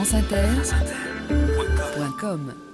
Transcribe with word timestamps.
franceinter.com 0.00 0.70
Sur 1.92 2.04
les 2.04 2.69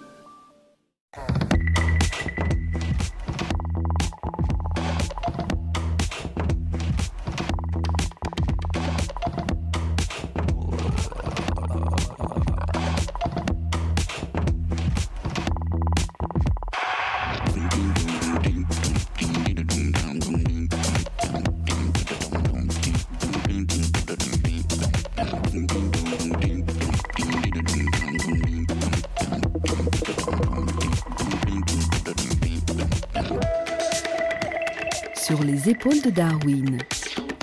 épaules 35.87 36.03
de 36.03 36.11
Darwin, 36.11 36.79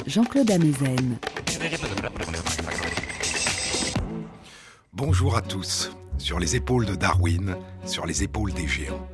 Jean-Claude 0.06 0.52
Amezen. 0.52 1.18
Bonjour 4.92 5.38
à 5.38 5.42
tous. 5.42 5.92
Sur 6.18 6.40
les 6.40 6.58
épaules 6.58 6.86
de 6.86 6.96
Darwin, 6.96 7.56
sur 7.86 8.06
les 8.06 8.22
épaules 8.22 8.52
des 8.52 8.68
géants. 8.68 9.08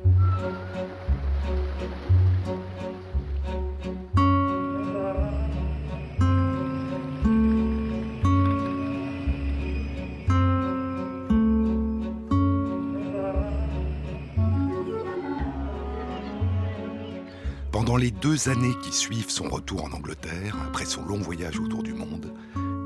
Deux 18.30 18.48
années 18.48 18.76
qui 18.80 18.92
suivent 18.92 19.28
son 19.28 19.48
retour 19.48 19.82
en 19.82 19.90
Angleterre, 19.90 20.56
après 20.64 20.84
son 20.84 21.04
long 21.04 21.18
voyage 21.18 21.58
autour 21.58 21.82
du 21.82 21.92
monde, 21.92 22.32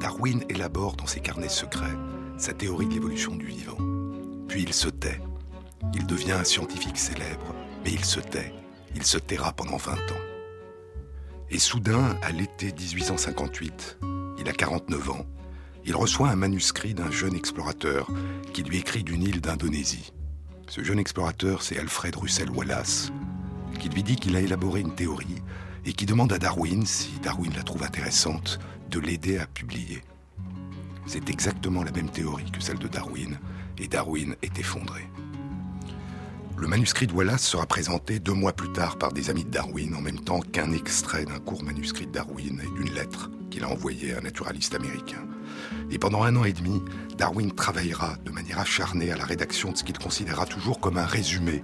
Darwin 0.00 0.42
élabore 0.48 0.96
dans 0.96 1.06
ses 1.06 1.20
carnets 1.20 1.50
secrets 1.50 1.98
sa 2.38 2.54
théorie 2.54 2.86
de 2.86 2.94
l'évolution 2.94 3.36
du 3.36 3.44
vivant. 3.44 3.76
Puis 4.48 4.62
il 4.62 4.72
se 4.72 4.88
tait. 4.88 5.20
Il 5.92 6.06
devient 6.06 6.32
un 6.32 6.44
scientifique 6.44 6.96
célèbre, 6.96 7.54
mais 7.84 7.92
il 7.92 8.06
se 8.06 8.20
tait. 8.20 8.54
Il 8.96 9.04
se 9.04 9.18
taira 9.18 9.52
pendant 9.52 9.76
20 9.76 9.92
ans. 9.92 10.24
Et 11.50 11.58
soudain, 11.58 12.16
à 12.22 12.32
l'été 12.32 12.72
1858, 12.72 13.98
il 14.38 14.48
a 14.48 14.52
49 14.54 15.10
ans, 15.10 15.26
il 15.84 15.94
reçoit 15.94 16.30
un 16.30 16.36
manuscrit 16.36 16.94
d'un 16.94 17.10
jeune 17.10 17.34
explorateur 17.34 18.08
qui 18.54 18.62
lui 18.62 18.78
écrit 18.78 19.04
d'une 19.04 19.22
île 19.22 19.42
d'Indonésie. 19.42 20.14
Ce 20.70 20.82
jeune 20.82 20.98
explorateur, 20.98 21.60
c'est 21.60 21.78
Alfred 21.78 22.16
Russel 22.16 22.48
Wallace, 22.48 23.12
qui 23.78 23.88
lui 23.88 24.02
dit 24.02 24.16
qu'il 24.16 24.36
a 24.36 24.40
élaboré 24.40 24.80
une 24.80 24.94
théorie 24.94 25.42
et 25.84 25.92
qui 25.92 26.06
demande 26.06 26.32
à 26.32 26.38
Darwin, 26.38 26.86
si 26.86 27.18
Darwin 27.22 27.52
la 27.54 27.62
trouve 27.62 27.82
intéressante, 27.82 28.58
de 28.90 28.98
l'aider 28.98 29.38
à 29.38 29.46
publier. 29.46 30.02
C'est 31.06 31.28
exactement 31.28 31.82
la 31.82 31.92
même 31.92 32.08
théorie 32.08 32.50
que 32.50 32.62
celle 32.62 32.78
de 32.78 32.88
Darwin, 32.88 33.38
et 33.78 33.88
Darwin 33.88 34.36
est 34.42 34.58
effondré. 34.58 35.02
Le 36.56 36.68
manuscrit 36.68 37.06
de 37.06 37.12
Wallace 37.12 37.42
sera 37.42 37.66
présenté 37.66 38.20
deux 38.20 38.32
mois 38.32 38.52
plus 38.52 38.72
tard 38.72 38.96
par 38.96 39.12
des 39.12 39.28
amis 39.28 39.44
de 39.44 39.50
Darwin, 39.50 39.94
en 39.94 40.00
même 40.00 40.20
temps 40.20 40.40
qu'un 40.40 40.72
extrait 40.72 41.24
d'un 41.24 41.40
court 41.40 41.64
manuscrit 41.64 42.06
de 42.06 42.12
Darwin 42.12 42.60
et 42.62 42.78
d'une 42.78 42.94
lettre 42.94 43.30
qu'il 43.50 43.64
a 43.64 43.68
envoyée 43.68 44.14
à 44.14 44.18
un 44.18 44.22
naturaliste 44.22 44.74
américain. 44.74 45.26
Et 45.90 45.98
pendant 45.98 46.22
un 46.22 46.36
an 46.36 46.44
et 46.44 46.52
demi, 46.52 46.80
Darwin 47.18 47.52
travaillera 47.52 48.16
de 48.24 48.30
manière 48.30 48.60
acharnée 48.60 49.10
à 49.10 49.16
la 49.16 49.24
rédaction 49.24 49.72
de 49.72 49.76
ce 49.76 49.84
qu'il 49.84 49.98
considérera 49.98 50.46
toujours 50.46 50.80
comme 50.80 50.96
un 50.96 51.04
résumé 51.04 51.62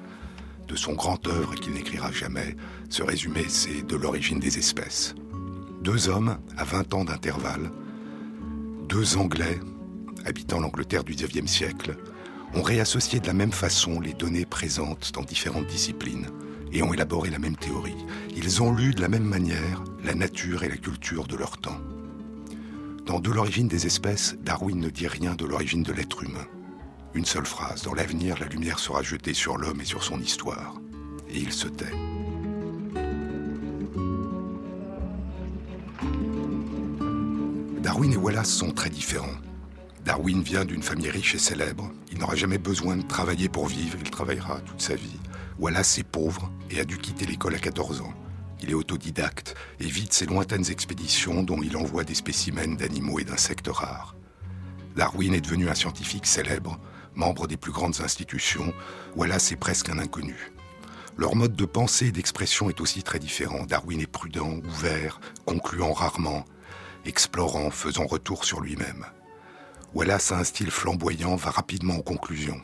de 0.68 0.76
son 0.76 0.94
grand 0.94 1.26
œuvre 1.26 1.54
qu'il 1.54 1.72
n'écrira 1.72 2.12
jamais. 2.12 2.56
Ce 2.88 3.02
résumé, 3.02 3.44
c'est 3.48 3.86
De 3.86 3.96
l'origine 3.96 4.38
des 4.38 4.58
espèces. 4.58 5.14
Deux 5.82 6.08
hommes 6.08 6.38
à 6.56 6.64
20 6.64 6.94
ans 6.94 7.04
d'intervalle, 7.04 7.70
deux 8.88 9.16
Anglais 9.16 9.58
habitant 10.24 10.60
l'Angleterre 10.60 11.04
du 11.04 11.14
XIXe 11.14 11.50
siècle, 11.50 11.96
ont 12.54 12.62
réassocié 12.62 13.20
de 13.20 13.26
la 13.26 13.32
même 13.32 13.52
façon 13.52 14.00
les 14.00 14.12
données 14.12 14.46
présentes 14.46 15.12
dans 15.14 15.22
différentes 15.22 15.66
disciplines 15.66 16.26
et 16.72 16.82
ont 16.82 16.92
élaboré 16.92 17.30
la 17.30 17.38
même 17.38 17.56
théorie. 17.56 17.96
Ils 18.36 18.62
ont 18.62 18.72
lu 18.72 18.92
de 18.94 19.00
la 19.00 19.08
même 19.08 19.24
manière 19.24 19.82
la 20.04 20.14
nature 20.14 20.62
et 20.62 20.68
la 20.68 20.76
culture 20.76 21.26
de 21.26 21.36
leur 21.36 21.58
temps. 21.58 21.80
Dans 23.06 23.20
De 23.20 23.30
l'origine 23.30 23.68
des 23.68 23.86
espèces, 23.86 24.36
Darwin 24.40 24.78
ne 24.78 24.90
dit 24.90 25.08
rien 25.08 25.34
de 25.34 25.44
l'origine 25.44 25.82
de 25.82 25.92
l'être 25.92 26.22
humain. 26.22 26.46
Une 27.12 27.24
seule 27.24 27.46
phrase, 27.46 27.82
dans 27.82 27.94
l'avenir, 27.94 28.36
la 28.38 28.46
lumière 28.46 28.78
sera 28.78 29.02
jetée 29.02 29.34
sur 29.34 29.56
l'homme 29.56 29.80
et 29.80 29.84
sur 29.84 30.04
son 30.04 30.20
histoire. 30.20 30.76
Et 31.28 31.38
il 31.38 31.52
se 31.52 31.66
tait. 31.66 31.92
Darwin 37.82 38.12
et 38.12 38.16
Wallace 38.16 38.50
sont 38.50 38.70
très 38.70 38.90
différents. 38.90 39.26
Darwin 40.04 40.42
vient 40.42 40.64
d'une 40.64 40.82
famille 40.82 41.10
riche 41.10 41.34
et 41.34 41.38
célèbre. 41.38 41.90
Il 42.12 42.18
n'aura 42.18 42.36
jamais 42.36 42.58
besoin 42.58 42.96
de 42.96 43.02
travailler 43.02 43.48
pour 43.48 43.66
vivre, 43.66 43.98
il 44.00 44.10
travaillera 44.10 44.60
toute 44.60 44.80
sa 44.80 44.94
vie. 44.94 45.18
Wallace 45.58 45.98
est 45.98 46.04
pauvre 46.04 46.50
et 46.70 46.78
a 46.78 46.84
dû 46.84 46.96
quitter 46.98 47.26
l'école 47.26 47.56
à 47.56 47.58
14 47.58 48.02
ans. 48.02 48.14
Il 48.62 48.70
est 48.70 48.74
autodidacte 48.74 49.56
et 49.80 49.86
vide 49.86 50.12
ses 50.12 50.26
lointaines 50.26 50.70
expéditions 50.70 51.42
dont 51.42 51.60
il 51.62 51.76
envoie 51.76 52.04
des 52.04 52.14
spécimens 52.14 52.76
d'animaux 52.76 53.18
et 53.18 53.24
d'insectes 53.24 53.68
rares. 53.68 54.14
Darwin 54.96 55.34
est 55.34 55.40
devenu 55.40 55.68
un 55.68 55.74
scientifique 55.74 56.26
célèbre, 56.26 56.78
membre 57.20 57.46
des 57.46 57.58
plus 57.58 57.70
grandes 57.70 58.00
institutions. 58.00 58.72
Wallace 59.14 59.52
est 59.52 59.56
presque 59.56 59.90
un 59.90 59.98
inconnu. 59.98 60.52
Leur 61.18 61.36
mode 61.36 61.54
de 61.54 61.66
pensée 61.66 62.06
et 62.06 62.12
d'expression 62.12 62.70
est 62.70 62.80
aussi 62.80 63.02
très 63.02 63.18
différent. 63.18 63.66
Darwin 63.66 64.00
est 64.00 64.06
prudent, 64.06 64.58
ouvert, 64.64 65.20
concluant 65.44 65.92
rarement, 65.92 66.46
explorant, 67.04 67.70
faisant 67.70 68.06
retour 68.06 68.46
sur 68.46 68.62
lui-même. 68.62 69.04
Wallace 69.92 70.32
a 70.32 70.38
un 70.38 70.44
style 70.44 70.70
flamboyant, 70.70 71.36
va 71.36 71.50
rapidement 71.50 71.96
aux 71.96 72.02
conclusions. 72.02 72.60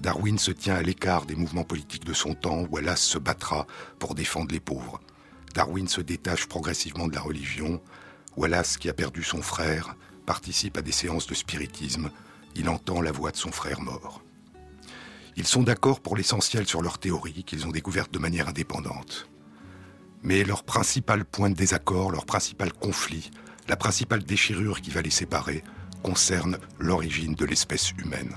Darwin 0.00 0.38
se 0.38 0.50
tient 0.50 0.74
à 0.74 0.82
l'écart 0.82 1.24
des 1.24 1.34
mouvements 1.34 1.64
politiques 1.64 2.04
de 2.04 2.12
son 2.12 2.34
temps, 2.34 2.66
Wallace 2.70 3.00
se 3.00 3.18
battra 3.18 3.66
pour 3.98 4.14
défendre 4.14 4.52
les 4.52 4.60
pauvres. 4.60 5.00
Darwin 5.54 5.88
se 5.88 6.02
détache 6.02 6.46
progressivement 6.46 7.08
de 7.08 7.14
la 7.14 7.22
religion, 7.22 7.80
Wallace, 8.36 8.76
qui 8.76 8.90
a 8.90 8.92
perdu 8.92 9.22
son 9.22 9.40
frère, 9.40 9.96
participe 10.26 10.76
à 10.76 10.82
des 10.82 10.92
séances 10.92 11.26
de 11.26 11.34
spiritisme, 11.34 12.10
il 12.56 12.68
entend 12.68 13.00
la 13.00 13.12
voix 13.12 13.30
de 13.30 13.36
son 13.36 13.52
frère 13.52 13.80
mort. 13.80 14.22
Ils 15.36 15.46
sont 15.46 15.62
d'accord 15.62 16.00
pour 16.00 16.16
l'essentiel 16.16 16.66
sur 16.66 16.80
leur 16.80 16.98
théorie 16.98 17.44
qu'ils 17.44 17.66
ont 17.66 17.70
découverte 17.70 18.12
de 18.12 18.18
manière 18.18 18.48
indépendante. 18.48 19.28
Mais 20.22 20.44
leur 20.44 20.64
principal 20.64 21.24
point 21.24 21.50
de 21.50 21.54
désaccord, 21.54 22.10
leur 22.10 22.24
principal 22.24 22.72
conflit, 22.72 23.30
la 23.68 23.76
principale 23.76 24.24
déchirure 24.24 24.80
qui 24.80 24.90
va 24.90 25.02
les 25.02 25.10
séparer, 25.10 25.62
concerne 26.02 26.58
l'origine 26.78 27.34
de 27.34 27.44
l'espèce 27.44 27.92
humaine. 27.92 28.34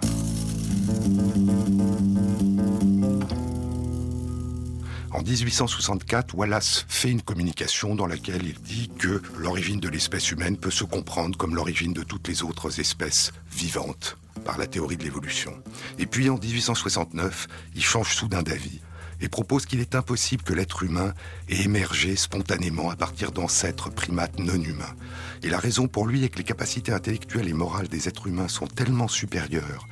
En 5.20 5.22
1864, 5.22 6.34
Wallace 6.34 6.86
fait 6.88 7.12
une 7.12 7.22
communication 7.22 7.94
dans 7.94 8.08
laquelle 8.08 8.46
il 8.46 8.58
dit 8.62 8.90
que 8.98 9.22
l'origine 9.38 9.82
de 9.82 9.90
l'espèce 9.90 10.32
humaine 10.32 10.56
peut 10.56 10.72
se 10.72 10.86
comprendre 10.86 11.38
comme 11.38 11.56
l'origine 11.56 11.92
de 11.92 12.04
toutes 12.04 12.30
les 12.30 12.42
autres 12.42 12.80
espèces 12.80 13.34
vivantes 13.52 14.18
par 14.46 14.58
la 14.58 14.66
théorie 14.66 14.96
de 14.96 15.04
l'évolution. 15.04 15.52
Et 15.98 16.06
puis 16.06 16.30
en 16.30 16.38
1869, 16.38 17.48
il 17.76 17.84
change 17.84 18.16
soudain 18.16 18.44
d'avis 18.44 18.80
et 19.20 19.28
propose 19.28 19.66
qu'il 19.66 19.82
est 19.82 19.94
impossible 19.94 20.44
que 20.44 20.54
l'être 20.54 20.84
humain 20.84 21.14
ait 21.50 21.64
émergé 21.64 22.16
spontanément 22.16 22.90
à 22.90 22.96
partir 22.96 23.34
d'ancêtres 23.34 23.90
primates 23.90 24.40
non 24.40 24.64
humains. 24.64 24.96
Et 25.44 25.50
la 25.50 25.60
raison 25.60 25.90
pour 25.90 26.08
lui 26.08 26.24
est 26.24 26.30
que 26.30 26.38
les 26.38 26.46
capacités 26.46 26.94
intellectuelles 26.94 27.50
et 27.50 27.54
morales 27.54 27.90
des 27.90 28.08
êtres 28.08 28.28
humains 28.28 28.48
sont 28.48 28.68
tellement 28.68 29.10
supérieures 29.10 29.86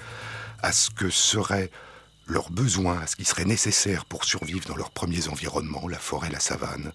à 0.63 0.71
ce 0.71 0.89
que 0.89 1.09
serait 1.09 1.69
leurs 2.27 2.51
besoins, 2.51 2.99
à 2.99 3.07
ce 3.07 3.15
qui 3.15 3.25
serait 3.25 3.45
nécessaire 3.45 4.05
pour 4.05 4.25
survivre 4.25 4.67
dans 4.67 4.75
leurs 4.75 4.91
premiers 4.91 5.29
environnements, 5.29 5.87
la 5.87 5.99
forêt, 5.99 6.29
la 6.29 6.39
savane, 6.39 6.91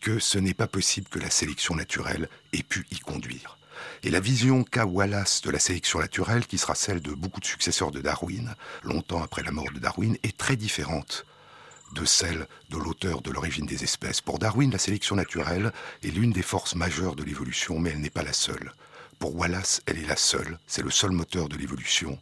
que 0.00 0.18
ce 0.18 0.38
n'est 0.38 0.54
pas 0.54 0.66
possible 0.66 1.08
que 1.08 1.18
la 1.18 1.30
sélection 1.30 1.74
naturelle 1.74 2.28
ait 2.52 2.62
pu 2.62 2.86
y 2.90 2.98
conduire. 2.98 3.58
Et 4.02 4.10
la 4.10 4.20
vision 4.20 4.64
qu'a 4.64 4.86
Wallace 4.86 5.42
de 5.42 5.50
la 5.50 5.58
sélection 5.58 5.98
naturelle, 5.98 6.46
qui 6.46 6.58
sera 6.58 6.74
celle 6.74 7.00
de 7.00 7.12
beaucoup 7.12 7.40
de 7.40 7.46
successeurs 7.46 7.90
de 7.90 8.00
Darwin, 8.00 8.54
longtemps 8.82 9.22
après 9.22 9.42
la 9.42 9.52
mort 9.52 9.70
de 9.74 9.78
Darwin, 9.78 10.16
est 10.22 10.36
très 10.36 10.56
différente 10.56 11.26
de 11.92 12.04
celle 12.04 12.46
de 12.70 12.78
l'auteur 12.78 13.20
de 13.20 13.30
l'origine 13.30 13.66
des 13.66 13.82
espèces. 13.82 14.20
Pour 14.20 14.38
Darwin, 14.38 14.70
la 14.70 14.78
sélection 14.78 15.16
naturelle 15.16 15.72
est 16.02 16.10
l'une 16.10 16.32
des 16.32 16.42
forces 16.42 16.74
majeures 16.74 17.16
de 17.16 17.24
l'évolution, 17.24 17.78
mais 17.78 17.90
elle 17.90 18.00
n'est 18.00 18.10
pas 18.10 18.22
la 18.22 18.32
seule. 18.32 18.72
Pour 19.18 19.36
Wallace, 19.36 19.82
elle 19.84 19.98
est 19.98 20.06
la 20.06 20.16
seule, 20.16 20.58
c'est 20.66 20.82
le 20.82 20.90
seul 20.90 21.10
moteur 21.10 21.48
de 21.50 21.56
l'évolution. 21.56 22.18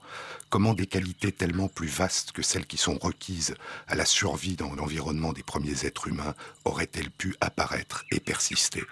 Comment 0.50 0.72
des 0.72 0.86
qualités 0.86 1.30
tellement 1.30 1.68
plus 1.68 1.88
vastes 1.88 2.32
que 2.32 2.40
celles 2.40 2.64
qui 2.64 2.78
sont 2.78 2.96
requises 2.96 3.54
à 3.86 3.94
la 3.94 4.06
survie 4.06 4.56
dans 4.56 4.74
l'environnement 4.74 5.34
des 5.34 5.42
premiers 5.42 5.84
êtres 5.84 6.08
humains 6.08 6.34
auraient-elles 6.64 7.10
pu 7.10 7.36
apparaître 7.42 8.06
et 8.10 8.18
persister? 8.18 8.82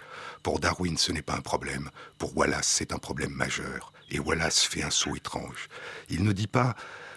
Pour 0.43 0.61
Darwin, 0.61 0.99
ce 0.99 1.13
n'est 1.13 1.23
pas 1.23 1.35
un 1.35 1.41
problème. 1.41 1.91
Pour 2.19 2.37
Wallace, 2.37 2.69
c'est 2.69 2.93
un 2.93 2.99
problème 2.99 3.33
majeur. 3.33 3.95
et 4.11 4.19
Wallace 4.19 4.65
fait 4.65 4.83
un 4.83 4.91
saut 4.91 5.17
étrange. 5.17 5.69
Il 6.11 6.25
ne 6.25 6.33
dit 6.33 6.47
pas 6.47 6.77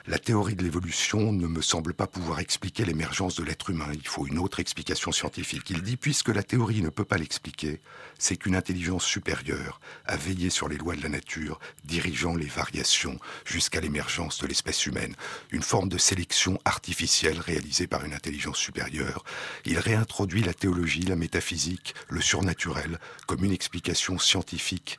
la 0.09 0.17
théorie 0.17 0.55
de 0.55 0.63
l'évolution 0.63 1.31
ne 1.31 1.45
me 1.45 1.61
semble 1.61 1.93
pas 1.93 2.07
pouvoir 2.07 2.39
expliquer 2.39 2.83
l'émergence 2.83 3.35
de 3.35 3.43
l'être 3.43 3.69
humain. 3.69 3.91
Il 3.93 4.07
faut 4.07 4.25
une 4.25 4.39
autre 4.39 4.59
explication 4.59 5.11
scientifique. 5.11 5.69
Il 5.69 5.83
dit, 5.83 5.97
puisque 5.97 6.29
la 6.29 6.41
théorie 6.41 6.81
ne 6.81 6.89
peut 6.89 7.05
pas 7.05 7.19
l'expliquer, 7.19 7.79
c'est 8.17 8.35
qu'une 8.35 8.55
intelligence 8.55 9.05
supérieure 9.05 9.79
a 10.05 10.17
veillé 10.17 10.49
sur 10.49 10.67
les 10.67 10.77
lois 10.77 10.95
de 10.95 11.03
la 11.03 11.09
nature, 11.09 11.59
dirigeant 11.83 12.33
les 12.33 12.47
variations 12.47 13.19
jusqu'à 13.45 13.81
l'émergence 13.81 14.39
de 14.39 14.47
l'espèce 14.47 14.87
humaine. 14.87 15.15
Une 15.51 15.61
forme 15.61 15.89
de 15.89 15.99
sélection 15.99 16.57
artificielle 16.65 17.39
réalisée 17.39 17.85
par 17.85 18.03
une 18.03 18.13
intelligence 18.13 18.57
supérieure. 18.57 19.23
Il 19.65 19.77
réintroduit 19.77 20.41
la 20.41 20.55
théologie, 20.55 21.03
la 21.03 21.17
métaphysique, 21.17 21.93
le 22.09 22.21
surnaturel 22.21 22.99
comme 23.27 23.45
une 23.45 23.53
explication 23.53 24.17
scientifique 24.17 24.97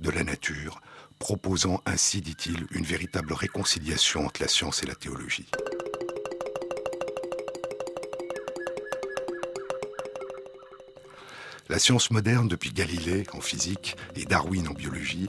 de 0.00 0.10
la 0.10 0.22
nature 0.22 0.80
proposant 1.22 1.80
ainsi, 1.86 2.20
dit-il, 2.20 2.66
une 2.72 2.84
véritable 2.84 3.32
réconciliation 3.32 4.26
entre 4.26 4.42
la 4.42 4.48
science 4.48 4.82
et 4.82 4.86
la 4.86 4.96
théologie. 4.96 5.46
La 11.68 11.78
science 11.78 12.10
moderne, 12.10 12.48
depuis 12.48 12.72
Galilée 12.72 13.22
en 13.34 13.40
physique 13.40 13.96
et 14.16 14.24
Darwin 14.24 14.66
en 14.66 14.72
biologie, 14.72 15.28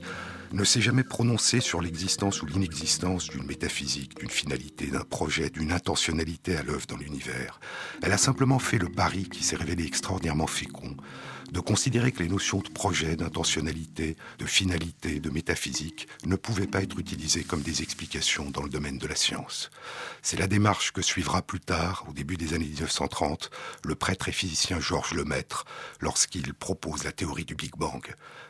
ne 0.52 0.64
s'est 0.64 0.82
jamais 0.82 1.04
prononcée 1.04 1.60
sur 1.60 1.80
l'existence 1.80 2.42
ou 2.42 2.48
l'inexistence 2.48 3.30
d'une 3.30 3.46
métaphysique, 3.46 4.18
d'une 4.18 4.32
finalité, 4.32 4.88
d'un 4.88 5.04
projet, 5.04 5.52
d'une 5.52 5.72
intentionnalité 5.72 6.58
à 6.58 6.64
l'œuvre 6.64 6.88
dans 6.88 6.98
l'univers. 6.98 7.60
Elle 8.02 8.14
a 8.14 8.18
simplement 8.18 8.58
fait 8.58 8.80
le 8.80 8.90
pari 8.90 9.30
qui 9.30 9.44
s'est 9.44 9.56
révélé 9.56 9.86
extraordinairement 9.86 10.48
fécond 10.48 10.98
de 11.54 11.60
considérer 11.60 12.12
que 12.12 12.24
les 12.24 12.30
notions 12.30 12.58
de 12.58 12.70
projet, 12.70 13.16
d'intentionnalité, 13.16 14.18
de 14.40 14.46
finalité, 14.48 15.20
de 15.20 15.30
métaphysique 15.30 16.08
ne 16.26 16.36
pouvaient 16.36 16.66
pas 16.66 16.82
être 16.82 16.98
utilisées 16.98 17.44
comme 17.44 17.62
des 17.62 17.84
explications 17.84 18.50
dans 18.50 18.64
le 18.64 18.70
domaine 18.70 18.98
de 18.98 19.06
la 19.06 19.16
science. 19.16 19.70
C'est 20.24 20.40
la 20.40 20.48
démarche 20.48 20.92
que 20.92 21.04
suivra 21.04 21.44
plus 21.44 21.60
tard, 21.60 22.06
au 22.10 22.14
début 22.14 22.38
des 22.38 22.56
années 22.56 22.66
1930, 22.66 23.52
le 23.86 23.94
prêtre 23.94 24.30
et 24.30 24.32
physicien 24.32 24.80
Georges 24.80 25.14
Lemaître, 25.14 25.66
lorsqu'il 26.02 26.56
propose 26.56 27.04
la 27.04 27.12
théorie 27.12 27.46
du 27.46 27.54
Big 27.54 27.76
Bang. 27.78 28.04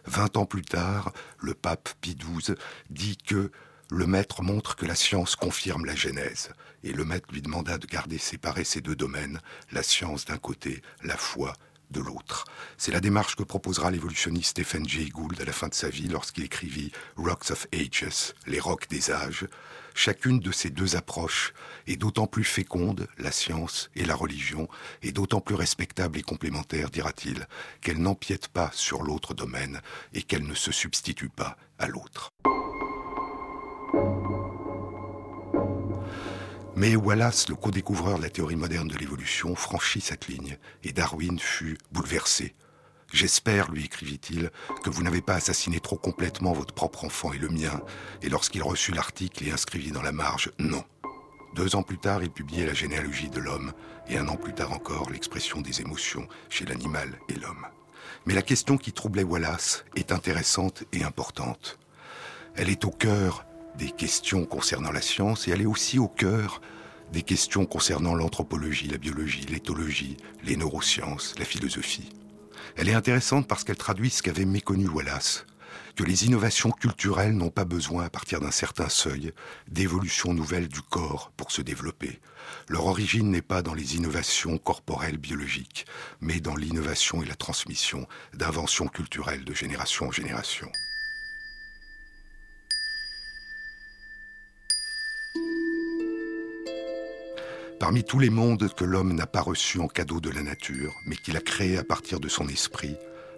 Vingt 0.06 0.38
ans 0.38 0.46
plus 0.46 0.64
tard, 0.64 1.12
le 1.40 1.54
pape 1.54 1.90
Pie 2.00 2.16
XII 2.16 2.56
dit 2.90 3.18
que 3.18 3.52
le 3.92 4.08
maître 4.08 4.44
montre 4.44 4.78
que 4.78 4.86
la 4.86 4.96
science 4.96 5.36
confirme 5.36 5.84
la 5.84 5.96
Genèse, 5.96 6.52
et 6.86 6.94
le 6.94 7.04
maître 7.04 7.28
lui 7.34 7.42
demanda 7.42 7.78
de 7.78 7.86
garder 7.86 8.18
séparés 8.18 8.64
ces 8.64 8.80
deux 8.80 8.96
domaines, 8.96 9.42
la 9.74 9.84
science 9.84 10.24
d'un 10.24 10.38
côté, 10.38 10.82
la 11.04 11.18
foi 11.18 11.54
l'autre. 12.00 12.46
C'est 12.78 12.92
la 12.92 13.00
démarche 13.00 13.36
que 13.36 13.44
proposera 13.44 13.92
l'évolutionniste 13.92 14.52
Stephen 14.52 14.88
Jay 14.88 15.10
Gould 15.10 15.40
à 15.42 15.46
la 15.46 15.54
fin 15.54 15.68
de 15.68 15.74
sa 15.74 15.90
vie 15.90 16.08
lorsqu'il 16.08 16.44
écrivit 16.44 16.92
Rocks 17.16 17.52
of 17.52 17.68
Ages, 17.74 18.34
les 18.48 18.60
rocs 18.60 18.88
des 18.90 19.12
âges. 19.12 19.48
Chacune 19.96 20.40
de 20.40 20.52
ces 20.52 20.70
deux 20.70 20.96
approches 20.96 21.54
est 21.88 21.98
d'autant 21.98 22.26
plus 22.26 22.44
féconde, 22.44 23.08
la 23.18 23.32
science 23.32 23.90
et 23.96 24.06
la 24.06 24.16
religion, 24.16 24.68
et 25.02 25.12
d'autant 25.12 25.42
plus 25.42 25.56
respectable 25.56 26.18
et 26.18 26.24
complémentaire, 26.24 26.90
dira-t-il, 26.90 27.48
qu'elle 27.82 28.02
n'empiète 28.02 28.48
pas 28.48 28.72
sur 28.74 29.04
l'autre 29.04 29.34
domaine 29.34 29.82
et 30.14 30.24
qu'elle 30.24 30.48
ne 30.48 30.56
se 30.56 30.72
substitue 30.72 31.30
pas 31.30 31.58
à 31.78 31.88
l'autre. 31.88 32.32
Mais 36.84 36.98
Wallace, 36.98 37.48
le 37.48 37.56
co-découvreur 37.56 38.18
de 38.18 38.24
la 38.24 38.30
théorie 38.30 38.58
moderne 38.58 38.90
de 38.90 38.98
l'évolution, 38.98 39.56
franchit 39.56 40.02
cette 40.02 40.28
ligne, 40.28 40.58
et 40.84 40.92
Darwin 40.92 41.40
fut 41.40 41.78
bouleversé. 41.94 42.56
J'espère, 43.14 43.72
lui 43.72 43.86
écrivit-il, 43.86 44.52
que 44.84 44.90
vous 44.90 45.02
n'avez 45.02 45.22
pas 45.22 45.36
assassiné 45.36 45.80
trop 45.80 45.96
complètement 45.96 46.52
votre 46.52 46.74
propre 46.74 47.06
enfant 47.06 47.32
et 47.32 47.38
le 47.38 47.48
mien, 47.48 47.80
et 48.22 48.28
lorsqu'il 48.28 48.62
reçut 48.64 48.92
l'article 48.92 49.48
et 49.48 49.52
inscrivit 49.52 49.94
dans 49.94 50.02
la 50.02 50.12
marge 50.12 50.52
Non. 50.60 50.84
Deux 51.56 51.78
ans 51.78 51.84
plus 51.84 52.00
tard, 52.00 52.22
il 52.22 52.32
publiait 52.32 52.66
La 52.66 52.74
généalogie 52.74 53.30
de 53.30 53.40
l'homme, 53.40 53.72
et 54.10 54.18
un 54.18 54.28
an 54.28 54.36
plus 54.36 54.54
tard 54.54 54.74
encore, 54.74 55.10
l'expression 55.10 55.62
des 55.62 55.80
émotions 55.80 56.28
chez 56.50 56.66
l'animal 56.66 57.18
et 57.30 57.36
l'homme. 57.36 57.66
Mais 58.26 58.34
la 58.34 58.42
question 58.42 58.76
qui 58.76 58.92
troublait 58.92 59.24
Wallace 59.24 59.86
est 59.96 60.12
intéressante 60.12 60.84
et 60.92 61.06
importante. 61.06 61.80
Elle 62.56 62.68
est 62.68 62.84
au 62.84 62.92
cœur 62.92 63.46
des 63.78 63.92
questions 63.92 64.46
concernant 64.46 64.92
la 64.92 65.02
science 65.02 65.48
et 65.48 65.52
elle 65.52 65.62
est 65.62 65.66
aussi 65.66 66.00
au 66.00 66.08
cœur 66.08 66.62
des 67.12 67.22
questions 67.22 67.66
concernant 67.66 68.16
l'anthropologie, 68.16 68.88
la 68.88 68.98
biologie, 68.98 69.46
l'éthologie, 69.50 70.18
les 70.44 70.58
neurosciences, 70.58 71.36
la 71.38 71.46
philosophie. 71.46 72.10
Elle 72.76 72.90
est 72.90 72.94
intéressante 72.94 73.48
parce 73.48 73.64
qu'elle 73.64 73.78
traduit 73.78 74.10
ce 74.10 74.24
qu'avait 74.24 74.46
méconnu 74.46 74.88
Wallace, 74.88 75.46
que 75.96 76.04
les 76.04 76.26
innovations 76.26 76.72
culturelles 76.72 77.36
n'ont 77.36 77.52
pas 77.52 77.66
besoin, 77.66 78.06
à 78.06 78.10
partir 78.10 78.40
d'un 78.40 78.52
certain 78.52 78.90
seuil, 78.90 79.32
d'évolution 79.68 80.34
nouvelle 80.34 80.68
du 80.68 80.82
corps 80.82 81.32
pour 81.38 81.52
se 81.52 81.62
développer. 81.62 82.20
Leur 82.68 82.88
origine 82.88 83.30
n'est 83.30 83.44
pas 83.44 83.62
dans 83.62 83.76
les 83.76 83.96
innovations 83.96 84.58
corporelles 84.58 85.18
biologiques, 85.18 85.86
mais 86.20 86.40
dans 86.40 86.56
l'innovation 86.56 87.22
et 87.22 87.28
la 87.28 87.36
transmission 87.36 88.08
d'inventions 88.34 88.88
culturelles 88.88 89.46
de 89.46 89.54
génération 89.54 90.08
en 90.08 90.12
génération. 90.12 90.72
Parmi 97.80 98.04
tous 98.04 98.20
les 98.20 98.30
mondes 98.30 98.74
que 98.74 98.86
l'homme 98.86 99.14
n'a 99.14 99.28
pas 99.28 99.42
reçus 99.42 99.80
en 99.80 99.88
cadeau 99.88 100.22
de 100.22 100.30
la 100.30 100.42
nature, 100.42 100.96
mais 101.06 101.16
qu'il 101.16 101.36
a 101.36 101.42
créés 101.42 101.78
à 101.78 101.84
partir 101.84 102.20
de 102.20 102.30
son 102.30 102.48
esprit, 102.48 102.96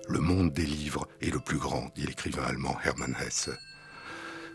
le 0.07 0.19
monde 0.19 0.53
des 0.53 0.65
livres 0.65 1.07
est 1.21 1.33
le 1.33 1.39
plus 1.39 1.57
grand, 1.57 1.91
dit 1.95 2.05
l'écrivain 2.05 2.43
allemand 2.43 2.77
Hermann 2.83 3.15
Hesse. 3.19 3.49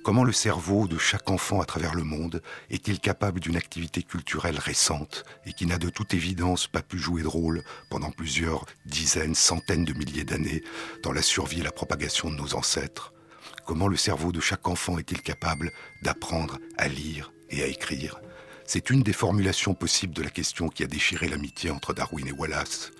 Comment 0.04 0.24
le 0.24 0.32
cerveau 0.32 0.86
de 0.86 0.96
chaque 0.96 1.28
enfant 1.28 1.60
à 1.60 1.66
travers 1.66 1.94
le 1.94 2.04
monde 2.04 2.40
est-il 2.70 3.00
capable 3.00 3.40
d'une 3.40 3.56
activité 3.56 4.02
culturelle 4.02 4.58
récente 4.58 5.24
et 5.44 5.52
qui 5.52 5.66
n'a 5.66 5.76
de 5.76 5.90
toute 5.90 6.14
évidence 6.14 6.68
pas 6.68 6.82
pu 6.82 6.98
jouer 6.98 7.22
de 7.22 7.28
rôle 7.28 7.62
pendant 7.90 8.10
plusieurs 8.10 8.64
dizaines, 8.86 9.34
centaines 9.34 9.84
de 9.84 9.92
milliers 9.92 10.24
d'années 10.24 10.62
dans 11.02 11.12
la 11.12 11.20
survie 11.20 11.60
et 11.60 11.64
la 11.64 11.72
propagation 11.72 12.30
de 12.30 12.36
nos 12.36 12.54
ancêtres? 12.54 13.12
Comment 13.66 13.88
le 13.88 13.96
cerveau 13.96 14.32
de 14.32 14.40
chaque 14.40 14.68
enfant 14.68 14.98
est-il 14.98 15.20
capable 15.20 15.70
d'apprendre 16.02 16.58
à 16.78 16.88
lire 16.88 17.32
et 17.50 17.62
à 17.62 17.66
écrire? 17.66 18.20
C'est 18.72 18.88
une 18.90 19.02
des 19.02 19.12
formulations 19.12 19.74
possibles 19.74 20.14
de 20.14 20.22
la 20.22 20.30
question 20.30 20.68
qui 20.68 20.84
a 20.84 20.86
déchiré 20.86 21.26
l'amitié 21.26 21.72
entre 21.72 21.92
Darwin 21.92 22.28
et 22.28 22.30
Wallace. 22.30 22.92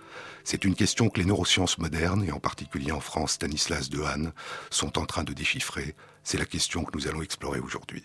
C'est 0.42 0.64
une 0.64 0.74
question 0.74 1.08
que 1.08 1.20
les 1.20 1.24
neurosciences 1.24 1.78
modernes, 1.78 2.24
et 2.24 2.32
en 2.32 2.40
particulier 2.40 2.90
en 2.90 2.98
France 2.98 3.34
Stanislas 3.34 3.88
Dehaene, 3.88 4.32
sont 4.70 4.98
en 4.98 5.06
train 5.06 5.22
de 5.22 5.32
déchiffrer. 5.32 5.94
C'est 6.24 6.38
la 6.38 6.44
question 6.44 6.82
que 6.82 6.90
nous 6.98 7.06
allons 7.06 7.22
explorer 7.22 7.60
aujourd'hui. 7.60 8.02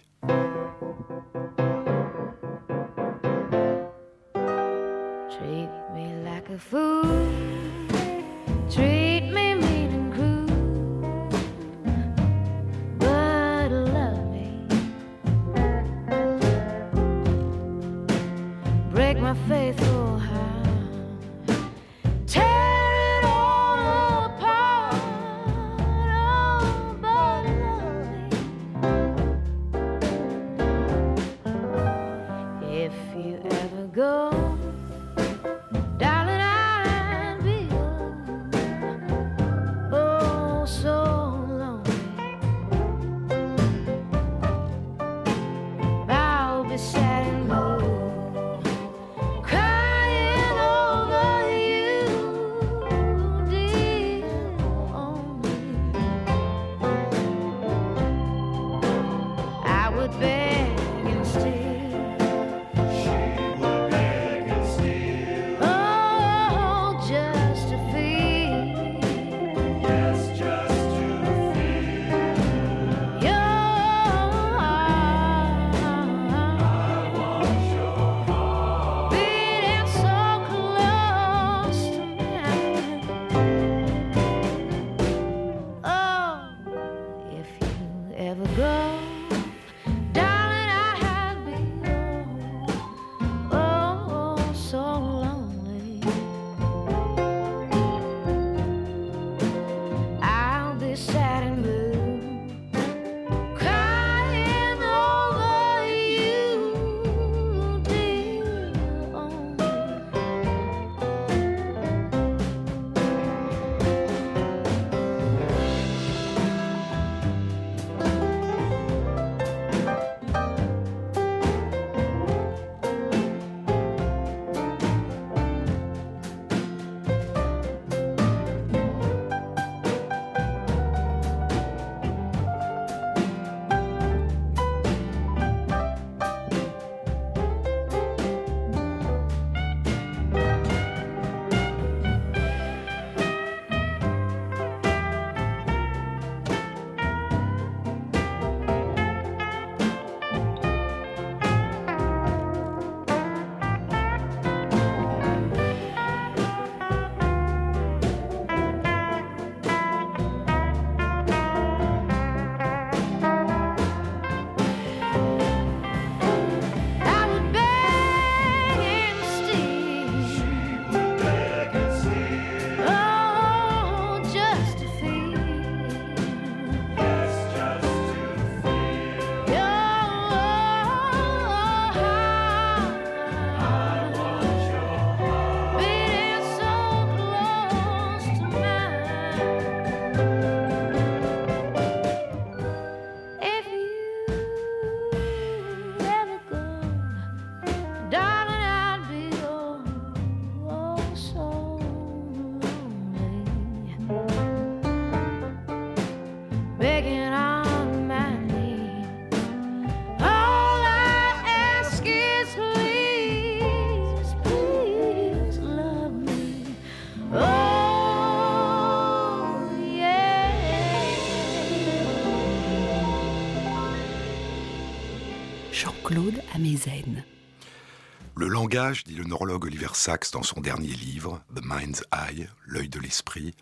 Le 228.36 228.48
langage, 228.48 229.06
dit 229.06 229.16
le 229.16 229.24
neurologue 229.24 229.66
Oliver 229.66 229.96
Sacks 229.96 230.32
dans 230.34 230.44
son 230.44 230.62
dernier 230.62 230.94
livre, 230.94 231.42
The 231.56 231.62
Mind's 231.64 232.04
Eye, 232.14 232.48
l'œil 232.68 232.90
de 232.90 233.00
l'esprit, 233.00 233.56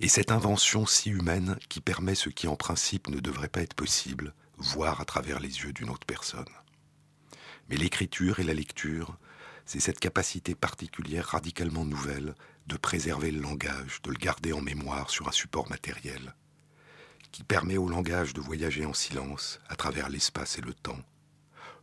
est 0.00 0.08
cette 0.08 0.30
invention 0.30 0.86
si 0.86 1.10
humaine 1.10 1.58
qui 1.68 1.82
permet 1.82 2.14
ce 2.14 2.30
qui 2.30 2.48
en 2.48 2.56
principe 2.56 3.08
ne 3.08 3.20
devrait 3.20 3.48
pas 3.48 3.60
être 3.60 3.74
possible, 3.74 4.32
voir 4.56 5.02
à 5.02 5.04
travers 5.04 5.38
les 5.38 5.48
yeux 5.48 5.74
d'une 5.74 5.90
autre 5.90 6.06
personne. 6.06 6.48
Mais 7.68 7.76
l'écriture 7.76 8.40
et 8.40 8.44
la 8.44 8.54
lecture, 8.54 9.18
c'est 9.66 9.80
cette 9.80 10.00
capacité 10.00 10.54
particulière 10.54 11.26
radicalement 11.26 11.84
nouvelle 11.84 12.34
de 12.68 12.78
préserver 12.78 13.30
le 13.32 13.42
langage, 13.42 14.00
de 14.02 14.10
le 14.10 14.16
garder 14.16 14.54
en 14.54 14.62
mémoire 14.62 15.10
sur 15.10 15.28
un 15.28 15.32
support 15.32 15.68
matériel, 15.68 16.34
qui 17.32 17.44
permet 17.44 17.76
au 17.76 17.86
langage 17.86 18.32
de 18.32 18.40
voyager 18.40 18.86
en 18.86 18.94
silence 18.94 19.60
à 19.68 19.76
travers 19.76 20.08
l'espace 20.08 20.56
et 20.56 20.62
le 20.62 20.72
temps, 20.72 21.02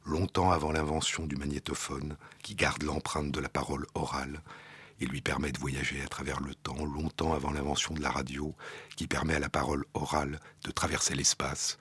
longtemps 0.10 0.52
avant 0.52 0.72
l'invention 0.72 1.28
du 1.28 1.36
magnétophone, 1.36 2.18
qui 2.42 2.56
garde 2.56 2.84
l'empreinte 2.84 3.32
de 3.32 3.40
la 3.40 3.48
parole 3.48 3.86
orale 3.94 4.42
et 5.00 5.06
lui 5.06 5.22
permet 5.22 5.52
de 5.52 5.60
voyager 5.60 6.02
à 6.02 6.08
travers 6.08 6.42
le 6.42 6.54
temps, 6.56 6.84
longtemps 6.84 7.34
avant 7.34 7.52
l'invention 7.52 7.94
de 7.94 8.02
la 8.02 8.10
radio, 8.10 8.54
qui 8.98 9.08
permet 9.08 9.36
à 9.36 9.40
la 9.40 9.50
parole 9.50 9.86
orale 9.94 10.40
de 10.64 10.72
traverser 10.72 11.16
l'espace. 11.16 11.78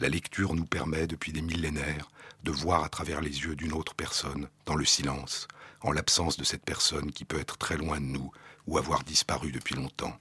La 0.00 0.08
lecture 0.08 0.54
nous 0.54 0.66
permet, 0.66 1.06
depuis 1.06 1.32
des 1.32 1.42
millénaires, 1.42 2.10
de 2.42 2.50
voir 2.50 2.82
à 2.82 2.88
travers 2.88 3.20
les 3.20 3.42
yeux 3.42 3.54
d'une 3.54 3.72
autre 3.72 3.94
personne, 3.94 4.48
dans 4.64 4.74
le 4.74 4.84
silence, 4.84 5.46
en 5.82 5.92
l'absence 5.92 6.36
de 6.36 6.44
cette 6.44 6.64
personne 6.64 7.12
qui 7.12 7.24
peut 7.24 7.38
être 7.38 7.56
très 7.56 7.76
loin 7.76 8.00
de 8.00 8.06
nous 8.06 8.32
ou 8.66 8.78
avoir 8.78 9.04
disparu 9.04 9.52
depuis 9.52 9.76
longtemps. 9.76 10.18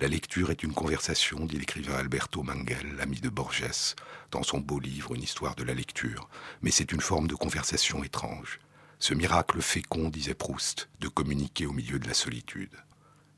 La 0.00 0.08
lecture 0.08 0.50
est 0.50 0.62
une 0.62 0.74
conversation, 0.74 1.46
dit 1.46 1.56
l'écrivain 1.56 1.94
Alberto 1.94 2.42
Mangel, 2.42 2.96
l'ami 2.96 3.20
de 3.20 3.28
Borges, 3.28 3.94
dans 4.30 4.42
son 4.42 4.58
beau 4.58 4.78
livre 4.78 5.14
Une 5.14 5.22
histoire 5.22 5.54
de 5.54 5.64
la 5.64 5.74
lecture, 5.74 6.28
mais 6.62 6.70
c'est 6.70 6.92
une 6.92 7.00
forme 7.00 7.26
de 7.26 7.34
conversation 7.34 8.04
étrange. 8.04 8.60
Ce 8.98 9.14
miracle 9.14 9.60
fécond, 9.60 10.08
disait 10.08 10.34
Proust, 10.34 10.88
de 11.00 11.08
communiquer 11.08 11.66
au 11.66 11.72
milieu 11.72 11.98
de 11.98 12.08
la 12.08 12.14
solitude, 12.14 12.76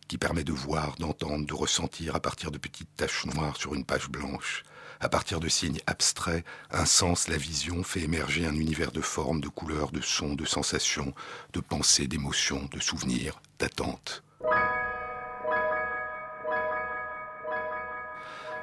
qui 0.09 0.19
permet 0.19 0.45
de 0.45 0.53
voir, 0.53 0.97
d'entendre, 0.97 1.47
de 1.47 1.55
ressentir 1.55 2.15
à 2.15 2.21
partir 2.21 2.51
de 2.51 2.59
petites 2.59 2.95
taches 2.97 3.27
noires 3.27 3.57
sur 3.57 3.75
une 3.75 3.85
page 3.85 4.09
blanche, 4.09 4.65
à 5.01 5.09
partir 5.09 5.41
de 5.41 5.49
signes 5.49 5.81
abstraits, 5.87 6.45
un 6.71 6.87
sens, 6.87 7.29
la 7.29 7.37
vision 7.37 7.83
fait 7.83 8.01
émerger 8.01 8.47
un 8.47 8.55
univers 8.55 8.93
de 8.93 9.01
formes, 9.01 9.41
de 9.41 9.49
couleurs, 9.49 9.91
de 9.91 10.01
sons, 10.01 10.35
de 10.35 10.45
sensations, 10.45 11.15
de 11.53 11.61
pensées, 11.61 12.07
d'émotions, 12.07 12.69
de 12.73 12.81
souvenirs, 12.81 13.41
d'attentes. 13.59 14.23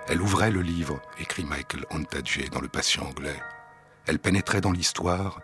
Elle 0.10 0.22
ouvrait 0.22 0.52
le 0.52 0.62
livre, 0.62 1.02
écrit 1.18 1.46
Michael 1.46 1.86
Ontage 1.90 2.50
dans 2.52 2.60
Le 2.60 2.68
Patient 2.68 3.06
anglais. 3.06 3.40
Elle 4.06 4.20
pénétrait 4.20 4.60
dans 4.60 4.74
l'histoire, 4.74 5.40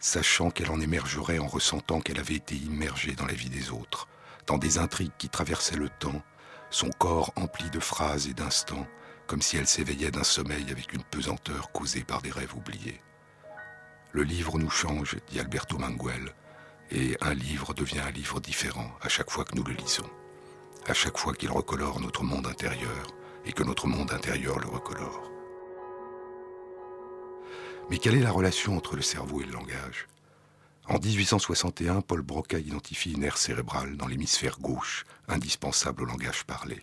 sachant 0.00 0.50
qu'elle 0.50 0.70
en 0.70 0.80
émergerait 0.80 1.38
en 1.38 1.46
ressentant 1.46 2.00
qu'elle 2.00 2.18
avait 2.18 2.34
été 2.34 2.54
immergée 2.54 3.12
dans 3.12 3.26
la 3.26 3.34
vie 3.34 3.50
des 3.50 3.70
autres, 3.70 4.08
dans 4.46 4.56
des 4.56 4.78
intrigues 4.78 5.12
qui 5.18 5.28
traversaient 5.28 5.76
le 5.76 5.90
temps, 5.90 6.22
son 6.70 6.88
corps 6.88 7.32
empli 7.36 7.68
de 7.68 7.80
phrases 7.80 8.28
et 8.28 8.34
d'instants, 8.34 8.86
comme 9.26 9.42
si 9.42 9.58
elle 9.58 9.66
s'éveillait 9.66 10.10
d'un 10.10 10.24
sommeil 10.24 10.70
avec 10.70 10.94
une 10.94 11.04
pesanteur 11.04 11.70
causée 11.72 12.02
par 12.02 12.22
des 12.22 12.30
rêves 12.30 12.54
oubliés. 12.56 13.02
Le 14.12 14.22
livre 14.22 14.58
nous 14.58 14.70
change, 14.70 15.16
dit 15.28 15.38
Alberto 15.38 15.76
Manguel, 15.76 16.34
et 16.90 17.18
un 17.20 17.34
livre 17.34 17.74
devient 17.74 18.00
un 18.00 18.10
livre 18.10 18.40
différent 18.40 18.90
à 19.02 19.10
chaque 19.10 19.30
fois 19.30 19.44
que 19.44 19.54
nous 19.54 19.64
le 19.64 19.74
lisons, 19.74 20.08
à 20.86 20.94
chaque 20.94 21.18
fois 21.18 21.34
qu'il 21.34 21.50
recolore 21.50 22.00
notre 22.00 22.24
monde 22.24 22.46
intérieur, 22.46 23.06
et 23.48 23.52
que 23.52 23.64
notre 23.64 23.86
monde 23.86 24.12
intérieur 24.12 24.60
le 24.60 24.68
recolore. 24.68 25.32
Mais 27.90 27.96
quelle 27.96 28.16
est 28.16 28.22
la 28.22 28.30
relation 28.30 28.76
entre 28.76 28.94
le 28.94 29.02
cerveau 29.02 29.40
et 29.40 29.46
le 29.46 29.52
langage? 29.52 30.06
En 30.86 30.98
1861, 30.98 32.02
Paul 32.02 32.20
Broca 32.20 32.58
identifie 32.58 33.12
une 33.12 33.24
aire 33.24 33.38
cérébrale 33.38 33.96
dans 33.96 34.06
l'hémisphère 34.06 34.58
gauche, 34.58 35.06
indispensable 35.28 36.02
au 36.02 36.04
langage 36.04 36.44
parlé. 36.44 36.80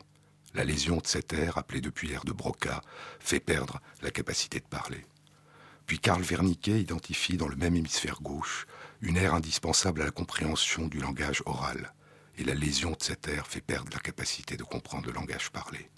La 0.56 0.64
lésion 0.64 0.98
de 0.98 1.06
cette 1.06 1.34
aire, 1.34 1.58
appelée 1.60 1.82
depuis 1.82 2.08
l'aire 2.08 2.26
de 2.26 2.32
Broca, 2.32 2.82
fait 3.20 3.40
perdre 3.40 3.80
la 4.02 4.10
capacité 4.10 4.60
de 4.60 4.66
parler. 4.66 5.06
Puis 5.86 6.00
Karl 6.00 6.24
Wernicke 6.24 6.68
identifie 6.68 7.38
dans 7.38 7.48
le 7.48 7.56
même 7.56 7.76
hémisphère 7.76 8.22
gauche 8.22 8.66
une 9.02 9.18
aire 9.18 9.36
indispensable 9.36 10.02
à 10.02 10.06
la 10.06 10.12
compréhension 10.12 10.88
du 10.88 11.00
langage 11.00 11.44
oral, 11.46 11.94
et 12.38 12.44
la 12.44 12.56
lésion 12.56 12.92
de 12.92 13.04
cette 13.04 13.28
aire 13.28 13.46
fait 13.46 13.62
perdre 13.62 13.92
la 13.94 14.00
capacité 14.00 14.58
de 14.58 14.64
comprendre 14.64 15.06
le 15.06 15.14
langage 15.14 15.52
parlé. 15.52 15.92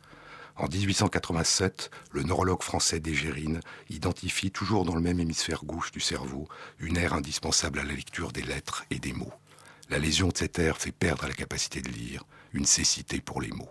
En 0.60 0.68
1887, 0.68 1.92
le 2.14 2.24
neurologue 2.24 2.64
français 2.64 3.00
Dégérine 3.00 3.60
identifie 3.92 4.50
toujours 4.50 4.86
dans 4.86 4.96
le 4.96 5.02
même 5.02 5.20
hémisphère 5.20 5.64
gauche 5.64 5.92
du 5.92 6.00
cerveau 6.00 6.48
une 6.80 6.98
aire 6.98 7.14
indispensable 7.14 7.78
à 7.78 7.84
la 7.84 7.94
lecture 7.94 8.32
des 8.32 8.42
lettres 8.42 8.84
et 8.90 8.98
des 8.98 9.14
mots. 9.14 9.34
La 9.92 10.00
lésion 10.00 10.30
de 10.30 10.36
cette 10.36 10.58
aire 10.58 10.78
fait 10.78 10.92
perdre 10.92 11.28
la 11.28 11.34
capacité 11.36 11.82
de 11.82 11.90
lire, 11.90 12.24
une 12.54 12.66
cécité 12.66 13.22
pour 13.22 13.40
les 13.40 13.52
mots. 13.52 13.70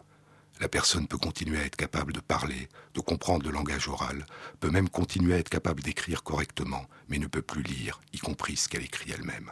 La 0.60 0.68
personne 0.68 1.08
peut 1.08 1.18
continuer 1.18 1.58
à 1.58 1.64
être 1.64 1.74
capable 1.74 2.12
de 2.12 2.20
parler, 2.20 2.68
de 2.94 3.00
comprendre 3.00 3.44
le 3.44 3.52
langage 3.52 3.88
oral, 3.88 4.24
peut 4.60 4.70
même 4.70 4.88
continuer 4.88 5.34
à 5.34 5.38
être 5.38 5.50
capable 5.50 5.82
d'écrire 5.82 6.22
correctement, 6.22 6.86
mais 7.08 7.18
ne 7.18 7.26
peut 7.26 7.42
plus 7.42 7.64
lire, 7.64 8.00
y 8.12 8.18
compris 8.18 8.56
ce 8.56 8.68
qu'elle 8.68 8.84
écrit 8.84 9.10
elle-même. 9.10 9.50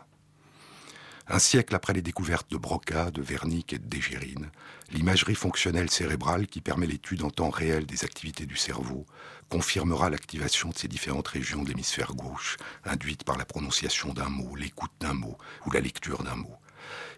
Un 1.26 1.38
siècle 1.38 1.74
après 1.74 1.94
les 1.94 2.02
découvertes 2.02 2.50
de 2.50 2.58
Broca, 2.58 3.10
de 3.10 3.22
Wernicke 3.22 3.72
et 3.72 3.78
de 3.78 3.86
Dégérine, 3.86 4.50
l'imagerie 4.92 5.34
fonctionnelle 5.34 5.88
cérébrale 5.88 6.46
qui 6.46 6.60
permet 6.60 6.86
l'étude 6.86 7.22
en 7.22 7.30
temps 7.30 7.48
réel 7.48 7.86
des 7.86 8.04
activités 8.04 8.44
du 8.44 8.56
cerveau 8.56 9.06
confirmera 9.48 10.10
l'activation 10.10 10.68
de 10.68 10.76
ces 10.76 10.88
différentes 10.88 11.28
régions 11.28 11.62
de 11.62 11.68
l'hémisphère 11.68 12.14
gauche, 12.14 12.58
induite 12.84 13.24
par 13.24 13.38
la 13.38 13.46
prononciation 13.46 14.12
d'un 14.12 14.28
mot, 14.28 14.54
l'écoute 14.54 14.92
d'un 15.00 15.14
mot 15.14 15.38
ou 15.66 15.70
la 15.70 15.80
lecture 15.80 16.22
d'un 16.22 16.36
mot. 16.36 16.58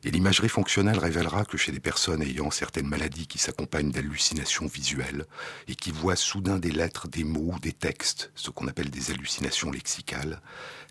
Et 0.06 0.12
l'imagerie 0.12 0.48
fonctionnelle 0.48 1.00
révélera 1.00 1.44
que 1.44 1.56
chez 1.56 1.72
des 1.72 1.80
personnes 1.80 2.22
ayant 2.22 2.52
certaines 2.52 2.86
maladies 2.86 3.26
qui 3.26 3.38
s'accompagnent 3.38 3.90
d'hallucinations 3.90 4.66
visuelles 4.66 5.26
et 5.66 5.74
qui 5.74 5.90
voient 5.90 6.14
soudain 6.14 6.60
des 6.60 6.70
lettres, 6.70 7.08
des 7.08 7.24
mots 7.24 7.54
ou 7.54 7.58
des 7.58 7.72
textes, 7.72 8.30
ce 8.36 8.50
qu'on 8.50 8.68
appelle 8.68 8.88
des 8.88 9.10
hallucinations 9.10 9.72
lexicales, 9.72 10.40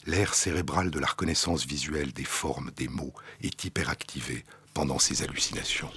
l'aire 0.05 0.33
cérébral 0.33 0.91
de 0.91 0.99
la 0.99 1.07
reconnaissance 1.07 1.65
visuelle 1.65 2.11
des 2.11 2.25
formes 2.25 2.71
des 2.75 2.89
mots 2.89 3.13
est 3.41 3.63
hyperactivé 3.63 4.43
pendant 4.73 4.99
ces 4.99 5.23
hallucinations. 5.23 5.91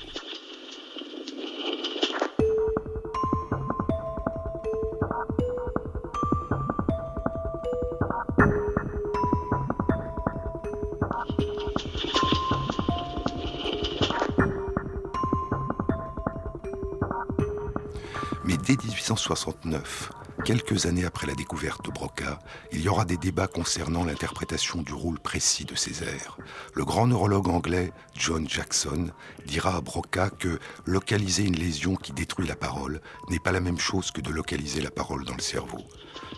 1869, 19.09 20.13
quelques 20.45 20.85
années 20.85 21.07
après 21.07 21.27
la 21.27 21.35
découverte 21.35 21.83
de 21.83 21.91
Broca, 21.91 22.41
il 22.73 22.83
y 22.83 22.91
aura 22.91 23.07
des 23.07 23.17
débats 23.17 23.47
concernant 23.47 24.05
l'interprétation 24.05 24.83
du 24.83 24.93
rôle 24.93 25.19
précis 25.19 25.65
de 25.65 25.75
ces 25.75 26.03
airs. 26.03 26.37
Le 26.75 26.85
grand 26.85 27.07
neurologue 27.07 27.49
anglais 27.49 27.91
John 28.15 28.47
Jackson 28.47 29.09
dira 29.47 29.77
à 29.77 29.81
Broca 29.81 30.29
que 30.29 30.59
localiser 30.85 31.45
une 31.45 31.57
lésion 31.57 31.97
qui 31.97 32.13
détruit 32.13 32.47
la 32.47 32.55
parole 32.55 33.01
n'est 33.31 33.39
pas 33.39 33.53
la 33.53 33.61
même 33.61 33.79
chose 33.79 34.11
que 34.11 34.21
de 34.21 34.31
localiser 34.31 34.83
la 34.83 34.91
parole 34.91 35.25
dans 35.25 35.37
le 35.37 35.41
cerveau. 35.41 35.87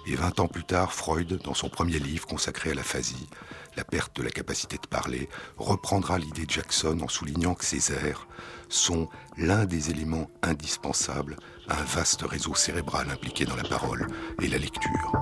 Et 0.06 0.14
20 0.14 0.38
ans 0.38 0.48
plus 0.48 0.64
tard, 0.64 0.92
Freud, 0.92 1.40
dans 1.42 1.54
son 1.54 1.68
premier 1.68 1.98
livre 1.98 2.26
consacré 2.28 2.70
à 2.70 2.74
l'aphasie, 2.74 3.28
la 3.76 3.82
perte 3.82 4.14
de 4.16 4.22
la 4.22 4.30
capacité 4.30 4.76
de 4.76 4.86
parler, 4.86 5.28
reprendra 5.56 6.18
l'idée 6.18 6.46
de 6.46 6.50
Jackson 6.50 7.00
en 7.02 7.08
soulignant 7.08 7.54
que 7.54 7.64
ces 7.64 7.92
airs 7.92 8.28
sont 8.70 9.08
l'un 9.36 9.66
des 9.66 9.90
éléments 9.90 10.30
indispensables 10.42 11.36
à 11.68 11.80
un 11.80 11.84
vaste 11.84 12.22
réseau 12.22 12.54
cérébral 12.54 13.10
impliqué 13.10 13.44
dans 13.44 13.56
la 13.56 13.68
parole 13.68 14.06
et 14.40 14.48
la 14.48 14.58
lecture. 14.58 15.12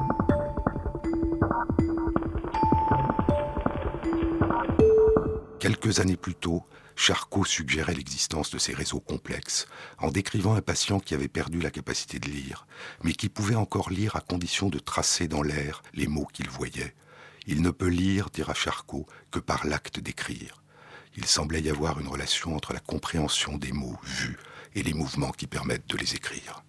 Quelques 5.58 5.98
années 5.98 6.16
plus 6.16 6.34
tôt, 6.34 6.64
Charcot 6.94 7.44
suggérait 7.44 7.94
l'existence 7.94 8.50
de 8.50 8.58
ces 8.58 8.74
réseaux 8.74 9.00
complexes 9.00 9.66
en 9.98 10.10
décrivant 10.10 10.54
un 10.54 10.60
patient 10.60 10.98
qui 10.98 11.14
avait 11.14 11.28
perdu 11.28 11.60
la 11.60 11.70
capacité 11.70 12.18
de 12.18 12.28
lire, 12.28 12.66
mais 13.02 13.12
qui 13.12 13.28
pouvait 13.28 13.54
encore 13.54 13.90
lire 13.90 14.16
à 14.16 14.20
condition 14.20 14.68
de 14.68 14.78
tracer 14.78 15.28
dans 15.28 15.42
l'air 15.42 15.82
les 15.94 16.06
mots 16.06 16.28
qu'il 16.32 16.48
voyait. 16.48 16.94
Il 17.46 17.62
ne 17.62 17.70
peut 17.70 17.88
lire, 17.88 18.30
dira 18.30 18.52
Charcot, 18.52 19.06
que 19.30 19.38
par 19.38 19.66
l'acte 19.66 20.00
d'écrire. 20.00 20.62
Il 21.20 21.26
semblait 21.26 21.60
y 21.60 21.68
avoir 21.68 21.98
une 21.98 22.06
relation 22.06 22.54
entre 22.54 22.72
la 22.72 22.78
compréhension 22.78 23.58
des 23.58 23.72
mots 23.72 23.98
vus 24.04 24.38
et 24.76 24.84
les 24.84 24.94
mouvements 24.94 25.32
qui 25.32 25.48
permettent 25.48 25.88
de 25.88 25.96
les 25.96 26.14
écrire. 26.14 26.62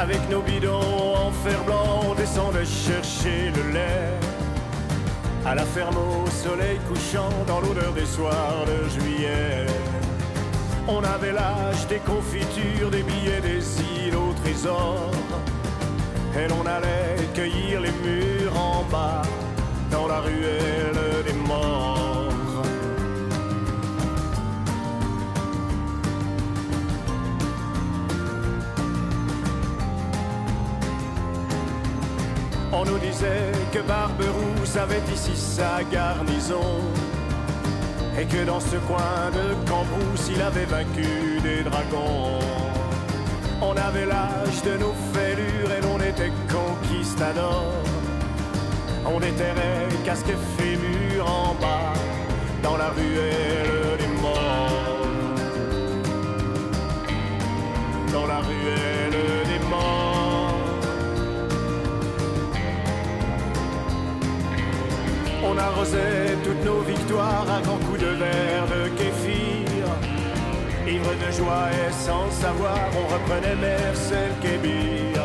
Avec 0.00 0.30
nos 0.30 0.40
bidons 0.40 1.14
en 1.26 1.30
fer 1.30 1.62
blanc, 1.64 2.00
on 2.10 2.14
descendait 2.14 2.64
chercher 2.64 3.52
le 3.54 3.74
lait. 3.74 4.18
À 5.44 5.54
la 5.54 5.66
ferme 5.66 5.98
au 5.98 6.26
soleil 6.30 6.78
couchant, 6.88 7.28
dans 7.46 7.60
l'odeur 7.60 7.92
des 7.92 8.06
soirs 8.06 8.64
de 8.64 8.88
juillet. 8.88 9.66
On 10.88 11.04
avait 11.04 11.32
l'âge 11.32 11.86
des 11.86 11.98
confitures, 11.98 12.90
des 12.90 13.02
billets, 13.02 13.42
des 13.42 13.62
îles 14.06 14.16
au 14.16 14.32
trésor. 14.42 15.10
Et 16.34 16.48
l'on 16.48 16.64
allait 16.64 17.28
cueillir 17.34 17.82
les 17.82 17.92
murs 18.02 18.56
en 18.58 18.82
bas, 18.84 19.20
dans 19.90 20.06
la 20.06 20.20
ruelle 20.20 20.99
nous 32.90 32.98
disait 32.98 33.52
que 33.72 33.78
Barberousse 33.80 34.76
avait 34.76 35.02
ici 35.12 35.36
sa 35.36 35.82
garnison. 35.84 36.80
Et 38.18 38.24
que 38.24 38.44
dans 38.44 38.60
ce 38.60 38.76
coin 38.88 39.30
de 39.32 39.54
Cambrousse 39.68 40.30
il 40.34 40.42
avait 40.42 40.64
vaincu 40.64 41.40
des 41.42 41.62
dragons. 41.62 42.40
On 43.62 43.76
avait 43.76 44.06
l'âge 44.06 44.62
de 44.64 44.76
nos 44.78 44.94
fêlures 45.12 45.70
et 45.76 45.80
l'on 45.82 45.98
était 45.98 46.32
conquistadors. 46.56 47.74
On 49.06 49.18
déterrait 49.20 49.88
casque 50.04 50.34
fémur 50.58 51.26
en 51.26 51.54
bas 51.54 51.92
Dans 52.62 52.76
la 52.76 52.88
ruelle 52.88 53.98
des 53.98 54.20
morts. 54.20 54.96
Dans 58.12 58.26
la 58.26 58.38
ruelle 58.38 58.99
arrosait 65.60 66.36
toutes 66.44 66.64
nos 66.64 66.80
victoires 66.80 67.46
à 67.56 67.60
grands 67.60 67.82
coups 67.86 68.00
de 68.00 68.12
verre 68.22 68.66
de 68.74 68.88
kéfir. 68.98 69.84
Ivre 70.86 71.12
de 71.24 71.30
joie 71.38 71.68
et 71.80 71.92
sans 71.92 72.30
savoir, 72.30 72.80
on 73.00 73.06
reprenait 73.14 73.56
Mercel 73.56 74.32
Kébir. 74.42 75.22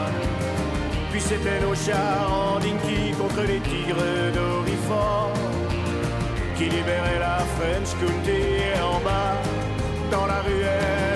Puis 1.12 1.22
c'était 1.22 1.60
nos 1.62 1.76
chars 1.76 2.30
en 2.32 2.60
dinky 2.60 3.14
contre 3.18 3.42
les 3.48 3.60
tigres 3.60 4.32
d'Orifort 4.36 5.32
qui 6.58 6.66
libéraient 6.66 7.20
la 7.20 7.40
French 7.56 7.92
County 8.00 8.44
en 8.82 9.00
bas 9.00 9.38
dans 10.12 10.26
la 10.26 10.42
ruelle 10.42 11.15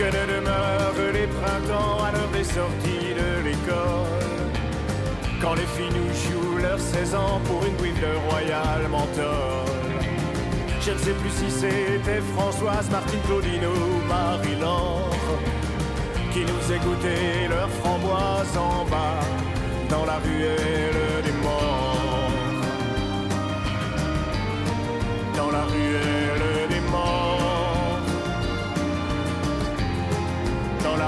que 0.00 0.06
ne 0.06 0.24
demeurent 0.34 1.12
les 1.12 1.26
printemps 1.26 2.04
à 2.04 2.10
l'heure 2.12 2.32
des 2.32 2.44
sorties 2.44 3.12
de 3.22 3.44
l'école. 3.46 4.24
Quand 5.42 5.54
les 5.54 5.68
filles 5.74 5.94
nous 5.98 6.12
jouent 6.24 6.56
leurs 6.56 6.80
16 6.80 7.14
ans 7.14 7.38
pour 7.44 7.66
une 7.66 7.74
bouille 7.74 8.00
de 8.06 8.12
royal 8.30 8.88
menthol. 8.88 9.68
Je 10.80 10.92
ne 10.92 10.98
sais 10.98 11.12
plus 11.20 11.30
si 11.40 11.50
c'était 11.50 12.22
Françoise, 12.34 12.88
Martine, 12.90 13.20
Claudine 13.26 13.66
ou 13.66 14.08
Marie-Laure 14.08 15.10
qui 16.32 16.40
nous 16.50 16.64
égouttaient 16.76 17.48
leurs 17.50 17.68
framboises 17.80 18.56
en 18.56 18.84
bas 18.86 19.20
dans 19.90 20.06
la 20.06 20.18
ruelle 20.26 21.22
des 21.26 21.36
morts. 21.42 22.30
Dans 25.36 25.50
la 25.50 25.64
ruelle 25.64 26.68
des 26.69 26.69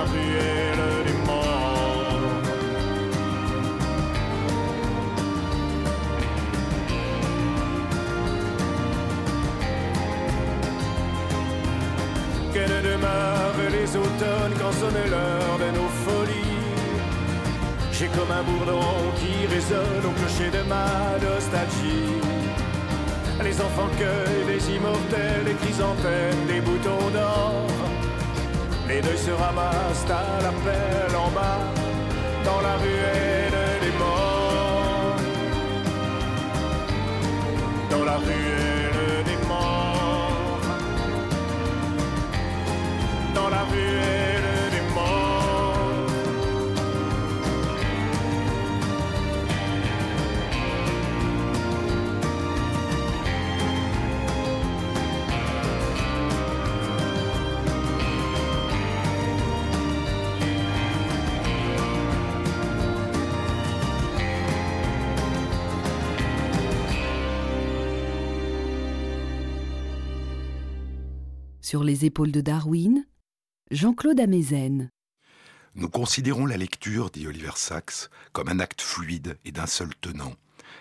ruelle 0.05 1.05
des 1.07 1.19
morts. 1.27 2.43
Que 12.55 12.59
ne 12.59 12.81
demeurent 12.91 13.71
les 13.71 13.97
automnes 13.97 14.55
quand 14.61 14.73
sonne 14.73 15.11
l'heure 15.11 15.59
de 15.59 15.69
nos 15.79 15.91
folies. 16.05 16.43
J'ai 17.93 18.09
comme 18.09 18.31
un 18.31 18.43
bourdon 18.43 19.13
qui 19.17 19.47
résonne 19.47 20.05
au 20.05 20.11
clocher 20.19 20.51
de 20.51 20.63
ma 20.69 20.87
nostalgie. 21.25 22.21
Les 23.43 23.61
enfants 23.61 23.91
cueillent 23.99 24.47
des 24.47 24.75
immortels, 24.77 25.45
des 25.45 25.55
chrysanthèmes, 25.55 26.47
des 26.47 26.61
boutons 26.61 27.11
d'or. 27.13 27.82
Les 28.89 29.01
deux 29.01 29.17
se 29.17 29.31
ramassent 29.31 30.11
à 30.11 30.43
l'appel 30.43 31.17
en 31.17 31.31
bas, 31.31 31.61
dans 32.45 32.61
la 32.61 32.77
ruelle 32.77 33.81
des 33.81 33.93
morts. 33.99 35.17
Dans 37.91 38.05
la 38.05 38.17
ruelle 38.17 39.25
des 39.25 39.47
morts. 39.47 40.61
Dans 43.35 43.49
la 43.49 43.63
ruelle 43.73 44.32
Sur 71.65 71.85
les 71.85 72.05
épaules 72.05 72.33
de 72.33 72.41
Darwin, 72.41 73.07
Jean-Claude 73.71 74.19
Amezen. 74.19 74.91
Nous 75.77 75.89
considérons 75.89 76.45
la 76.45 76.57
lecture, 76.57 77.09
dit 77.09 77.29
Oliver 77.29 77.53
Sacks, 77.55 78.11
comme 78.33 78.49
un 78.49 78.59
acte 78.59 78.83
fluide 78.83 79.39
et 79.45 79.53
d'un 79.53 79.69
seul 79.69 79.95
tenant. 80.01 80.35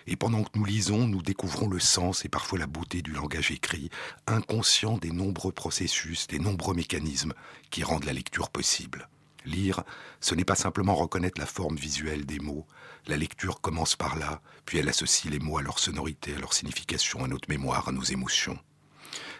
Et 0.08 0.16
pendant 0.16 0.42
que 0.42 0.58
nous 0.58 0.64
lisons, 0.64 1.06
nous 1.06 1.22
découvrons 1.22 1.68
le 1.68 1.78
sens 1.78 2.24
et 2.24 2.28
parfois 2.28 2.58
la 2.58 2.66
beauté 2.66 3.00
du 3.00 3.12
langage 3.12 3.52
écrit, 3.52 3.90
inconscient 4.26 4.98
des 4.98 5.12
nombreux 5.12 5.52
processus, 5.52 6.26
des 6.26 6.40
nombreux 6.40 6.74
mécanismes 6.74 7.34
qui 7.70 7.84
rendent 7.84 8.06
la 8.06 8.12
lecture 8.12 8.50
possible. 8.50 9.08
Lire, 9.44 9.84
ce 10.20 10.34
n'est 10.34 10.44
pas 10.44 10.56
simplement 10.56 10.96
reconnaître 10.96 11.40
la 11.40 11.46
forme 11.46 11.76
visuelle 11.76 12.26
des 12.26 12.40
mots. 12.40 12.66
La 13.06 13.16
lecture 13.16 13.60
commence 13.60 13.94
par 13.94 14.18
là, 14.18 14.42
puis 14.66 14.78
elle 14.78 14.88
associe 14.88 15.32
les 15.32 15.38
mots 15.38 15.58
à 15.58 15.62
leur 15.62 15.78
sonorité, 15.78 16.34
à 16.34 16.40
leur 16.40 16.52
signification, 16.52 17.22
à 17.24 17.28
notre 17.28 17.48
mémoire, 17.48 17.88
à 17.88 17.92
nos 17.92 18.02
émotions. 18.02 18.58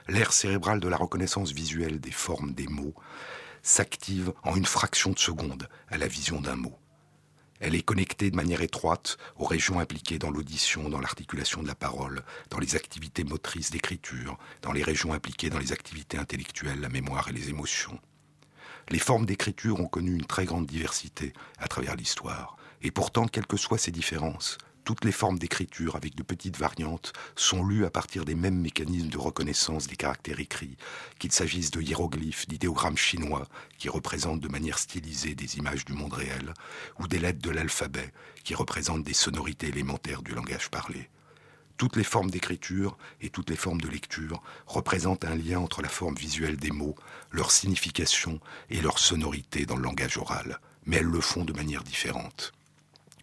L'aire 0.09 0.33
cérébrale 0.33 0.81
de 0.81 0.89
la 0.89 0.97
reconnaissance 0.97 1.53
visuelle 1.53 2.01
des 2.01 2.11
formes 2.11 2.53
des 2.53 2.67
mots 2.67 2.95
s'active 3.63 4.33
en 4.43 4.57
une 4.57 4.67
fraction 4.67 5.13
de 5.13 5.19
seconde 5.19 5.69
à 5.89 5.99
la 5.99 6.09
vision 6.09 6.41
d'un 6.41 6.57
mot. 6.57 6.77
Elle 7.61 7.77
est 7.77 7.83
connectée 7.83 8.33
de 8.33 8.37
manière 8.37 8.61
étroite 8.61 9.19
aux 9.37 9.45
régions 9.45 9.79
impliquées 9.79 10.19
dans 10.19 10.33
l'audition, 10.33 10.89
dans 10.89 10.99
l'articulation 10.99 11.63
de 11.63 11.69
la 11.69 11.77
parole, 11.77 12.25
dans 12.51 12.59
les 12.59 12.75
activités 12.75 13.23
motrices 13.23 13.71
d'écriture, 13.71 14.37
dans 14.63 14.73
les 14.73 14.83
régions 14.83 15.13
impliquées 15.13 15.49
dans 15.49 15.61
les 15.61 15.71
activités 15.71 16.19
intellectuelles, 16.19 16.81
la 16.81 16.89
mémoire 16.89 17.29
et 17.29 17.33
les 17.33 17.51
émotions. 17.51 18.01
Les 18.89 18.99
formes 18.99 19.27
d'écriture 19.27 19.79
ont 19.79 19.87
connu 19.87 20.13
une 20.13 20.27
très 20.27 20.45
grande 20.45 20.67
diversité 20.67 21.33
à 21.59 21.69
travers 21.69 21.95
l'histoire. 21.95 22.57
Et 22.83 22.91
pourtant, 22.91 23.29
quelles 23.29 23.47
que 23.47 23.57
soient 23.57 23.79
ces 23.79 23.93
différences, 23.93 24.59
toutes 24.85 25.05
les 25.05 25.13
formes 25.13 25.39
d'écriture 25.39 25.95
avec 25.95 26.17
de 26.17 26.23
petites 26.23 26.59
variantes 26.59 27.13
sont 27.37 27.65
lues 27.65 27.85
à 27.85 27.91
partir 27.91 28.25
des 28.25 28.35
mêmes 28.35 28.61
mécanismes 28.61 29.09
de 29.09 29.19
reconnaissance 29.19 29.87
des 29.87 29.97
caractères 29.97 30.41
écrits, 30.41 30.77
qu'il 31.19 31.31
s'agisse 31.31 31.71
de 31.71 31.81
hiéroglyphes, 31.81 32.49
d'idéogrammes 32.49 32.97
chinois 32.97 33.47
qui 33.79 33.89
représentent 33.89 34.41
de 34.41 34.49
manière 34.49 34.79
stylisée 34.79 35.35
des 35.35 35.57
images 35.57 35.85
du 35.85 35.93
monde 35.93 36.13
réel, 36.13 36.53
ou 36.99 37.07
des 37.07 37.21
lettres 37.21 37.43
de 37.43 37.51
l'alphabet 37.51 38.13
qui 38.43 38.55
représentent 38.55 39.05
des 39.05 39.13
sonorités 39.13 39.69
élémentaires 39.69 40.23
du 40.23 40.35
langage 40.35 40.69
parlé. 40.69 41.09
Toutes 41.77 41.97
les 41.97 42.05
formes 42.05 42.31
d'écriture 42.31 42.97
et 43.21 43.31
toutes 43.31 43.51
les 43.51 43.57
formes 43.57 43.81
de 43.81 43.89
lecture 43.89 44.43
représentent 44.67 45.25
un 45.25 45.37
lien 45.37 45.59
entre 45.59 45.83
la 45.83 45.89
forme 45.89 46.17
visuelle 46.17 46.57
des 46.57 46.71
mots, 46.71 46.97
leur 47.31 47.51
signification 47.51 48.41
et 48.69 48.81
leur 48.81 48.99
sonorité 48.99 49.65
dans 49.65 49.77
le 49.77 49.83
langage 49.83 50.17
oral, 50.17 50.61
mais 50.87 50.97
elles 50.97 51.05
le 51.05 51.21
font 51.21 51.45
de 51.45 51.53
manière 51.53 51.83
différente. 51.83 52.53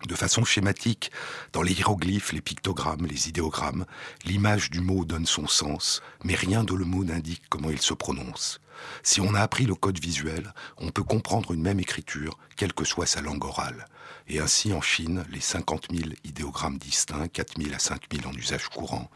De 0.10 0.15
façon 0.15 0.43
schématique, 0.43 1.12
dans 1.54 1.62
les 1.62 1.72
hiéroglyphes, 1.72 2.34
les 2.34 2.41
pictogrammes, 2.41 3.06
les 3.06 3.30
idéogrammes, 3.30 3.86
l'image 4.26 4.72
du 4.72 4.82
mot 4.82 5.06
donne 5.06 5.28
son 5.28 5.48
sens, 5.48 6.02
mais 6.24 6.34
rien 6.34 6.63
de 6.63 6.74
le 6.74 6.84
mot 6.84 7.04
n'indique 7.04 7.43
comment 7.48 7.69
il 7.69 7.80
se 7.80 7.93
prononce. 7.93 8.60
Si 9.04 9.22
on 9.22 9.36
a 9.36 9.41
appris 9.41 9.67
le 9.67 9.76
code 9.76 10.00
visuel, 10.00 10.52
on 10.78 10.89
peut 10.89 11.04
comprendre 11.04 11.52
une 11.52 11.62
même 11.62 11.80
écriture, 11.80 12.39
quelle 12.58 12.74
que 12.74 12.86
soit 12.86 13.06
sa 13.06 13.22
langue 13.22 13.45
orale. 13.45 13.86
Et 14.28 14.39
ainsi, 14.39 14.74
en 14.74 14.82
Chine, 14.82 15.26
les 15.30 15.41
50 15.41 15.89
000 15.91 16.10
idéogrammes 16.24 16.80
distincts, 16.80 17.28
4 17.28 17.62
000 17.62 17.76
à 17.76 17.80
5 17.80 18.02
000 18.12 18.28
en 18.28 18.34
usage 18.34 18.67
courant, 18.69 19.12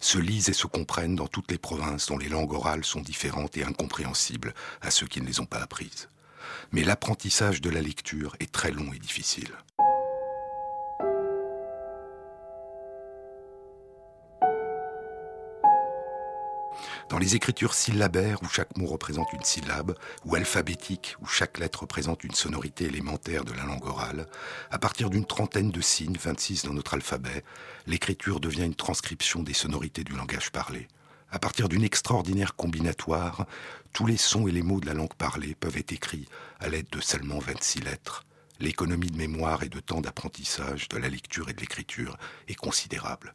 se 0.00 0.16
lisent 0.16 0.48
et 0.48 0.54
se 0.54 0.66
comprennent 0.66 1.16
dans 1.16 1.28
toutes 1.28 1.50
les 1.50 1.58
provinces 1.58 2.06
dont 2.06 2.16
les 2.16 2.30
langues 2.30 2.54
orales 2.54 2.86
sont 2.86 3.02
différentes 3.02 3.58
et 3.58 3.64
incompréhensibles 3.64 4.54
à 4.80 4.90
ceux 4.90 5.06
qui 5.06 5.20
ne 5.20 5.26
les 5.26 5.40
ont 5.40 5.46
pas 5.46 5.60
apprises. 5.60 6.08
Mais 6.72 6.84
l'apprentissage 6.84 7.60
de 7.60 7.68
la 7.68 7.82
lecture 7.82 8.34
est 8.40 8.50
très 8.50 8.70
long 8.70 8.90
et 8.94 8.98
difficile. 8.98 9.52
Dans 17.10 17.18
les 17.18 17.36
écritures 17.36 17.72
syllabaires 17.72 18.42
où 18.42 18.48
chaque 18.48 18.76
mot 18.76 18.86
représente 18.86 19.32
une 19.32 19.42
syllabe, 19.42 19.96
ou 20.26 20.34
alphabétiques 20.34 21.16
où 21.22 21.26
chaque 21.26 21.58
lettre 21.58 21.80
représente 21.80 22.22
une 22.22 22.34
sonorité 22.34 22.84
élémentaire 22.84 23.44
de 23.44 23.54
la 23.54 23.64
langue 23.64 23.86
orale, 23.86 24.26
à 24.70 24.78
partir 24.78 25.08
d'une 25.08 25.24
trentaine 25.24 25.70
de 25.70 25.80
signes, 25.80 26.18
26 26.20 26.64
dans 26.64 26.74
notre 26.74 26.94
alphabet, 26.94 27.44
l'écriture 27.86 28.40
devient 28.40 28.64
une 28.64 28.74
transcription 28.74 29.42
des 29.42 29.54
sonorités 29.54 30.04
du 30.04 30.12
langage 30.12 30.50
parlé. 30.50 30.86
À 31.30 31.38
partir 31.38 31.70
d'une 31.70 31.82
extraordinaire 31.82 32.56
combinatoire, 32.56 33.46
tous 33.94 34.04
les 34.04 34.18
sons 34.18 34.46
et 34.46 34.52
les 34.52 34.62
mots 34.62 34.80
de 34.80 34.86
la 34.86 34.94
langue 34.94 35.14
parlée 35.14 35.54
peuvent 35.54 35.78
être 35.78 35.92
écrits 35.92 36.28
à 36.60 36.68
l'aide 36.68 36.90
de 36.90 37.00
seulement 37.00 37.38
26 37.38 37.80
lettres. 37.80 38.26
L'économie 38.60 39.10
de 39.10 39.16
mémoire 39.16 39.62
et 39.62 39.70
de 39.70 39.80
temps 39.80 40.02
d'apprentissage 40.02 40.88
de 40.88 40.98
la 40.98 41.08
lecture 41.08 41.48
et 41.48 41.54
de 41.54 41.60
l'écriture 41.60 42.18
est 42.48 42.54
considérable. 42.54 43.32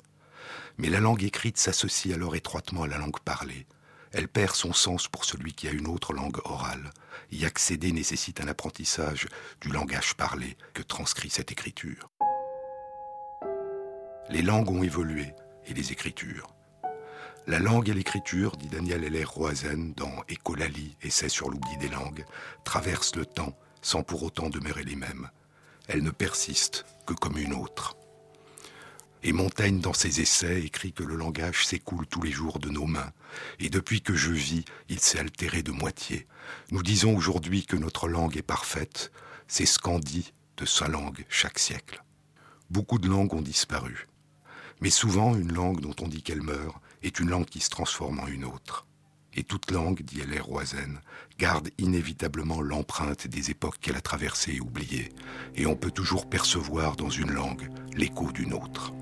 Mais 0.77 0.89
la 0.89 0.99
langue 0.99 1.23
écrite 1.23 1.57
s'associe 1.57 2.13
alors 2.13 2.35
étroitement 2.35 2.83
à 2.83 2.87
la 2.87 2.97
langue 2.97 3.19
parlée. 3.19 3.67
Elle 4.11 4.27
perd 4.27 4.55
son 4.55 4.73
sens 4.73 5.07
pour 5.07 5.25
celui 5.25 5.53
qui 5.53 5.67
a 5.67 5.71
une 5.71 5.87
autre 5.87 6.13
langue 6.13 6.39
orale. 6.45 6.91
Y 7.31 7.45
accéder 7.45 7.91
nécessite 7.91 8.41
un 8.41 8.47
apprentissage 8.47 9.27
du 9.61 9.69
langage 9.69 10.13
parlé 10.15 10.55
que 10.73 10.83
transcrit 10.83 11.29
cette 11.29 11.51
écriture. 11.51 12.09
Les 14.29 14.41
langues 14.41 14.69
ont 14.69 14.83
évolué, 14.83 15.33
et 15.65 15.73
les 15.73 15.91
écritures. 15.91 16.53
La 17.45 17.59
langue 17.59 17.89
et 17.89 17.93
l'écriture, 17.93 18.55
dit 18.55 18.67
Daniel 18.69 19.03
Heller 19.03 19.25
Roazen 19.25 19.93
dans 19.95 20.23
Écolalie, 20.29 20.95
Essai 21.01 21.27
sur 21.27 21.49
l'oubli 21.49 21.75
des 21.77 21.89
langues, 21.89 22.25
traversent 22.63 23.15
le 23.15 23.25
temps 23.25 23.57
sans 23.81 24.03
pour 24.03 24.23
autant 24.23 24.49
demeurer 24.49 24.83
les 24.83 24.95
mêmes. 24.95 25.29
Elles 25.87 26.03
ne 26.03 26.11
persistent 26.11 26.85
que 27.05 27.13
comme 27.13 27.37
une 27.37 27.53
autre. 27.53 27.97
Et 29.25 29.31
Montaigne, 29.31 29.79
dans 29.79 29.93
ses 29.93 30.19
essais, 30.19 30.61
écrit 30.63 30.91
que 30.91 31.03
le 31.03 31.15
langage 31.15 31.65
s'écoule 31.65 32.05
tous 32.05 32.21
les 32.21 32.31
jours 32.31 32.59
de 32.59 32.67
nos 32.67 32.85
mains, 32.85 33.13
et 33.59 33.69
depuis 33.69 34.01
que 34.01 34.13
je 34.13 34.31
vis, 34.31 34.65
il 34.89 34.99
s'est 34.99 35.19
altéré 35.19 35.63
de 35.63 35.71
moitié. 35.71 36.27
Nous 36.71 36.83
disons 36.83 37.15
aujourd'hui 37.15 37.65
que 37.65 37.77
notre 37.77 38.09
langue 38.09 38.35
est 38.35 38.41
parfaite, 38.41 39.13
c'est 39.47 39.65
ce 39.65 39.79
qu'en 39.79 39.99
dit 39.99 40.33
de 40.57 40.65
sa 40.65 40.89
langue 40.89 41.23
chaque 41.29 41.57
siècle. 41.57 42.03
Beaucoup 42.69 42.99
de 42.99 43.07
langues 43.07 43.33
ont 43.33 43.41
disparu, 43.41 44.09
mais 44.81 44.89
souvent 44.89 45.35
une 45.35 45.53
langue 45.53 45.79
dont 45.79 45.95
on 46.01 46.09
dit 46.09 46.21
qu'elle 46.21 46.41
meurt 46.41 46.75
est 47.01 47.19
une 47.19 47.29
langue 47.29 47.45
qui 47.45 47.61
se 47.61 47.69
transforme 47.69 48.19
en 48.19 48.27
une 48.27 48.43
autre. 48.43 48.85
Et 49.35 49.43
toute 49.43 49.71
langue, 49.71 50.01
dit 50.01 50.19
L.R. 50.19 50.45
Roizen, 50.45 50.99
garde 51.39 51.69
inévitablement 51.77 52.61
l'empreinte 52.61 53.27
des 53.27 53.51
époques 53.51 53.79
qu'elle 53.79 53.95
a 53.95 54.01
traversées 54.01 54.55
et 54.55 54.61
oubliées, 54.61 55.13
et 55.55 55.65
on 55.65 55.77
peut 55.77 55.91
toujours 55.91 56.29
percevoir 56.29 56.97
dans 56.97 57.09
une 57.09 57.31
langue 57.31 57.69
l'écho 57.95 58.31
d'une 58.31 58.53
autre. 58.53 58.93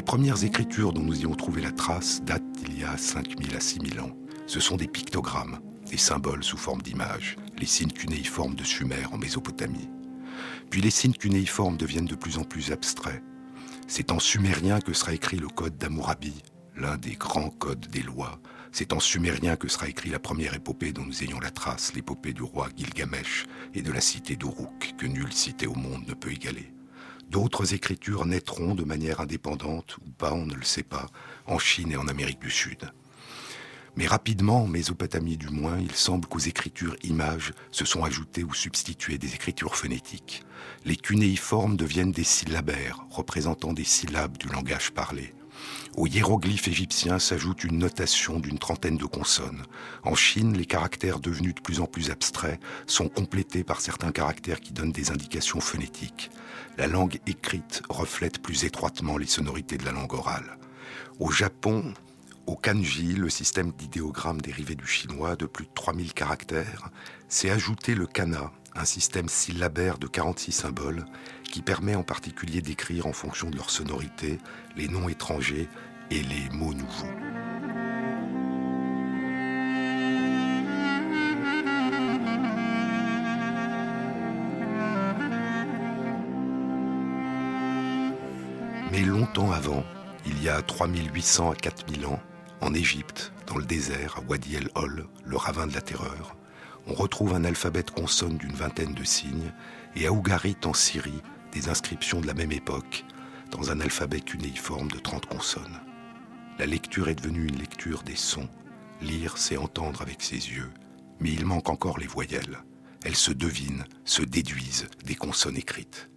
Les 0.00 0.04
premières 0.04 0.44
écritures 0.44 0.94
dont 0.94 1.02
nous 1.02 1.20
y 1.20 1.24
avons 1.26 1.34
trouvé 1.34 1.60
la 1.60 1.72
trace 1.72 2.22
datent 2.22 2.52
d'il 2.52 2.80
y 2.80 2.84
a 2.84 2.96
5000 2.96 3.54
à 3.54 3.60
6000 3.60 4.00
ans. 4.00 4.16
Ce 4.46 4.58
sont 4.58 4.78
des 4.78 4.88
pictogrammes, 4.88 5.60
des 5.90 5.98
symboles 5.98 6.42
sous 6.42 6.56
forme 6.56 6.80
d'images, 6.80 7.36
les 7.58 7.66
signes 7.66 7.92
cunéiformes 7.92 8.54
de 8.54 8.64
Sumer 8.64 9.04
en 9.12 9.18
Mésopotamie. 9.18 9.90
Puis 10.70 10.80
les 10.80 10.90
signes 10.90 11.12
cunéiformes 11.12 11.76
deviennent 11.76 12.06
de 12.06 12.14
plus 12.14 12.38
en 12.38 12.44
plus 12.44 12.72
abstraits. 12.72 13.22
C'est 13.88 14.10
en 14.10 14.18
sumérien 14.20 14.80
que 14.80 14.94
sera 14.94 15.12
écrit 15.12 15.36
le 15.36 15.48
code 15.48 15.76
d'Amourabi, 15.76 16.44
l'un 16.76 16.96
des 16.96 17.16
grands 17.16 17.50
codes 17.50 17.88
des 17.88 18.02
lois. 18.02 18.40
C'est 18.72 18.94
en 18.94 19.00
sumérien 19.00 19.56
que 19.56 19.68
sera 19.68 19.86
écrit 19.86 20.08
la 20.08 20.18
première 20.18 20.54
épopée 20.54 20.94
dont 20.94 21.04
nous 21.04 21.22
ayons 21.22 21.40
la 21.40 21.50
trace, 21.50 21.92
l'épopée 21.94 22.32
du 22.32 22.42
roi 22.42 22.70
Gilgamesh 22.74 23.44
et 23.74 23.82
de 23.82 23.92
la 23.92 24.00
cité 24.00 24.34
d'Uruk, 24.34 24.94
que 24.96 25.04
nulle 25.04 25.34
cité 25.34 25.66
au 25.66 25.74
monde 25.74 26.08
ne 26.08 26.14
peut 26.14 26.32
égaler. 26.32 26.72
D'autres 27.30 27.74
écritures 27.74 28.26
naîtront 28.26 28.74
de 28.74 28.82
manière 28.82 29.20
indépendante, 29.20 29.98
ou 30.04 30.10
pas, 30.10 30.32
on 30.32 30.46
ne 30.46 30.54
le 30.54 30.64
sait 30.64 30.82
pas, 30.82 31.06
en 31.46 31.60
Chine 31.60 31.92
et 31.92 31.96
en 31.96 32.08
Amérique 32.08 32.40
du 32.40 32.50
Sud. 32.50 32.90
Mais 33.94 34.08
rapidement, 34.08 34.64
en 34.64 34.66
Mésopotamie 34.66 35.36
du 35.36 35.48
moins, 35.48 35.78
il 35.78 35.92
semble 35.92 36.26
qu'aux 36.26 36.40
écritures 36.40 36.96
images 37.04 37.52
se 37.70 37.84
sont 37.84 38.02
ajoutées 38.02 38.42
ou 38.42 38.52
substituées 38.52 39.16
des 39.16 39.34
écritures 39.34 39.76
phonétiques. 39.76 40.42
Les 40.84 40.96
cunéiformes 40.96 41.76
deviennent 41.76 42.10
des 42.10 42.24
syllabaires, 42.24 42.98
représentant 43.10 43.72
des 43.72 43.84
syllabes 43.84 44.36
du 44.36 44.48
langage 44.48 44.90
parlé. 44.90 45.32
Aux 45.96 46.08
hiéroglyphes 46.08 46.66
égyptiens 46.66 47.20
s'ajoute 47.20 47.62
une 47.62 47.78
notation 47.78 48.40
d'une 48.40 48.58
trentaine 48.58 48.96
de 48.96 49.04
consonnes. 49.04 49.62
En 50.02 50.16
Chine, 50.16 50.56
les 50.56 50.66
caractères 50.66 51.20
devenus 51.20 51.54
de 51.54 51.60
plus 51.60 51.80
en 51.80 51.86
plus 51.86 52.10
abstraits 52.10 52.58
sont 52.86 53.08
complétés 53.08 53.62
par 53.62 53.80
certains 53.80 54.10
caractères 54.10 54.60
qui 54.60 54.72
donnent 54.72 54.92
des 54.92 55.12
indications 55.12 55.60
phonétiques. 55.60 56.30
La 56.80 56.86
langue 56.86 57.20
écrite 57.26 57.82
reflète 57.90 58.40
plus 58.40 58.64
étroitement 58.64 59.18
les 59.18 59.26
sonorités 59.26 59.76
de 59.76 59.84
la 59.84 59.92
langue 59.92 60.14
orale. 60.14 60.56
Au 61.18 61.30
Japon, 61.30 61.92
au 62.46 62.56
kanji, 62.56 63.12
le 63.12 63.28
système 63.28 63.72
d'idéogrammes 63.72 64.40
dérivé 64.40 64.76
du 64.76 64.86
chinois 64.86 65.36
de 65.36 65.44
plus 65.44 65.66
de 65.66 65.70
3000 65.74 66.14
caractères, 66.14 66.88
s'est 67.28 67.50
ajouté 67.50 67.94
le 67.94 68.06
kana, 68.06 68.50
un 68.74 68.86
système 68.86 69.28
syllabaire 69.28 69.98
de 69.98 70.06
46 70.06 70.52
symboles 70.52 71.04
qui 71.44 71.60
permet 71.60 71.96
en 71.96 72.02
particulier 72.02 72.62
d'écrire 72.62 73.06
en 73.06 73.12
fonction 73.12 73.50
de 73.50 73.56
leur 73.56 73.68
sonorité 73.68 74.38
les 74.74 74.88
noms 74.88 75.10
étrangers 75.10 75.68
et 76.10 76.22
les 76.22 76.48
mots 76.48 76.72
nouveaux. 76.72 77.29
Mais 88.90 89.02
longtemps 89.02 89.52
avant, 89.52 89.84
il 90.26 90.42
y 90.42 90.48
a 90.48 90.62
3800 90.62 91.52
à 91.52 91.54
4000 91.54 92.06
ans, 92.06 92.20
en 92.60 92.74
Égypte, 92.74 93.32
dans 93.46 93.56
le 93.56 93.64
désert, 93.64 94.16
à 94.18 94.20
Wadi 94.28 94.56
el-Hol, 94.56 95.06
le 95.24 95.36
ravin 95.36 95.66
de 95.68 95.74
la 95.74 95.80
terreur, 95.80 96.36
on 96.86 96.94
retrouve 96.94 97.34
un 97.34 97.44
alphabet 97.44 97.84
de 97.84 98.28
d'une 98.36 98.52
vingtaine 98.52 98.94
de 98.94 99.04
signes, 99.04 99.52
et 99.94 100.06
à 100.06 100.12
Ougarit, 100.12 100.56
en 100.64 100.74
Syrie, 100.74 101.22
des 101.52 101.68
inscriptions 101.68 102.20
de 102.20 102.26
la 102.26 102.34
même 102.34 102.50
époque, 102.52 103.04
dans 103.52 103.70
un 103.70 103.80
alphabet 103.80 104.20
cunéiforme 104.20 104.90
de 104.90 104.98
30 104.98 105.26
consonnes. 105.26 105.80
La 106.58 106.66
lecture 106.66 107.08
est 107.08 107.14
devenue 107.14 107.46
une 107.46 107.58
lecture 107.58 108.02
des 108.02 108.16
sons. 108.16 108.48
Lire, 109.00 109.38
c'est 109.38 109.56
entendre 109.56 110.02
avec 110.02 110.20
ses 110.20 110.34
yeux, 110.34 110.70
mais 111.20 111.30
il 111.30 111.46
manque 111.46 111.68
encore 111.68 111.98
les 111.98 112.06
voyelles. 112.06 112.58
Elles 113.04 113.16
se 113.16 113.32
devinent, 113.32 113.84
se 114.04 114.22
déduisent 114.22 114.88
des 115.04 115.14
consonnes 115.14 115.56
écrites. 115.56 116.10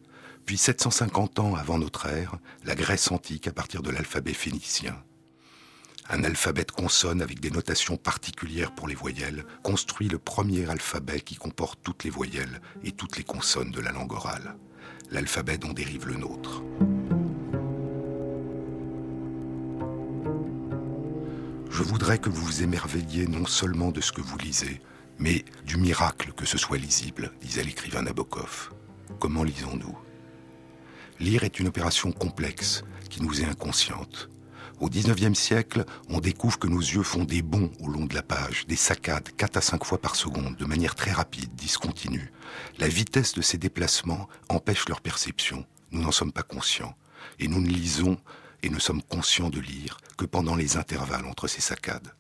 Puis 0.45 0.57
750 0.57 1.39
ans 1.39 1.55
avant 1.55 1.77
notre 1.77 2.07
ère, 2.07 2.37
la 2.65 2.75
Grèce 2.75 3.11
antique 3.11 3.47
à 3.47 3.53
partir 3.53 3.81
de 3.81 3.91
l'alphabet 3.91 4.33
phénicien. 4.33 5.01
Un 6.09 6.25
alphabet 6.25 6.65
de 6.65 6.71
consonnes 6.71 7.21
avec 7.21 7.39
des 7.39 7.49
notations 7.49 7.95
particulières 7.95 8.75
pour 8.75 8.89
les 8.89 8.95
voyelles 8.95 9.45
construit 9.63 10.09
le 10.09 10.19
premier 10.19 10.69
alphabet 10.69 11.21
qui 11.21 11.35
comporte 11.35 11.79
toutes 11.81 12.03
les 12.03 12.09
voyelles 12.09 12.61
et 12.83 12.91
toutes 12.91 13.15
les 13.15 13.23
consonnes 13.23 13.71
de 13.71 13.79
la 13.79 13.93
langue 13.93 14.11
orale. 14.11 14.57
L'alphabet 15.11 15.57
dont 15.57 15.71
dérive 15.71 16.07
le 16.07 16.15
nôtre. 16.15 16.61
Je 21.69 21.83
voudrais 21.83 22.19
que 22.19 22.29
vous 22.29 22.45
vous 22.45 22.63
émerveilliez 22.63 23.27
non 23.27 23.45
seulement 23.45 23.91
de 23.91 24.01
ce 24.01 24.11
que 24.11 24.21
vous 24.21 24.37
lisez, 24.37 24.81
mais 25.19 25.45
du 25.65 25.77
miracle 25.77 26.33
que 26.33 26.45
ce 26.45 26.57
soit 26.57 26.77
lisible, 26.77 27.31
disait 27.41 27.63
l'écrivain 27.63 28.01
Nabokov. 28.01 28.71
Comment 29.19 29.43
lisons-nous? 29.43 29.97
Lire 31.23 31.45
est 31.45 31.61
une 31.61 31.69
opération 31.69 32.11
complexe 32.11 32.83
qui 33.09 33.23
nous 33.23 33.39
est 33.39 33.45
inconsciente. 33.45 34.27
Au 34.81 34.89
XIXe 34.89 35.39
siècle, 35.39 35.85
on 36.09 36.19
découvre 36.19 36.59
que 36.59 36.67
nos 36.67 36.81
yeux 36.81 37.01
font 37.01 37.23
des 37.23 37.41
bonds 37.41 37.71
au 37.79 37.87
long 37.87 38.03
de 38.03 38.13
la 38.13 38.23
page, 38.23 38.67
des 38.67 38.75
saccades 38.75 39.29
4 39.37 39.55
à 39.55 39.61
5 39.61 39.85
fois 39.85 40.01
par 40.01 40.17
seconde, 40.17 40.57
de 40.57 40.65
manière 40.65 40.95
très 40.95 41.13
rapide, 41.13 41.55
discontinue. 41.55 42.33
La 42.77 42.89
vitesse 42.89 43.35
de 43.35 43.41
ces 43.41 43.57
déplacements 43.57 44.27
empêche 44.49 44.89
leur 44.89 44.99
perception. 44.99 45.65
Nous 45.91 46.01
n'en 46.01 46.11
sommes 46.11 46.33
pas 46.33 46.43
conscients. 46.43 46.93
Et 47.39 47.47
nous 47.47 47.61
ne 47.61 47.69
lisons 47.69 48.17
et 48.61 48.69
ne 48.69 48.79
sommes 48.79 49.01
conscients 49.01 49.49
de 49.49 49.61
lire 49.61 49.99
que 50.17 50.25
pendant 50.25 50.57
les 50.57 50.75
intervalles 50.75 51.25
entre 51.25 51.47
ces 51.47 51.61
saccades. 51.61 52.13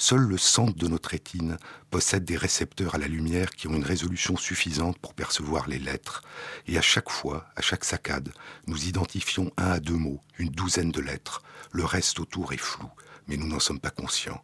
Seul 0.00 0.22
le 0.22 0.38
centre 0.38 0.78
de 0.78 0.88
notre 0.88 1.10
rétine 1.10 1.58
possède 1.90 2.24
des 2.24 2.38
récepteurs 2.38 2.94
à 2.94 2.98
la 2.98 3.06
lumière 3.06 3.50
qui 3.50 3.68
ont 3.68 3.74
une 3.74 3.84
résolution 3.84 4.34
suffisante 4.38 4.98
pour 4.98 5.12
percevoir 5.12 5.68
les 5.68 5.78
lettres, 5.78 6.22
et 6.66 6.78
à 6.78 6.80
chaque 6.80 7.10
fois, 7.10 7.44
à 7.54 7.60
chaque 7.60 7.84
saccade, 7.84 8.32
nous 8.66 8.86
identifions 8.88 9.52
un 9.58 9.72
à 9.72 9.78
deux 9.78 9.96
mots, 9.96 10.22
une 10.38 10.48
douzaine 10.48 10.90
de 10.90 11.02
lettres. 11.02 11.42
Le 11.70 11.84
reste 11.84 12.18
autour 12.18 12.54
est 12.54 12.56
flou, 12.56 12.88
mais 13.28 13.36
nous 13.36 13.46
n'en 13.46 13.60
sommes 13.60 13.78
pas 13.78 13.90
conscients. 13.90 14.42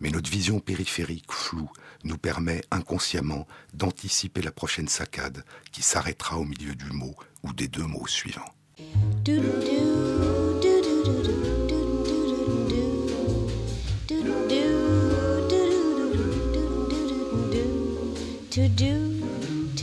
Mais 0.00 0.08
notre 0.08 0.30
vision 0.30 0.58
périphérique 0.58 1.30
floue 1.32 1.70
nous 2.04 2.16
permet 2.16 2.62
inconsciemment 2.70 3.46
d'anticiper 3.74 4.40
la 4.40 4.52
prochaine 4.52 4.88
saccade 4.88 5.44
qui 5.70 5.82
s'arrêtera 5.82 6.38
au 6.38 6.44
milieu 6.44 6.74
du 6.74 6.90
mot 6.92 7.14
ou 7.42 7.52
des 7.52 7.68
deux 7.68 7.84
mots 7.84 8.06
suivants. 8.06 8.54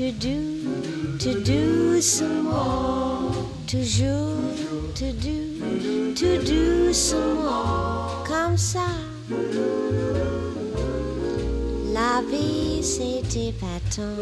To 0.06 0.12
do, 0.12 1.18
to 1.18 1.42
do 1.42 2.00
some 2.00 2.44
more. 2.44 3.32
Toujours, 3.66 4.38
to 4.94 5.12
do, 5.14 6.14
to 6.14 6.44
do 6.44 6.94
some 6.94 7.38
more. 7.44 8.24
Comme 8.24 8.56
ça. 8.56 8.86
La 11.92 12.22
vie 12.30 12.84
c'est 12.84 13.36
épatant. 13.36 14.22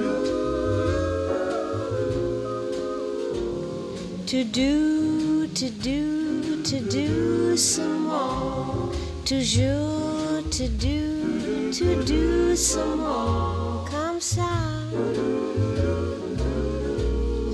To 4.25 4.43
do, 4.45 5.47
to 5.47 5.69
do, 5.69 6.63
to 6.63 6.79
do 6.79 7.57
some 7.57 8.07
more. 8.07 8.89
Toujours, 9.25 10.43
to 10.49 10.69
do, 10.69 11.73
to 11.73 12.03
do 12.05 12.55
some 12.55 12.99
more 12.99 13.85
Comme 13.91 14.21
ça. 14.21 14.82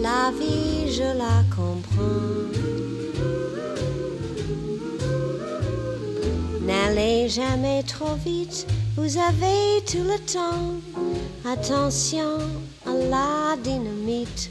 La 0.02 0.32
vie, 0.32 0.92
je 0.92 1.04
la 1.04 1.44
comprends. 1.56 2.50
N'allez 6.62 7.30
jamais 7.30 7.84
trop 7.84 8.16
vite, 8.26 8.68
vous 8.96 9.18
avez 9.18 9.84
tout 9.86 10.04
le 10.04 10.20
temps. 10.32 10.74
Attention 11.46 12.38
à 12.86 12.94
la 12.94 13.58
dynamite. 13.64 14.50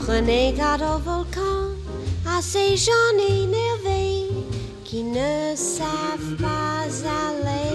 Prenez 0.00 0.52
garde 0.56 0.82
au 0.82 0.98
volcan, 0.98 1.74
à 2.26 2.40
ces 2.40 2.76
gens 2.76 3.16
énervés 3.28 4.28
qui 4.84 5.02
ne 5.02 5.54
savent 5.56 6.36
pas 6.38 6.84
aller 7.28 7.74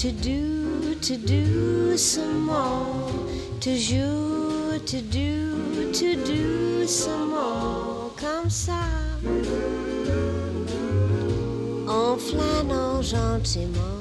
to 0.00 0.10
do, 0.12 0.94
to 1.02 1.14
do 1.14 1.94
some 1.98 2.46
more. 2.46 3.12
Toujours, 3.60 4.82
to 4.86 5.02
do, 5.02 5.92
to 5.92 6.16
do 6.24 6.86
some 6.86 7.28
more. 7.32 8.10
Comme 8.16 8.48
ça. 8.48 8.80
En 11.86 12.16
flânant 12.16 13.02
gentiment. 13.02 14.00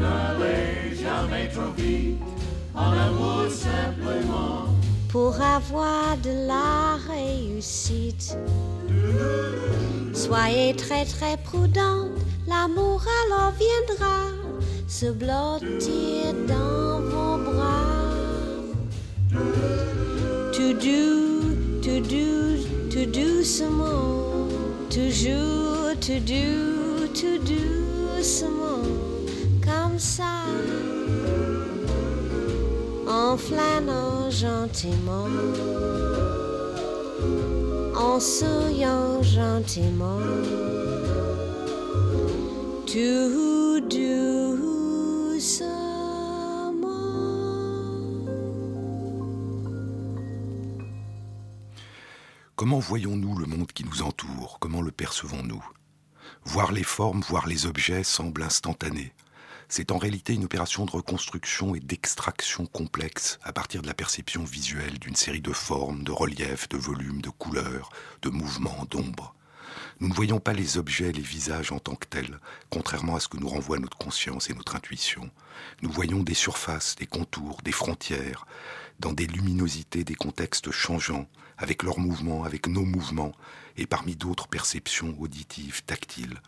N'allez 0.00 0.96
jamais 1.00 1.48
trop 1.54 1.70
vite, 1.76 2.18
en 2.74 2.90
amour 2.90 3.48
simplement. 3.48 4.74
Pour 5.08 5.40
avoir 5.40 6.16
de 6.16 6.48
la 6.48 6.96
réussite. 7.06 8.36
Soyez 10.26 10.74
très 10.74 11.04
très 11.04 11.36
prudent, 11.36 12.08
l'amour 12.48 13.00
alors 13.22 13.52
viendra. 13.52 14.22
Se 14.88 15.06
blottir 15.12 16.34
dans 16.48 17.00
vos 17.00 17.38
bras. 17.44 17.94
To 20.52 20.72
do, 20.72 21.54
to 21.80 22.00
do, 22.00 22.58
to 22.90 23.06
do 23.06 23.36
doucement, 23.36 24.48
toujours 24.90 25.94
to 26.00 26.18
do, 26.18 27.06
to 27.14 27.38
do 27.44 28.16
doucement, 28.16 28.82
comme 29.62 29.96
ça, 29.96 30.42
en 33.06 33.36
flânant 33.36 34.28
gentiment 34.28 35.28
en 38.06 38.20
souriant 38.20 39.22
gentiment. 39.22 40.20
To 42.86 43.80
do 43.80 44.36
Comment 52.56 52.78
voyons-nous 52.78 53.36
le 53.36 53.44
monde 53.44 53.70
qui 53.70 53.84
nous 53.84 54.02
entoure? 54.02 54.56
Comment 54.60 54.80
le 54.80 54.90
percevons-nous? 54.90 55.62
Voir 56.46 56.72
les 56.72 56.84
formes, 56.84 57.20
voir 57.20 57.46
les 57.46 57.66
objets 57.66 58.02
semble 58.02 58.42
instantané. 58.42 59.12
C'est 59.68 59.90
en 59.90 59.98
réalité 59.98 60.32
une 60.34 60.44
opération 60.44 60.86
de 60.86 60.92
reconstruction 60.92 61.74
et 61.74 61.80
d'extraction 61.80 62.66
complexe 62.66 63.38
à 63.42 63.52
partir 63.52 63.82
de 63.82 63.88
la 63.88 63.94
perception 63.94 64.44
visuelle 64.44 64.98
d'une 65.00 65.16
série 65.16 65.40
de 65.40 65.52
formes, 65.52 66.04
de 66.04 66.12
reliefs, 66.12 66.68
de 66.68 66.76
volumes, 66.76 67.20
de 67.20 67.30
couleurs, 67.30 67.90
de 68.22 68.30
mouvements, 68.30 68.86
d'ombres. 68.90 69.34
Nous 69.98 70.08
ne 70.08 70.14
voyons 70.14 70.38
pas 70.38 70.52
les 70.52 70.78
objets, 70.78 71.10
les 71.10 71.20
visages 71.20 71.72
en 71.72 71.80
tant 71.80 71.96
que 71.96 72.06
tels, 72.06 72.38
contrairement 72.70 73.16
à 73.16 73.20
ce 73.20 73.28
que 73.28 73.38
nous 73.38 73.48
renvoie 73.48 73.78
notre 73.78 73.98
conscience 73.98 74.50
et 74.50 74.54
notre 74.54 74.76
intuition. 74.76 75.30
Nous 75.82 75.90
voyons 75.90 76.22
des 76.22 76.34
surfaces, 76.34 76.94
des 76.96 77.06
contours, 77.06 77.60
des 77.62 77.72
frontières, 77.72 78.46
dans 79.00 79.12
des 79.12 79.26
luminosités, 79.26 80.04
des 80.04 80.14
contextes 80.14 80.70
changeants, 80.70 81.26
avec 81.58 81.82
leurs 81.82 81.98
mouvements, 81.98 82.44
avec 82.44 82.68
nos 82.68 82.84
mouvements, 82.84 83.32
et 83.76 83.86
parmi 83.86 84.14
d'autres 84.14 84.48
perceptions 84.48 85.16
auditives, 85.18 85.82
tactiles. 85.84 86.40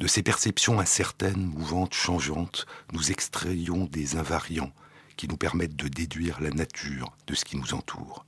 De 0.00 0.06
ces 0.06 0.22
perceptions 0.22 0.80
incertaines, 0.80 1.44
mouvantes, 1.44 1.92
changeantes, 1.92 2.64
nous 2.94 3.10
extrayons 3.10 3.84
des 3.84 4.16
invariants 4.16 4.72
qui 5.18 5.28
nous 5.28 5.36
permettent 5.36 5.76
de 5.76 5.88
déduire 5.88 6.40
la 6.40 6.48
nature 6.48 7.14
de 7.26 7.34
ce 7.34 7.44
qui 7.44 7.58
nous 7.58 7.74
entoure. 7.74 8.24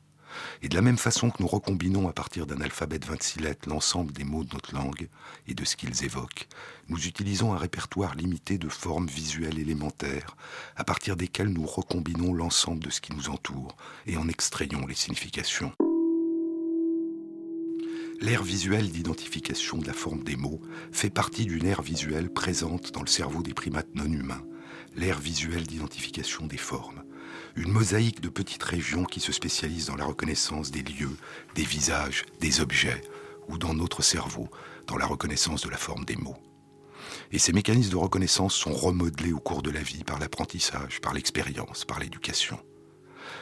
Et 0.60 0.68
de 0.68 0.74
la 0.74 0.82
même 0.82 0.98
façon 0.98 1.30
que 1.30 1.42
nous 1.42 1.48
recombinons 1.48 2.10
à 2.10 2.12
partir 2.12 2.46
d'un 2.46 2.60
alphabet 2.60 2.98
de 2.98 3.06
26 3.06 3.40
lettres 3.40 3.70
l'ensemble 3.70 4.12
des 4.12 4.24
mots 4.24 4.44
de 4.44 4.52
notre 4.52 4.74
langue 4.74 5.08
et 5.48 5.54
de 5.54 5.64
ce 5.64 5.76
qu'ils 5.76 6.04
évoquent, 6.04 6.46
nous 6.90 7.06
utilisons 7.06 7.54
un 7.54 7.58
répertoire 7.58 8.16
limité 8.16 8.58
de 8.58 8.68
formes 8.68 9.06
visuelles 9.06 9.58
élémentaires 9.58 10.36
à 10.76 10.84
partir 10.84 11.16
desquelles 11.16 11.48
nous 11.48 11.66
recombinons 11.66 12.34
l'ensemble 12.34 12.84
de 12.84 12.90
ce 12.90 13.00
qui 13.00 13.14
nous 13.14 13.30
entoure 13.30 13.78
et 14.04 14.18
en 14.18 14.28
extrayons 14.28 14.86
les 14.86 14.94
significations. 14.94 15.72
L'aire 18.22 18.44
visuelle 18.44 18.90
d'identification 18.90 19.78
de 19.78 19.86
la 19.86 19.92
forme 19.92 20.22
des 20.22 20.36
mots 20.36 20.60
fait 20.92 21.10
partie 21.10 21.44
d'une 21.44 21.66
aire 21.66 21.82
visuelle 21.82 22.32
présente 22.32 22.92
dans 22.92 23.02
le 23.02 23.08
cerveau 23.08 23.42
des 23.42 23.52
primates 23.52 23.94
non 23.94 24.04
humains, 24.04 24.44
l'aire 24.94 25.18
visuelle 25.18 25.66
d'identification 25.66 26.46
des 26.46 26.56
formes 26.56 27.02
une 27.56 27.72
mosaïque 27.72 28.20
de 28.20 28.28
petites 28.28 28.62
régions 28.62 29.04
qui 29.04 29.20
se 29.20 29.32
spécialisent 29.32 29.86
dans 29.86 29.96
la 29.96 30.04
reconnaissance 30.04 30.70
des 30.70 30.82
lieux, 30.82 31.16
des 31.54 31.64
visages, 31.64 32.24
des 32.40 32.60
objets, 32.60 33.02
ou 33.48 33.58
dans 33.58 33.74
notre 33.74 34.02
cerveau, 34.02 34.48
dans 34.86 34.96
la 34.96 35.06
reconnaissance 35.06 35.62
de 35.62 35.70
la 35.70 35.76
forme 35.76 36.04
des 36.04 36.16
mots. 36.16 36.38
Et 37.30 37.38
ces 37.38 37.52
mécanismes 37.52 37.90
de 37.90 37.96
reconnaissance 37.96 38.54
sont 38.54 38.72
remodelés 38.72 39.32
au 39.32 39.40
cours 39.40 39.62
de 39.62 39.70
la 39.70 39.82
vie 39.82 40.04
par 40.04 40.18
l'apprentissage, 40.18 41.00
par 41.00 41.12
l'expérience, 41.12 41.84
par 41.84 41.98
l'éducation. 41.98 42.58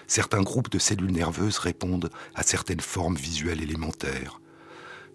Certains 0.06 0.42
groupes 0.42 0.70
de 0.70 0.78
cellules 0.78 1.12
nerveuses 1.12 1.58
répondent 1.58 2.10
à 2.34 2.42
certaines 2.42 2.80
formes 2.80 3.16
visuelles 3.16 3.62
élémentaires, 3.62 4.40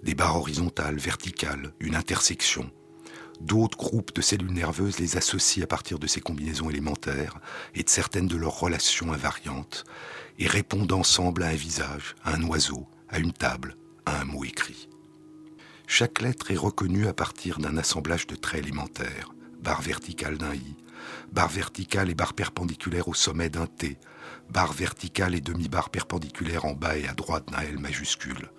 des 0.05 0.15
barres 0.15 0.37
horizontales, 0.37 0.97
verticales, 0.97 1.73
une 1.81 1.95
intersection, 1.95 2.71
D'autres 3.41 3.77
groupes 3.77 4.15
de 4.15 4.21
cellules 4.21 4.53
nerveuses 4.53 4.99
les 4.99 5.17
associent 5.17 5.63
à 5.63 5.67
partir 5.67 5.99
de 5.99 6.07
ces 6.07 6.21
combinaisons 6.21 6.69
élémentaires 6.69 7.39
et 7.73 7.83
de 7.83 7.89
certaines 7.89 8.27
de 8.27 8.37
leurs 8.37 8.59
relations 8.59 9.11
invariantes, 9.11 9.83
et 10.39 10.47
répondent 10.47 10.93
ensemble 10.93 11.43
à 11.43 11.47
un 11.47 11.55
visage, 11.55 12.15
à 12.23 12.35
un 12.35 12.43
oiseau, 12.43 12.87
à 13.09 13.19
une 13.19 13.33
table, 13.33 13.75
à 14.05 14.21
un 14.21 14.25
mot 14.25 14.43
écrit. 14.43 14.89
Chaque 15.87 16.21
lettre 16.21 16.51
est 16.51 16.57
reconnue 16.57 17.07
à 17.07 17.13
partir 17.13 17.59
d'un 17.59 17.77
assemblage 17.77 18.25
de 18.27 18.35
traits 18.35 18.63
élémentaires, 18.63 19.33
barre 19.61 19.81
verticale 19.81 20.37
d'un 20.37 20.55
i, 20.55 20.75
barre 21.31 21.49
verticale 21.49 22.09
et 22.09 22.15
barre 22.15 22.33
perpendiculaire 22.33 23.07
au 23.07 23.13
sommet 23.13 23.49
d'un 23.49 23.67
T, 23.67 23.97
barre 24.49 24.73
verticale 24.73 25.35
et 25.35 25.41
demi-barre 25.41 25.89
perpendiculaire 25.89 26.65
en 26.65 26.73
bas 26.73 26.97
et 26.97 27.07
à 27.07 27.13
droite 27.13 27.49
d'un 27.51 27.59
L 27.59 27.79
majuscule. 27.79 28.49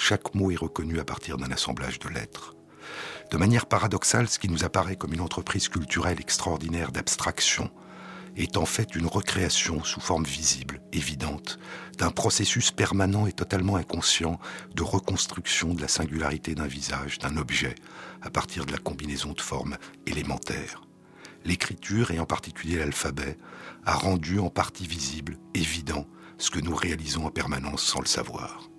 Chaque 0.00 0.32
mot 0.36 0.52
est 0.52 0.56
reconnu 0.56 1.00
à 1.00 1.04
partir 1.04 1.38
d'un 1.38 1.50
assemblage 1.50 1.98
de 1.98 2.08
lettres. 2.08 2.54
De 3.32 3.36
manière 3.36 3.66
paradoxale, 3.66 4.28
ce 4.28 4.38
qui 4.38 4.48
nous 4.48 4.64
apparaît 4.64 4.94
comme 4.94 5.12
une 5.12 5.20
entreprise 5.20 5.68
culturelle 5.68 6.20
extraordinaire 6.20 6.92
d'abstraction 6.92 7.68
est 8.36 8.56
en 8.56 8.64
fait 8.64 8.94
une 8.94 9.08
recréation 9.08 9.82
sous 9.82 10.00
forme 10.00 10.22
visible, 10.22 10.80
évidente, 10.92 11.58
d'un 11.98 12.12
processus 12.12 12.70
permanent 12.70 13.26
et 13.26 13.32
totalement 13.32 13.74
inconscient 13.74 14.38
de 14.72 14.84
reconstruction 14.84 15.74
de 15.74 15.82
la 15.82 15.88
singularité 15.88 16.54
d'un 16.54 16.68
visage, 16.68 17.18
d'un 17.18 17.36
objet, 17.36 17.74
à 18.22 18.30
partir 18.30 18.66
de 18.66 18.72
la 18.72 18.78
combinaison 18.78 19.32
de 19.32 19.40
formes 19.40 19.76
élémentaires. 20.06 20.80
L'écriture, 21.44 22.12
et 22.12 22.20
en 22.20 22.24
particulier 22.24 22.78
l'alphabet, 22.78 23.36
a 23.84 23.94
rendu 23.94 24.38
en 24.38 24.48
partie 24.48 24.86
visible, 24.86 25.38
évident, 25.54 26.06
ce 26.38 26.50
que 26.50 26.60
nous 26.60 26.76
réalisons 26.76 27.26
en 27.26 27.30
permanence 27.30 27.82
sans 27.82 28.00
le 28.00 28.06
savoir. 28.06 28.70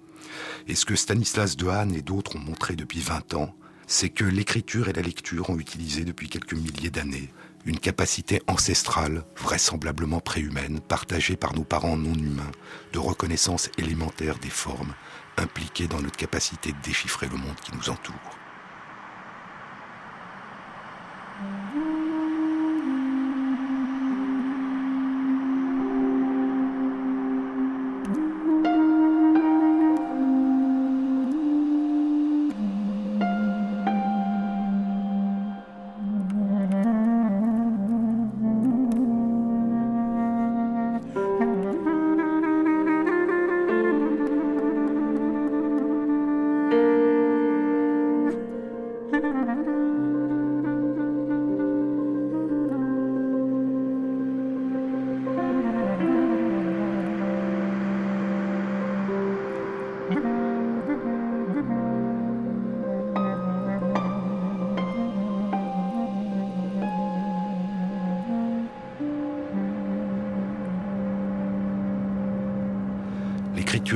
Et 0.69 0.75
ce 0.75 0.85
que 0.85 0.95
Stanislas 0.95 1.57
Dehaene 1.57 1.95
et 1.95 2.03
d'autres 2.03 2.35
ont 2.35 2.39
montré 2.39 2.75
depuis 2.75 2.99
20 2.99 3.33
ans, 3.33 3.55
c'est 3.87 4.09
que 4.09 4.23
l'écriture 4.23 4.87
et 4.87 4.93
la 4.93 5.01
lecture 5.01 5.49
ont 5.49 5.57
utilisé 5.57 6.05
depuis 6.05 6.29
quelques 6.29 6.53
milliers 6.53 6.91
d'années 6.91 7.33
une 7.65 7.79
capacité 7.79 8.41
ancestrale, 8.47 9.25
vraisemblablement 9.35 10.19
préhumaine, 10.19 10.79
partagée 10.79 11.35
par 11.35 11.55
nos 11.55 11.63
parents 11.63 11.97
non 11.97 12.13
humains, 12.13 12.51
de 12.93 12.99
reconnaissance 12.99 13.69
élémentaire 13.79 14.37
des 14.37 14.51
formes, 14.51 14.93
impliquées 15.37 15.87
dans 15.87 16.01
notre 16.01 16.17
capacité 16.17 16.71
de 16.71 16.77
déchiffrer 16.83 17.27
le 17.27 17.37
monde 17.37 17.59
qui 17.63 17.75
nous 17.75 17.89
entoure. 17.89 18.38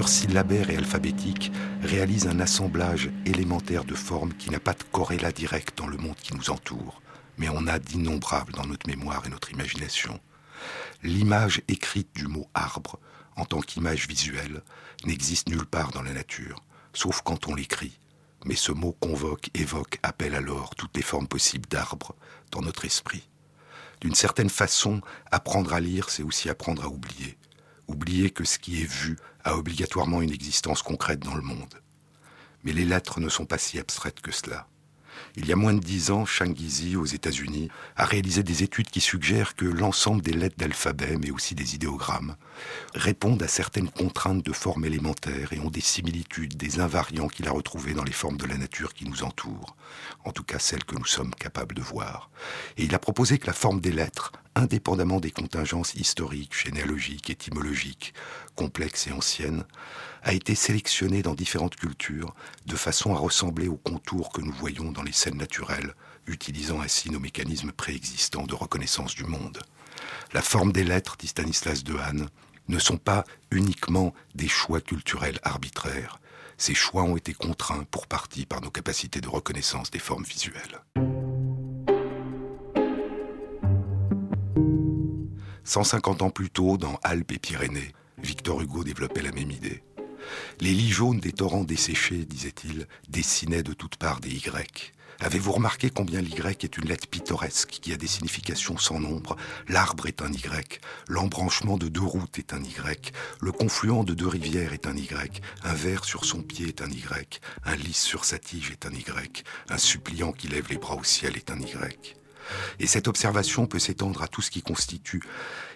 Syllabaire 0.02 0.72
et 0.72 0.78
alphabétique 0.78 1.52
réalise 1.84 2.26
un 2.26 2.40
assemblage 2.40 3.12
élémentaire 3.28 3.84
de 3.84 3.94
formes 3.94 4.34
qui 4.34 4.50
n'a 4.50 4.60
pas 4.60 4.74
de 4.74 4.84
corrélat 4.92 5.32
direct 5.32 5.78
dans 5.78 5.86
le 5.86 5.98
monde 5.98 6.16
qui 6.16 6.34
nous 6.34 6.50
entoure, 6.50 7.02
mais 7.38 7.48
on 7.50 7.68
a 7.68 7.78
d'innombrables 7.78 8.54
dans 8.54 8.66
notre 8.66 8.88
mémoire 8.88 9.24
et 9.28 9.30
notre 9.30 9.52
imagination. 9.52 10.20
L'image 11.04 11.62
écrite 11.68 12.10
du 12.16 12.26
mot 12.28 12.48
arbre, 12.56 12.98
en 13.36 13.46
tant 13.46 13.62
qu'image 13.62 14.08
visuelle, 14.08 14.64
n'existe 15.06 15.48
nulle 15.48 15.66
part 15.66 15.92
dans 15.92 16.02
la 16.02 16.14
nature, 16.14 16.64
sauf 16.94 17.22
quand 17.22 17.48
on 17.48 17.54
l'écrit. 17.54 18.00
Mais 18.46 18.56
ce 18.56 18.72
mot 18.72 18.98
convoque, 19.00 19.52
évoque, 19.54 20.00
appelle 20.02 20.34
alors 20.34 20.74
toutes 20.74 20.98
les 20.98 21.04
formes 21.04 21.28
possibles 21.28 21.70
d'arbre 21.70 22.16
dans 22.50 22.62
notre 22.62 22.86
esprit. 22.86 23.30
D'une 24.02 24.16
certaine 24.16 24.50
façon, 24.50 25.02
apprendre 25.30 25.72
à 25.72 25.80
lire, 25.80 26.10
c'est 26.10 26.24
aussi 26.24 26.50
apprendre 26.50 26.84
à 26.84 26.88
oublier 26.88 27.38
oublier 27.88 28.30
que 28.30 28.43
ce 28.43 28.60
qui 28.60 28.82
est 28.82 28.91
vu 28.91 29.17
a 29.43 29.58
obligatoirement 29.58 30.22
une 30.22 30.32
existence 30.32 30.82
concrète 30.82 31.20
dans 31.20 31.36
le 31.36 31.41
monde. 31.41 31.82
Mais 32.64 32.74
les 32.74 32.86
lettres 32.86 33.20
ne 33.20 33.30
sont 33.30 33.45
pas 33.45 33.58
si 33.58 33.80
abstraites 33.80 34.22
que 34.22 34.32
cela. 34.32 34.68
Il 35.36 35.47
y 35.47 35.51
a 35.51 35.55
moins 35.55 35.74
de 35.74 35.80
dix 35.80 36.11
ans, 36.11 36.26
Shang 36.26 36.55
Gizi, 36.55 36.95
aux 36.95 37.05
États-Unis, 37.05 37.70
a 37.95 38.05
réalisé 38.05 38.43
des 38.43 38.64
études 38.64 38.89
qui 38.89 39.01
suggèrent 39.01 39.55
que 39.55 39.66
l'ensemble 39.66 40.22
des 40.22 40.34
lettres 40.34 40.57
d'alphabet, 40.57 41.18
mais 41.20 41.32
aussi 41.32 41.55
des 41.55 41.76
idéogrammes, 41.76 42.36
répondent 42.93 43.41
à 43.41 43.47
certaines 43.47 43.89
contraintes 43.89 44.45
de 44.45 44.53
forme 44.53 44.86
élémentaires 44.86 45.53
et 45.53 45.59
ont 45.59 45.70
des 45.70 45.82
similitudes, 45.82 46.55
des 46.55 46.80
invariants 46.80 47.28
qu'il 47.28 47.47
a 47.47 47.51
retrouvés 47.51 47.93
dans 47.93 48.03
les 48.03 48.11
formes 48.11 48.38
de 48.38 48.45
la 48.45 48.57
nature 48.57 48.93
qui 48.93 49.05
nous 49.05 49.24
entourent, 49.24 49.76
en 50.26 50.32
tout 50.32 50.43
cas 50.43 50.59
celles 50.59 50.86
que 50.86 50.95
nous 50.95 51.05
sommes 51.05 51.34
capables 51.36 51.76
de 51.76 51.82
voir. 51.82 52.30
Et 52.78 52.84
il 52.84 52.95
a 52.95 52.99
proposé 52.99 53.39
que 53.39 53.47
la 53.47 53.53
forme 53.53 53.82
des 53.82 53.91
lettres, 53.91 54.32
indépendamment 54.55 55.20
des 55.20 55.32
contingences 55.32 55.95
historiques, 55.95 56.55
généalogiques, 56.55 57.30
étymologiques, 57.30 58.14
complexes 58.55 59.07
et 59.07 59.11
anciennes, 59.11 59.66
a 60.24 60.34
été 60.34 60.55
sélectionné 60.55 61.21
dans 61.21 61.36
différentes 61.36 61.76
cultures 61.76 62.34
de 62.65 62.76
façon 62.76 63.13
à 63.13 63.19
ressembler 63.19 63.67
aux 63.67 63.78
contours 63.78 64.32
que 64.32 64.41
nous 64.41 64.53
voyons 64.53 64.91
dans 64.91 65.03
les 65.03 65.11
scènes 65.11 65.38
naturelles 65.38 65.93
utilisant 66.28 66.82
ainsi 66.82 67.09
nos 67.09 67.19
mécanismes 67.19 67.71
préexistants 67.71 68.45
de 68.45 68.55
reconnaissance 68.55 69.15
du 69.15 69.26
monde. 69.26 69.59
La 70.34 70.41
forme 70.41 70.71
des 70.71 70.84
lettres, 70.84 71.17
dit 71.17 71.28
Stanislas 71.28 71.84
Dehaene, 71.84 72.30
ne 72.69 72.80
sont 72.80 72.97
pas 72.97 73.26
uniquement 73.51 74.13
des 74.36 74.47
choix 74.47 74.80
culturels 74.80 75.39
arbitraires. 75.43 76.19
Ces 76.57 76.74
choix 76.74 77.03
ont 77.03 77.17
été 77.17 77.34
contraints 77.34 77.84
pour 77.91 78.07
partie 78.07 78.45
par 78.45 78.61
nos 78.61 78.69
capacités 78.69 79.19
de 79.19 79.28
reconnaissance 79.28 79.91
des 79.91 79.99
formes 79.99 80.24
visuelles. 80.24 80.80
150 85.65 86.21
ans 86.21 86.30
plus 86.30 86.49
tôt, 86.49 86.78
dans 86.78 86.99
Alpes 87.03 87.32
et 87.32 87.39
Pyrénées, 87.39 87.93
Victor 88.17 88.61
Hugo 88.61 88.84
développait 88.84 89.21
la 89.21 89.32
même 89.32 89.51
idée. 89.51 89.84
Les 90.59 90.74
lits 90.74 90.91
jaunes 90.91 91.19
des 91.19 91.32
torrents 91.32 91.63
desséchés, 91.63 92.26
disait-il, 92.26 92.88
dessinaient 93.09 93.63
de 93.63 93.74
toutes 93.74 93.97
parts 93.97 94.19
des 94.19 94.32
Y. 94.32 94.93
Avez-vous 95.19 95.53
remarqué 95.53 95.89
combien 95.89 96.21
l'Y 96.21 96.36
est 96.36 96.78
une 96.78 96.89
lettre 96.89 97.07
pittoresque 97.07 97.69
qui 97.69 97.93
a 97.93 97.97
des 97.97 98.07
significations 98.07 98.78
sans 98.78 98.99
nombre? 98.99 99.38
L'arbre 99.69 100.07
est 100.07 100.21
un 100.21 100.32
Y, 100.32 100.82
l'embranchement 101.07 101.78
de 101.78 101.88
deux 101.88 102.01
routes 102.01 102.39
est 102.39 102.53
un 102.53 102.61
Y, 102.61 103.13
le 103.39 103.51
confluent 103.51 104.03
de 104.03 104.13
deux 104.13 104.28
rivières 104.28 104.74
est 104.74 104.88
un 104.88 104.97
Y, 104.97 105.41
un 105.63 105.74
ver 105.74 106.03
sur 106.03 106.26
son 106.26 106.41
pied 106.41 106.67
est 106.67 106.82
un 106.82 106.89
Y, 106.89 107.39
un 107.63 107.76
lys 107.76 108.01
sur 108.01 108.26
sa 108.26 108.38
tige 108.38 108.71
est 108.71 108.86
un 108.86 108.91
Y, 108.91 109.43
un 109.69 109.78
suppliant 109.78 110.34
qui 110.34 110.47
lève 110.49 110.67
les 110.69 110.78
bras 110.78 110.95
au 110.95 111.03
ciel 111.03 111.38
est 111.38 111.51
un 111.51 111.59
Y. 111.59 112.17
Et 112.80 112.88
cette 112.88 113.07
observation 113.07 113.65
peut 113.65 113.80
s'étendre 113.80 114.24
à 114.24 114.28
tout 114.28 114.41
ce 114.41 114.51
qui 114.51 114.61
constitue 114.61 115.24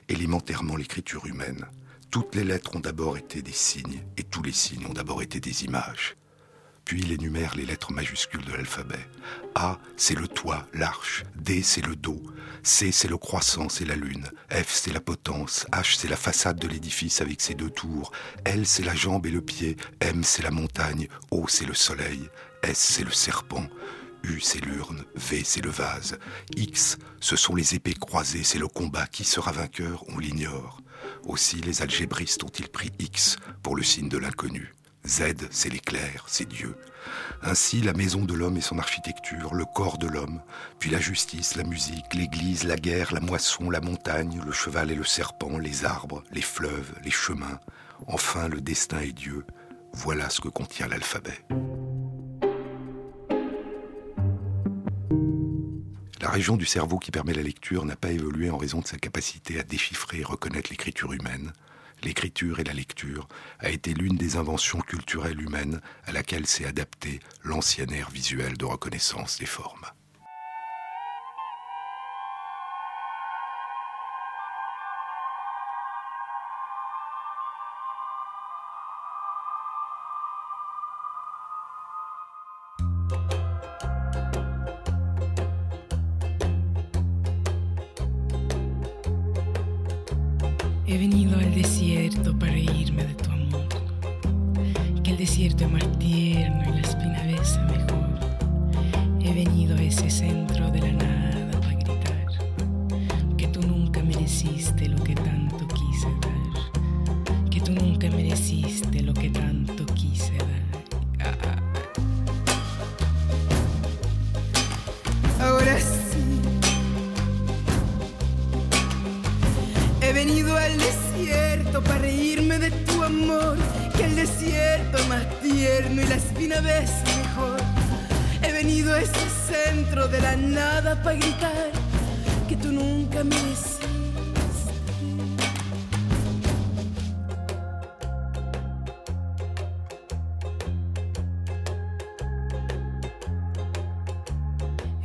élémentairement 0.10 0.76
l'écriture 0.76 1.26
humaine. 1.26 1.66
Toutes 2.10 2.36
les 2.36 2.44
lettres 2.44 2.76
ont 2.76 2.80
d'abord 2.80 3.18
été 3.18 3.42
des 3.42 3.52
signes, 3.52 4.04
et 4.18 4.24
tous 4.24 4.42
les 4.42 4.52
signes 4.52 4.86
ont 4.86 4.94
d'abord 4.94 5.22
été 5.22 5.40
des 5.40 5.66
images. 5.66 6.16
Puis 6.86 7.02
il 7.02 7.12
énumère 7.12 7.54
les 7.56 7.66
lettres 7.66 7.92
majuscules 7.92 8.46
de 8.46 8.54
l'alphabet. 8.54 9.10
A, 9.56 9.78
c'est 9.98 10.18
le 10.18 10.30
toit, 10.30 10.66
l'arche. 10.74 11.26
D, 11.36 11.62
c'est 11.62 11.86
le 11.86 11.98
dos. 11.98 12.24
C, 12.64 12.94
c'est 12.94 13.10
le 13.10 13.18
croissant, 13.18 13.68
c'est 13.68 13.84
la 13.84 13.98
lune. 13.98 14.30
F, 14.50 14.74
c'est 14.74 14.94
la 14.94 15.02
potence. 15.02 15.66
H, 15.74 15.98
c'est 15.98 16.08
la 16.08 16.16
façade 16.16 16.58
de 16.60 16.68
l'édifice 16.68 17.20
avec 17.20 17.42
ses 17.42 17.56
deux 17.56 17.70
tours. 17.70 18.14
L, 18.46 18.66
c'est 18.66 18.86
la 18.86 18.96
jambe 18.96 19.26
et 19.26 19.32
le 19.32 19.42
pied. 19.42 19.76
M, 20.00 20.24
c'est 20.24 20.44
la 20.44 20.52
montagne. 20.52 21.10
O, 21.30 21.46
c'est 21.50 21.66
le 21.66 21.74
soleil. 21.74 22.30
S, 22.64 22.78
c'est 22.78 23.04
le 23.04 23.12
serpent. 23.12 23.68
U, 24.24 24.40
c'est 24.40 24.64
l'urne, 24.64 25.04
V, 25.16 25.44
c'est 25.44 25.62
le 25.62 25.70
vase. 25.70 26.18
X, 26.56 26.98
ce 27.20 27.36
sont 27.36 27.54
les 27.56 27.76
épées 27.76 27.94
croisées, 27.94 28.44
c'est 28.44 28.60
le 28.60 28.68
combat. 28.68 29.08
Qui 29.08 29.26
sera 29.26 29.52
vainqueur, 29.52 30.06
on 30.08 30.20
l'ignore. 30.20 30.80
Aussi 31.26 31.58
les 31.58 31.82
algébristes 31.82 32.44
ont-ils 32.44 32.70
pris 32.70 32.92
X 33.00 33.38
pour 33.64 33.76
le 33.76 33.84
signe 33.84 34.10
de 34.10 34.18
l'inconnu. 34.18 34.74
Z, 35.06 35.48
c'est 35.52 35.70
l'éclair, 35.70 36.26
c'est 36.28 36.48
Dieu. 36.48 36.76
Ainsi, 37.42 37.82
la 37.82 37.94
maison 37.94 38.26
de 38.26 38.34
l'homme 38.34 38.58
et 38.58 38.62
son 38.62 38.78
architecture, 38.78 39.54
le 39.54 39.66
corps 39.66 39.98
de 39.98 40.08
l'homme, 40.08 40.42
puis 40.80 40.90
la 40.90 41.00
justice, 41.00 41.56
la 41.56 41.64
musique, 41.64 42.14
l'église, 42.14 42.66
la 42.66 42.76
guerre, 42.76 43.14
la 43.14 43.22
moisson, 43.22 43.70
la 43.70 43.80
montagne, 43.80 44.42
le 44.46 44.52
cheval 44.52 44.92
et 44.92 44.96
le 44.96 45.06
serpent, 45.06 45.58
les 45.58 45.86
arbres, 45.86 46.24
les 46.32 46.42
fleuves, 46.42 46.94
les 47.04 47.12
chemins, 47.12 47.60
enfin 48.08 48.50
le 48.50 48.60
destin 48.60 49.00
et 49.00 49.14
Dieu, 49.14 49.46
voilà 49.94 50.30
ce 50.30 50.42
que 50.42 50.50
contient 50.50 50.88
l'alphabet. 50.88 51.40
La 56.28 56.34
région 56.34 56.58
du 56.58 56.66
cerveau 56.66 57.00
qui 57.00 57.10
permet 57.10 57.34
la 57.34 57.42
lecture 57.42 57.86
n'a 57.86 57.96
pas 57.96 58.12
évolué 58.12 58.50
en 58.50 58.58
raison 58.58 58.82
de 58.82 58.86
sa 58.86 58.98
capacité 58.98 59.62
à 59.62 59.64
déchiffrer 59.64 60.20
et 60.20 60.24
reconnaître 60.26 60.70
l'écriture 60.70 61.14
humaine. 61.14 61.54
L'écriture 62.04 62.60
et 62.60 62.66
la 62.66 62.74
lecture 62.74 63.30
a 63.60 63.70
été 63.70 63.94
l'une 63.94 64.18
des 64.18 64.36
inventions 64.36 64.82
culturelles 64.82 65.42
humaines 65.42 65.80
à 66.06 66.12
laquelle 66.12 66.46
s'est 66.46 66.66
adapté 66.66 67.22
l'ancien 67.46 67.88
air 67.88 68.10
visuel 68.10 68.58
de 68.58 68.66
reconnaissance 68.66 69.40
des 69.40 69.46
formes. 69.46 69.86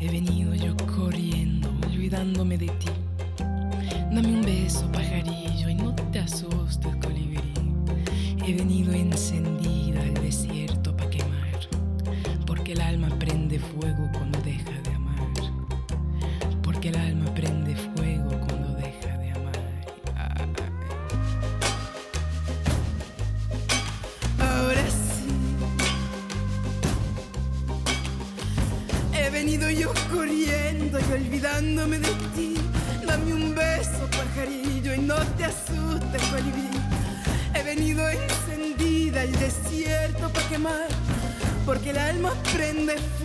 He 0.03 0.09
venido 0.09 0.53
yo 0.57 0.77
corriendo, 0.97 1.71
olvidándome 1.87 2.59
de 2.59 2.67
ti. 2.67 2.89
Dame 4.11 4.35
un 4.35 4.43
beso, 4.43 4.91
pajarillo, 4.91 5.69
y 5.69 5.77
no 5.77 5.95
te 5.95 6.19
asustes, 6.19 6.97
colibrí. 6.97 7.41
He 8.45 8.53
venido 8.53 8.93
encendida 8.95 10.03
al 10.03 10.15
desierto 10.15 10.97
para 10.97 11.09
quemar, 11.09 11.69
porque 12.45 12.73
el 12.73 12.81
alma 12.81 13.11
prende 13.11 13.61
fuego 13.61 14.11
cuando 14.13 14.41
deja 14.41 14.82
prende 42.53 42.97
fuego. 42.99 43.22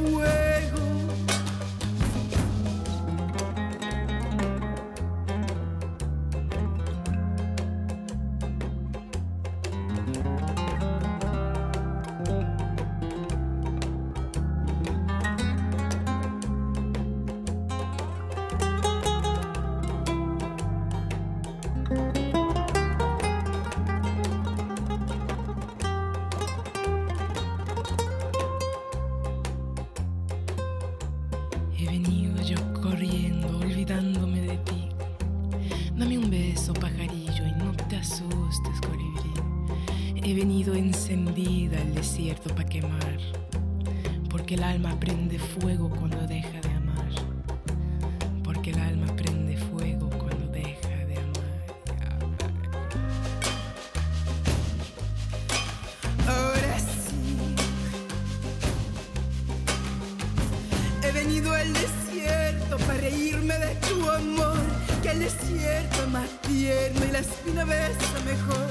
Que 65.03 65.11
el 65.11 65.19
desierto 65.19 66.07
más 66.07 66.27
tierno 66.41 67.05
y 67.05 67.11
la 67.11 67.19
espina 67.19 67.63
besa 67.65 68.19
mejor. 68.25 68.67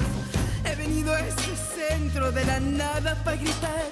He 0.65 0.75
venido 0.75 1.13
a 1.15 1.21
ese 1.21 1.55
centro 1.77 2.33
de 2.33 2.45
la 2.45 2.59
nada 2.59 3.15
para 3.23 3.37
gritar 3.37 3.87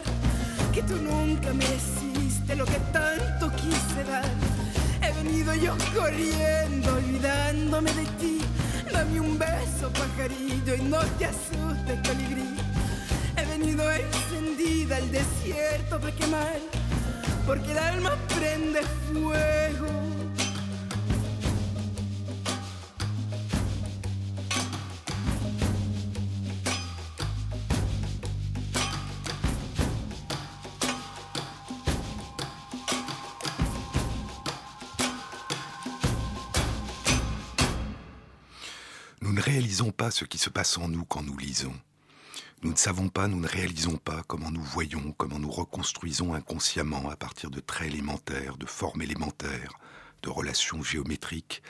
que 0.73 0.83
tú 0.83 0.97
nunca 0.97 1.53
mereciste 1.53 2.57
lo 2.57 2.65
que 2.65 2.79
tanto 2.93 3.53
quise 3.55 4.03
dar. 4.05 4.29
He 5.01 5.13
venido 5.23 5.55
yo 5.55 5.77
corriendo, 5.95 6.95
olvidándome 6.95 7.93
de 7.93 8.05
ti. 8.19 8.41
Dame 8.93 9.21
un 9.21 9.39
beso, 9.39 9.93
pajarillo, 9.93 10.75
y 10.75 10.83
no 10.83 10.99
te 11.19 11.27
asustes, 11.27 12.09
colibrí. 12.09 12.57
He 13.37 13.45
venido 13.47 13.85
encendida 13.93 14.97
al 14.97 15.11
desierto 15.13 16.01
para 16.01 16.15
quemar, 16.17 16.59
porque 17.47 17.71
el 17.71 17.79
alma 17.79 18.17
prende 18.37 18.81
fuego. 19.13 20.14
Pas 39.95 40.11
ce 40.11 40.25
qui 40.25 40.39
se 40.39 40.51
passe 40.51 40.77
en 40.77 40.89
nous 40.89 41.05
quand 41.05 41.23
nous 41.23 41.37
lisons. 41.39 41.75
Nous 42.63 42.73
ne 42.73 42.77
savons 42.77 43.09
pas, 43.09 43.29
nous 43.29 43.41
ne 43.41 43.47
réalisons 43.49 43.97
pas 43.97 44.23
comment 44.27 44.51
nous 44.51 44.63
voyons, 44.63 45.13
comment 45.17 45.39
nous 45.39 45.51
reconstruisons 45.51 46.35
inconsciemment 46.35 47.09
à 47.11 47.17
partir 47.17 47.51
de 47.51 47.61
traits 47.61 47.93
élémentaires, 47.93 48.57
de 48.57 48.67
formes 48.67 49.03
élémentaires, 49.03 49.79
de 50.23 50.31
relations 50.31 50.83
géométriques, 50.83 51.63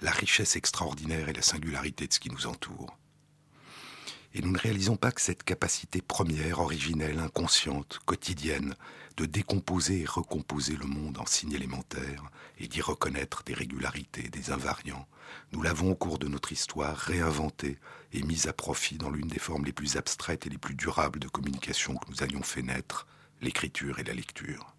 la 0.00 0.10
richesse 0.10 0.56
extraordinaire 0.56 1.28
et 1.28 1.32
la 1.32 1.42
singularité 1.42 2.06
de 2.06 2.12
ce 2.12 2.20
qui 2.20 2.30
nous 2.30 2.46
entoure. 2.46 2.96
Et 4.34 4.42
nous 4.42 4.52
ne 4.52 4.58
réalisons 4.58 4.96
pas 4.96 5.12
que 5.12 5.20
cette 5.20 5.42
capacité 5.42 6.00
première, 6.00 6.60
originelle, 6.60 7.18
inconsciente, 7.18 7.98
quotidienne, 8.04 8.74
de 9.16 9.26
décomposer 9.26 10.02
et 10.02 10.06
recomposer 10.06 10.76
le 10.76 10.86
monde 10.86 11.18
en 11.18 11.26
signes 11.26 11.52
élémentaires 11.52 12.24
et 12.58 12.68
d'y 12.68 12.80
reconnaître 12.80 13.42
des 13.44 13.54
régularités, 13.54 14.28
des 14.28 14.50
invariants, 14.50 15.06
nous 15.52 15.62
l'avons 15.62 15.92
au 15.92 15.94
cours 15.94 16.18
de 16.18 16.28
notre 16.28 16.52
histoire 16.52 16.96
réinventé 16.96 17.78
et 18.12 18.22
mis 18.22 18.48
à 18.48 18.52
profit 18.52 18.96
dans 18.96 19.10
l'une 19.10 19.28
des 19.28 19.38
formes 19.38 19.64
les 19.64 19.72
plus 19.72 19.96
abstraites 19.96 20.46
et 20.46 20.50
les 20.50 20.58
plus 20.58 20.74
durables 20.74 21.18
de 21.18 21.28
communication 21.28 21.96
que 21.96 22.10
nous 22.10 22.22
avions 22.22 22.42
fait 22.42 22.62
naître, 22.62 23.06
l'écriture 23.40 23.98
et 23.98 24.04
la 24.04 24.14
lecture. 24.14 24.74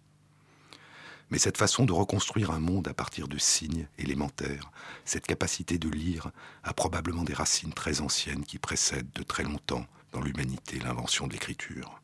Mais 1.30 1.38
cette 1.38 1.58
façon 1.58 1.84
de 1.84 1.92
reconstruire 1.92 2.50
un 2.50 2.60
monde 2.60 2.86
à 2.88 2.94
partir 2.94 3.28
de 3.28 3.38
signes 3.38 3.88
élémentaires, 3.98 4.70
cette 5.04 5.26
capacité 5.26 5.78
de 5.78 5.88
lire, 5.88 6.30
a 6.62 6.74
probablement 6.74 7.24
des 7.24 7.34
racines 7.34 7.72
très 7.72 8.00
anciennes 8.00 8.44
qui 8.44 8.58
précèdent 8.58 9.12
de 9.14 9.22
très 9.22 9.42
longtemps 9.42 9.86
dans 10.12 10.20
l'humanité 10.20 10.78
l'invention 10.78 11.26
de 11.26 11.32
l'écriture. 11.32 12.00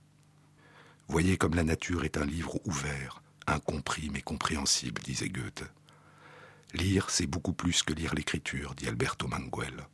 Voyez 1.10 1.36
comme 1.36 1.56
la 1.56 1.64
nature 1.64 2.04
est 2.04 2.18
un 2.18 2.24
livre 2.24 2.60
ouvert, 2.66 3.20
incompris 3.48 4.10
mais 4.12 4.22
compréhensible, 4.22 5.02
disait 5.02 5.28
Goethe. 5.28 5.64
Lire, 6.72 7.10
c'est 7.10 7.26
beaucoup 7.26 7.52
plus 7.52 7.82
que 7.82 7.92
lire 7.92 8.14
l'écriture, 8.14 8.76
dit 8.76 8.86
Alberto 8.86 9.26
Manguel. 9.26 9.88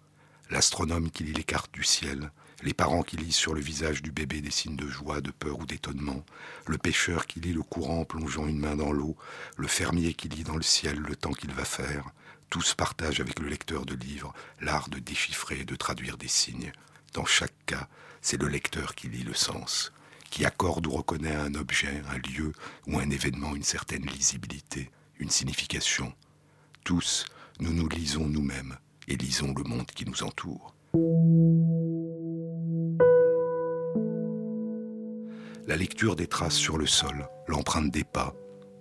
L'astronome 0.50 1.10
qui 1.10 1.24
lit 1.24 1.32
les 1.32 1.42
cartes 1.42 1.72
du 1.72 1.84
ciel, 1.84 2.30
les 2.62 2.74
parents 2.74 3.02
qui 3.02 3.16
lisent 3.16 3.34
sur 3.34 3.54
le 3.54 3.62
visage 3.62 4.02
du 4.02 4.12
bébé 4.12 4.42
des 4.42 4.50
signes 4.50 4.76
de 4.76 4.88
joie, 4.88 5.22
de 5.22 5.30
peur 5.30 5.58
ou 5.58 5.64
d'étonnement, 5.64 6.22
le 6.66 6.76
pêcheur 6.76 7.26
qui 7.26 7.40
lit 7.40 7.54
le 7.54 7.62
courant 7.62 8.04
plongeant 8.04 8.46
une 8.46 8.58
main 8.58 8.76
dans 8.76 8.92
l'eau, 8.92 9.16
le 9.56 9.68
fermier 9.68 10.12
qui 10.12 10.28
lit 10.28 10.44
dans 10.44 10.56
le 10.56 10.62
ciel 10.62 10.98
le 10.98 11.16
temps 11.16 11.32
qu'il 11.32 11.54
va 11.54 11.64
faire, 11.64 12.10
tous 12.50 12.74
partagent 12.74 13.20
avec 13.20 13.40
le 13.40 13.48
lecteur 13.48 13.86
de 13.86 13.94
livres 13.94 14.34
l'art 14.60 14.90
de 14.90 14.98
déchiffrer 14.98 15.60
et 15.60 15.64
de 15.64 15.76
traduire 15.76 16.18
des 16.18 16.28
signes. 16.28 16.72
Dans 17.14 17.24
chaque 17.24 17.56
cas, 17.64 17.88
c'est 18.20 18.38
le 18.38 18.48
lecteur 18.48 18.94
qui 18.94 19.08
lit 19.08 19.24
le 19.24 19.32
sens, 19.32 19.94
qui 20.30 20.44
accorde 20.44 20.86
ou 20.86 20.90
reconnaît 20.90 21.34
à 21.34 21.42
un 21.42 21.54
objet, 21.54 22.02
un 22.10 22.18
lieu 22.18 22.52
ou 22.86 22.98
un 22.98 23.10
événement 23.10 23.54
une 23.54 23.62
certaine 23.62 24.06
lisibilité, 24.06 24.90
une 25.18 25.30
signification, 25.30 26.12
tous, 26.84 27.24
nous 27.60 27.72
nous 27.72 27.88
lisons 27.88 28.26
nous-mêmes 28.26 28.76
et 29.08 29.16
lisons 29.16 29.54
le 29.56 29.64
monde 29.64 29.86
qui 29.86 30.04
nous 30.04 30.22
entoure. 30.22 30.74
La 35.66 35.76
lecture 35.76 36.14
des 36.14 36.28
traces 36.28 36.54
sur 36.54 36.78
le 36.78 36.86
sol, 36.86 37.28
l'empreinte 37.48 37.90
des 37.90 38.04
pas, 38.04 38.34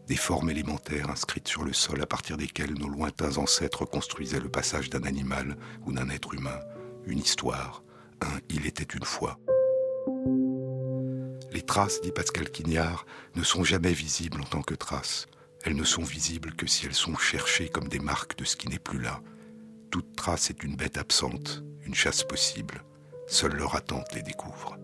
des 0.07 0.15
formes 0.15 0.51
élémentaires 0.51 1.09
inscrites 1.09 1.47
sur 1.47 1.63
le 1.63 1.73
sol 1.73 2.01
à 2.01 2.05
partir 2.05 2.37
desquelles 2.37 2.73
nos 2.73 2.87
lointains 2.87 3.37
ancêtres 3.37 3.85
construisaient 3.85 4.39
le 4.39 4.49
passage 4.49 4.89
d'un 4.89 5.03
animal 5.03 5.57
ou 5.85 5.93
d'un 5.93 6.09
être 6.09 6.35
humain, 6.35 6.59
une 7.07 7.19
histoire, 7.19 7.83
un 8.21 8.39
Il 8.49 8.67
était 8.67 8.83
une 8.83 9.03
fois. 9.03 9.39
Les 11.55 11.61
traces, 11.61 12.01
dit 12.01 12.11
Pascal 12.11 12.51
Quignard, 12.51 13.05
ne 13.35 13.43
sont 13.43 13.63
jamais 13.63 13.93
visibles 13.93 14.41
en 14.41 14.43
tant 14.43 14.61
que 14.61 14.73
traces. 14.73 15.25
Elles 15.63 15.77
ne 15.77 15.85
sont 15.85 16.03
visibles 16.03 16.53
que 16.53 16.67
si 16.67 16.85
elles 16.85 16.93
sont 16.93 17.15
cherchées 17.15 17.69
comme 17.69 17.87
des 17.87 17.99
marques 17.99 18.37
de 18.37 18.43
ce 18.43 18.57
qui 18.57 18.67
n'est 18.67 18.77
plus 18.77 18.99
là. 18.99 19.21
Toute 19.89 20.17
trace 20.17 20.49
est 20.49 20.65
une 20.65 20.75
bête 20.75 20.97
absente, 20.97 21.63
une 21.85 21.95
chasse 21.95 22.25
possible. 22.25 22.83
Seule 23.27 23.53
leur 23.53 23.73
attente 23.73 24.13
les 24.13 24.21
découvre. 24.21 24.77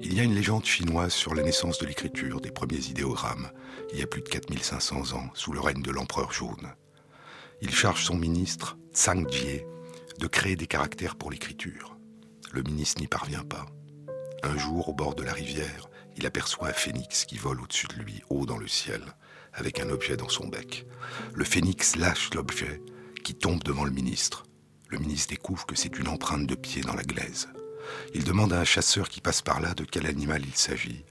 Il 0.00 0.14
y 0.14 0.20
a 0.20 0.24
une 0.24 0.34
légende 0.34 0.64
chinoise 0.64 1.12
sur 1.12 1.34
la 1.34 1.42
naissance 1.42 1.76
de 1.76 1.84
l'écriture, 1.84 2.40
des 2.40 2.52
premiers 2.52 2.86
idéogrammes, 2.88 3.50
il 3.92 3.98
y 3.98 4.02
a 4.02 4.06
plus 4.06 4.22
de 4.22 4.28
4500 4.30 5.12
ans, 5.12 5.28
sous 5.34 5.52
le 5.52 5.60
règne 5.60 5.82
de 5.82 5.90
l'empereur 5.90 6.32
jaune. 6.32 6.72
Il 7.60 7.74
charge 7.74 8.04
son 8.04 8.16
ministre, 8.16 8.78
Tsang 8.94 9.28
Jie, 9.28 9.62
de 10.20 10.26
créer 10.28 10.54
des 10.54 10.68
caractères 10.68 11.16
pour 11.16 11.30
l'écriture. 11.30 11.96
Le 12.52 12.62
ministre 12.62 13.00
n'y 13.00 13.08
parvient 13.08 13.42
pas. 13.42 13.66
Un 14.44 14.56
jour, 14.56 14.88
au 14.88 14.94
bord 14.94 15.16
de 15.16 15.24
la 15.24 15.32
rivière, 15.32 15.88
il 16.16 16.24
aperçoit 16.24 16.68
un 16.68 16.72
phénix 16.72 17.24
qui 17.24 17.36
vole 17.36 17.60
au-dessus 17.60 17.88
de 17.88 17.94
lui, 17.94 18.22
haut 18.30 18.46
dans 18.46 18.58
le 18.58 18.68
ciel, 18.68 19.02
avec 19.52 19.80
un 19.80 19.90
objet 19.90 20.16
dans 20.16 20.28
son 20.28 20.46
bec. 20.46 20.86
Le 21.34 21.44
phénix 21.44 21.96
lâche 21.96 22.30
l'objet, 22.32 22.80
qui 23.24 23.34
tombe 23.34 23.64
devant 23.64 23.84
le 23.84 23.90
ministre. 23.90 24.44
Le 24.88 24.98
ministre 24.98 25.30
découvre 25.30 25.66
que 25.66 25.74
c'est 25.74 25.98
une 25.98 26.08
empreinte 26.08 26.46
de 26.46 26.54
pied 26.54 26.82
dans 26.82 26.94
la 26.94 27.02
glaise. 27.02 27.48
Il 28.14 28.22
demande 28.22 28.52
à 28.52 28.60
un 28.60 28.64
chasseur 28.64 29.08
qui 29.08 29.20
passe 29.20 29.42
par 29.42 29.60
là 29.60 29.74
de 29.74 29.84
quel 29.84 30.06
animal 30.06 30.42
il 30.46 30.54
s'agit. 30.54 31.04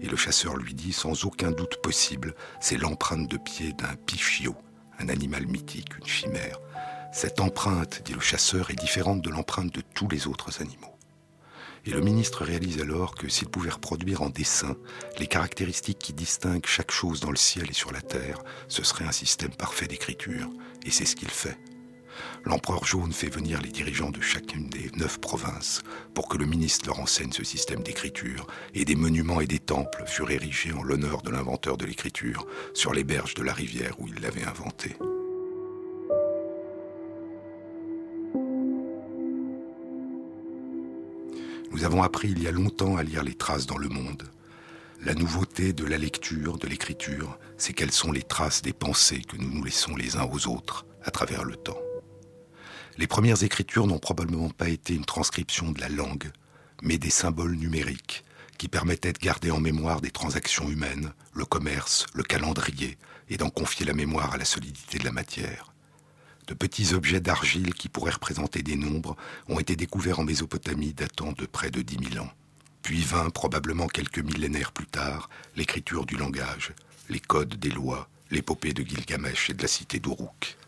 Et 0.00 0.08
le 0.08 0.16
chasseur 0.16 0.56
lui 0.56 0.74
dit, 0.74 0.92
sans 0.92 1.24
aucun 1.24 1.52
doute 1.52 1.80
possible, 1.80 2.34
c'est 2.60 2.76
l'empreinte 2.76 3.28
de 3.28 3.36
pied 3.36 3.72
d'un 3.74 3.94
pichio, 4.06 4.56
un 5.02 5.08
animal 5.08 5.46
mythique, 5.46 5.96
une 5.98 6.06
chimère. 6.06 6.58
Cette 7.12 7.40
empreinte, 7.40 8.02
dit 8.04 8.14
le 8.14 8.20
chasseur, 8.20 8.70
est 8.70 8.76
différente 8.76 9.20
de 9.20 9.30
l'empreinte 9.30 9.74
de 9.74 9.82
tous 9.94 10.08
les 10.08 10.26
autres 10.26 10.62
animaux. 10.62 10.96
Et 11.84 11.90
le 11.90 12.00
ministre 12.00 12.44
réalise 12.44 12.80
alors 12.80 13.16
que 13.16 13.28
s'il 13.28 13.48
pouvait 13.48 13.70
reproduire 13.70 14.22
en 14.22 14.30
dessin 14.30 14.76
les 15.18 15.26
caractéristiques 15.26 15.98
qui 15.98 16.12
distinguent 16.12 16.66
chaque 16.66 16.92
chose 16.92 17.20
dans 17.20 17.30
le 17.30 17.36
ciel 17.36 17.68
et 17.68 17.74
sur 17.74 17.92
la 17.92 18.00
terre, 18.00 18.38
ce 18.68 18.84
serait 18.84 19.04
un 19.04 19.12
système 19.12 19.50
parfait 19.50 19.88
d'écriture. 19.88 20.48
Et 20.86 20.90
c'est 20.90 21.04
ce 21.04 21.16
qu'il 21.16 21.30
fait. 21.30 21.58
L'empereur 22.44 22.84
jaune 22.84 23.12
fait 23.12 23.28
venir 23.28 23.60
les 23.60 23.70
dirigeants 23.70 24.10
de 24.10 24.20
chacune 24.20 24.68
des 24.68 24.90
neuf 24.96 25.18
provinces 25.18 25.82
pour 26.14 26.28
que 26.28 26.38
le 26.38 26.46
ministre 26.46 26.86
leur 26.86 27.00
enseigne 27.00 27.32
ce 27.32 27.44
système 27.44 27.82
d'écriture, 27.82 28.46
et 28.74 28.84
des 28.84 28.96
monuments 28.96 29.40
et 29.40 29.46
des 29.46 29.58
temples 29.58 30.04
furent 30.06 30.30
érigés 30.30 30.72
en 30.72 30.82
l'honneur 30.82 31.22
de 31.22 31.30
l'inventeur 31.30 31.76
de 31.76 31.86
l'écriture 31.86 32.46
sur 32.74 32.92
les 32.92 33.04
berges 33.04 33.34
de 33.34 33.42
la 33.42 33.52
rivière 33.52 34.00
où 34.00 34.08
il 34.08 34.20
l'avait 34.20 34.44
inventé. 34.44 34.96
Nous 41.72 41.84
avons 41.84 42.02
appris 42.02 42.28
il 42.28 42.42
y 42.42 42.46
a 42.46 42.52
longtemps 42.52 42.96
à 42.96 43.02
lire 43.02 43.24
les 43.24 43.34
traces 43.34 43.66
dans 43.66 43.78
le 43.78 43.88
monde. 43.88 44.24
La 45.04 45.14
nouveauté 45.14 45.72
de 45.72 45.84
la 45.84 45.98
lecture, 45.98 46.58
de 46.58 46.68
l'écriture, 46.68 47.38
c'est 47.56 47.72
quelles 47.72 47.92
sont 47.92 48.12
les 48.12 48.22
traces 48.22 48.62
des 48.62 48.72
pensées 48.72 49.22
que 49.22 49.36
nous 49.36 49.50
nous 49.50 49.64
laissons 49.64 49.96
les 49.96 50.16
uns 50.16 50.28
aux 50.30 50.46
autres 50.46 50.86
à 51.02 51.10
travers 51.10 51.44
le 51.44 51.56
temps. 51.56 51.80
Les 52.98 53.06
premières 53.06 53.42
écritures 53.42 53.86
n'ont 53.86 53.98
probablement 53.98 54.50
pas 54.50 54.68
été 54.68 54.94
une 54.94 55.06
transcription 55.06 55.72
de 55.72 55.80
la 55.80 55.88
langue, 55.88 56.30
mais 56.82 56.98
des 56.98 57.10
symboles 57.10 57.56
numériques 57.56 58.22
qui 58.58 58.68
permettaient 58.68 59.14
de 59.14 59.18
garder 59.18 59.50
en 59.50 59.60
mémoire 59.60 60.00
des 60.02 60.10
transactions 60.10 60.68
humaines, 60.68 61.12
le 61.32 61.46
commerce, 61.46 62.06
le 62.14 62.22
calendrier, 62.22 62.98
et 63.30 63.38
d'en 63.38 63.48
confier 63.48 63.86
la 63.86 63.94
mémoire 63.94 64.34
à 64.34 64.36
la 64.36 64.44
solidité 64.44 64.98
de 64.98 65.04
la 65.04 65.12
matière. 65.12 65.72
De 66.48 66.54
petits 66.54 66.92
objets 66.92 67.20
d'argile 67.20 67.72
qui 67.72 67.88
pourraient 67.88 68.12
représenter 68.12 68.62
des 68.62 68.76
nombres 68.76 69.16
ont 69.48 69.58
été 69.58 69.74
découverts 69.74 70.20
en 70.20 70.24
Mésopotamie 70.24 70.92
datant 70.92 71.32
de 71.32 71.46
près 71.46 71.70
de 71.70 71.80
10 71.80 72.10
000 72.12 72.24
ans. 72.24 72.30
Puis 72.82 73.00
vint, 73.00 73.30
probablement 73.30 73.86
quelques 73.86 74.18
millénaires 74.18 74.72
plus 74.72 74.86
tard, 74.86 75.30
l'écriture 75.56 76.04
du 76.04 76.16
langage, 76.16 76.74
les 77.08 77.20
codes 77.20 77.54
des 77.54 77.70
lois, 77.70 78.08
l'épopée 78.30 78.74
de 78.74 78.82
Gilgamesh 78.82 79.50
et 79.50 79.54
de 79.54 79.62
la 79.62 79.68
cité 79.68 79.98
d'Uruk. 79.98 80.58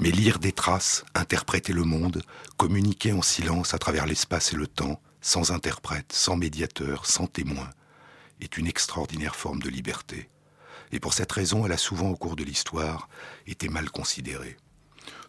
Mais 0.00 0.10
lire 0.10 0.38
des 0.38 0.52
traces, 0.52 1.04
interpréter 1.14 1.72
le 1.72 1.84
monde, 1.84 2.22
communiquer 2.56 3.12
en 3.12 3.22
silence 3.22 3.74
à 3.74 3.78
travers 3.78 4.06
l'espace 4.06 4.52
et 4.52 4.56
le 4.56 4.66
temps, 4.66 5.00
sans 5.20 5.50
interprète, 5.50 6.12
sans 6.12 6.36
médiateur, 6.36 7.06
sans 7.06 7.26
témoin, 7.26 7.70
est 8.40 8.58
une 8.58 8.66
extraordinaire 8.66 9.36
forme 9.36 9.60
de 9.60 9.70
liberté. 9.70 10.28
Et 10.92 11.00
pour 11.00 11.14
cette 11.14 11.32
raison, 11.32 11.66
elle 11.66 11.72
a 11.72 11.78
souvent 11.78 12.10
au 12.10 12.16
cours 12.16 12.36
de 12.36 12.44
l'histoire 12.44 13.08
été 13.46 13.68
mal 13.68 13.90
considérée. 13.90 14.56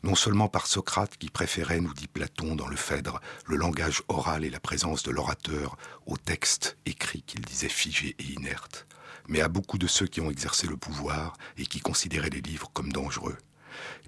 Non 0.03 0.15
seulement 0.15 0.47
par 0.47 0.67
Socrate 0.67 1.17
qui 1.17 1.29
préférait, 1.29 1.79
nous 1.79 1.93
dit 1.93 2.07
Platon 2.07 2.55
dans 2.55 2.67
le 2.67 2.75
Phèdre, 2.75 3.19
le 3.45 3.57
langage 3.57 4.03
oral 4.07 4.45
et 4.45 4.49
la 4.49 4.59
présence 4.59 5.03
de 5.03 5.11
l'orateur 5.11 5.77
au 6.05 6.17
texte 6.17 6.77
écrit 6.85 7.23
qu'il 7.23 7.41
disait 7.41 7.69
figé 7.69 8.15
et 8.19 8.33
inerte, 8.33 8.87
mais 9.27 9.41
à 9.41 9.47
beaucoup 9.47 9.77
de 9.77 9.87
ceux 9.87 10.07
qui 10.07 10.21
ont 10.21 10.31
exercé 10.31 10.67
le 10.67 10.77
pouvoir 10.77 11.33
et 11.57 11.65
qui 11.65 11.79
considéraient 11.79 12.29
les 12.29 12.41
livres 12.41 12.69
comme 12.73 12.91
dangereux. 12.91 13.37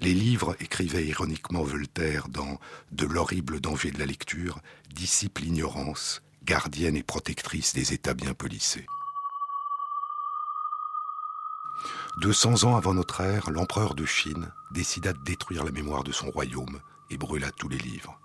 Les 0.02 0.14
livres, 0.14 0.56
écrivait 0.60 1.06
ironiquement 1.06 1.64
Voltaire 1.64 2.30
dans 2.30 2.60
De 2.92 3.06
l'horrible 3.06 3.60
danger 3.60 3.92
de 3.92 4.00
la 4.00 4.06
lecture, 4.06 4.60
dissipent 4.94 5.40
l'ignorance, 5.40 6.22
gardienne 6.44 6.96
et 6.96 7.04
protectrice 7.04 7.74
des 7.74 7.94
États 7.94 8.14
bien 8.14 8.34
polissés. 8.34 8.86
200 12.22 12.66
ans 12.66 12.76
avant 12.76 12.94
notre 12.94 13.22
ère, 13.22 13.50
l'empereur 13.50 13.96
de 13.96 14.06
Chine 14.06 14.52
décida 14.72 15.14
de 15.14 15.24
détruire 15.24 15.64
la 15.64 15.72
mémoire 15.72 16.04
de 16.04 16.12
son 16.12 16.30
royaume 16.32 16.82
et 17.10 17.18
brûla 17.18 17.52
tous 17.52 17.70
les 17.70 17.78
livres. 17.78 18.20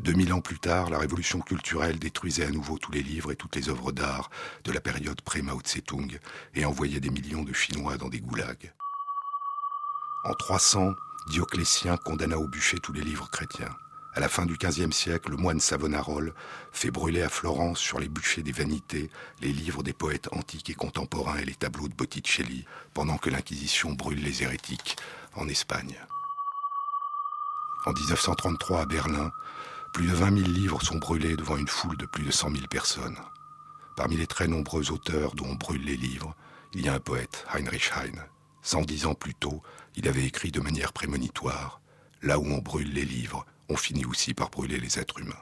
2000 0.00 0.32
ans 0.32 0.40
plus 0.40 0.58
tard, 0.58 0.90
la 0.90 0.98
révolution 0.98 1.40
culturelle 1.40 1.98
détruisait 1.98 2.44
à 2.44 2.50
nouveau 2.50 2.78
tous 2.78 2.92
les 2.92 3.02
livres 3.02 3.32
et 3.32 3.36
toutes 3.36 3.56
les 3.56 3.68
œuvres 3.68 3.92
d'art 3.92 4.30
de 4.64 4.72
la 4.72 4.80
période 4.80 5.20
pré-Mao 5.20 5.60
Tse-tung 5.60 6.18
et 6.54 6.64
envoyait 6.64 7.00
des 7.00 7.10
millions 7.10 7.44
de 7.44 7.52
Chinois 7.52 7.96
dans 7.96 8.08
des 8.08 8.20
goulags. 8.20 8.72
En 10.24 10.34
300, 10.34 10.94
Dioclétien 11.26 11.96
condamna 11.96 12.38
au 12.38 12.46
bûcher 12.46 12.78
tous 12.78 12.92
les 12.92 13.00
livres 13.00 13.28
chrétiens. 13.28 13.76
À 14.14 14.20
la 14.20 14.28
fin 14.28 14.46
du 14.46 14.56
XVe 14.56 14.92
siècle, 14.92 15.32
le 15.32 15.36
moine 15.36 15.58
Savonarole 15.58 16.32
fait 16.70 16.92
brûler 16.92 17.22
à 17.22 17.28
Florence, 17.28 17.80
sur 17.80 17.98
les 17.98 18.08
bûchers 18.08 18.44
des 18.44 18.52
vanités, 18.52 19.10
les 19.40 19.52
livres 19.52 19.82
des 19.82 19.92
poètes 19.92 20.28
antiques 20.32 20.70
et 20.70 20.74
contemporains 20.74 21.38
et 21.38 21.44
les 21.44 21.56
tableaux 21.56 21.88
de 21.88 21.94
Botticelli, 21.94 22.66
pendant 22.94 23.16
que 23.16 23.30
l'Inquisition 23.30 23.94
brûle 23.94 24.22
les 24.22 24.44
hérétiques 24.44 24.96
en 25.34 25.48
Espagne. 25.48 25.98
En 27.84 27.92
1933, 27.92 28.82
à 28.82 28.86
Berlin, 28.86 29.32
plus 29.92 30.06
de 30.06 30.14
20 30.14 30.38
000 30.38 30.50
livres 30.50 30.82
sont 30.82 30.98
brûlés 30.98 31.34
devant 31.34 31.56
une 31.56 31.66
foule 31.66 31.96
de 31.96 32.06
plus 32.06 32.24
de 32.24 32.30
100 32.30 32.50
000 32.52 32.66
personnes. 32.68 33.18
Parmi 33.96 34.16
les 34.16 34.28
très 34.28 34.46
nombreux 34.46 34.92
auteurs 34.92 35.34
dont 35.34 35.48
on 35.48 35.54
brûle 35.56 35.84
les 35.84 35.96
livres, 35.96 36.36
il 36.74 36.86
y 36.86 36.88
a 36.88 36.94
un 36.94 37.00
poète, 37.00 37.44
Heinrich 37.52 37.90
Heine. 37.96 38.24
110 38.62 39.06
ans 39.06 39.14
plus 39.14 39.34
tôt, 39.34 39.62
il 39.96 40.08
avait 40.08 40.24
écrit 40.24 40.50
de 40.50 40.60
manière 40.60 40.92
prémonitoire 40.92 41.80
Là 42.22 42.38
où 42.38 42.46
on 42.46 42.58
brûle 42.58 42.92
les 42.92 43.04
livres, 43.04 43.44
on 43.68 43.76
finit 43.76 44.04
aussi 44.04 44.32
par 44.32 44.48
brûler 44.48 44.78
les 44.78 44.98
êtres 45.00 45.18
humains. 45.18 45.34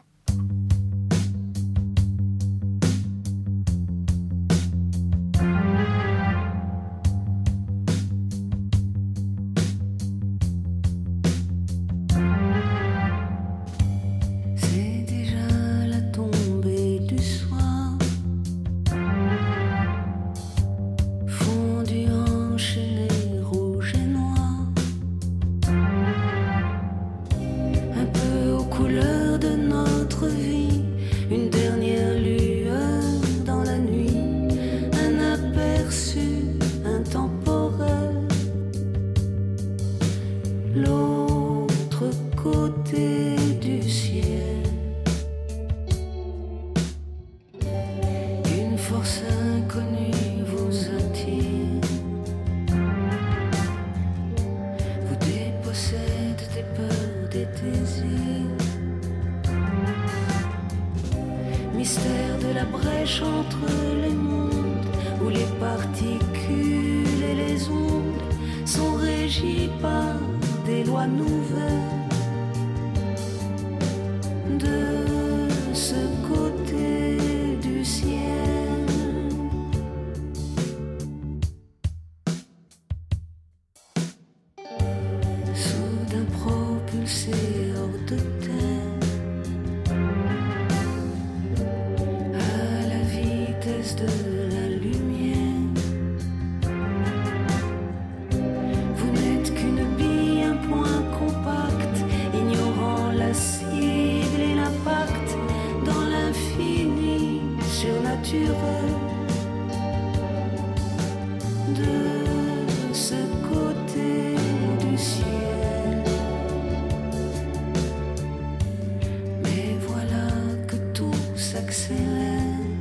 s'accélère. 121.51 122.79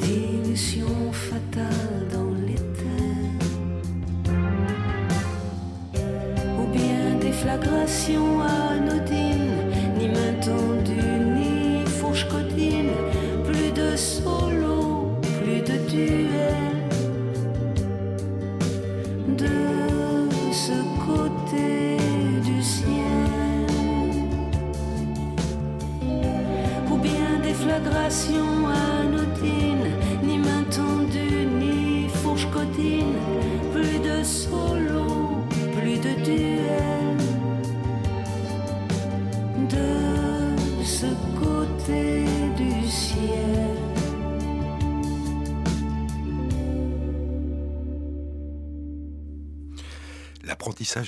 D'illusions 0.00 1.10
fatales 1.12 2.06
dans 2.12 2.32
l'éther. 2.46 3.30
Ou 6.60 6.64
bien 6.76 7.16
des 7.24 7.32
flagrations 7.32 8.40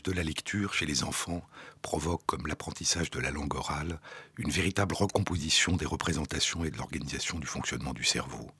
De 0.02 0.12
la 0.12 0.24
lecture 0.24 0.74
chez 0.74 0.86
les 0.86 1.04
enfants 1.04 1.46
provoque, 1.80 2.26
comme 2.26 2.48
l'apprentissage 2.48 3.10
de 3.10 3.20
la 3.20 3.30
langue 3.30 3.54
orale, 3.54 4.00
une 4.38 4.50
véritable 4.50 4.94
recomposition 4.94 5.76
des 5.76 5.86
représentations 5.86 6.64
et 6.64 6.70
de 6.70 6.76
l'organisation 6.76 7.38
du 7.38 7.46
fonctionnement 7.46 7.92
du 7.92 8.02
cerveau. 8.02 8.50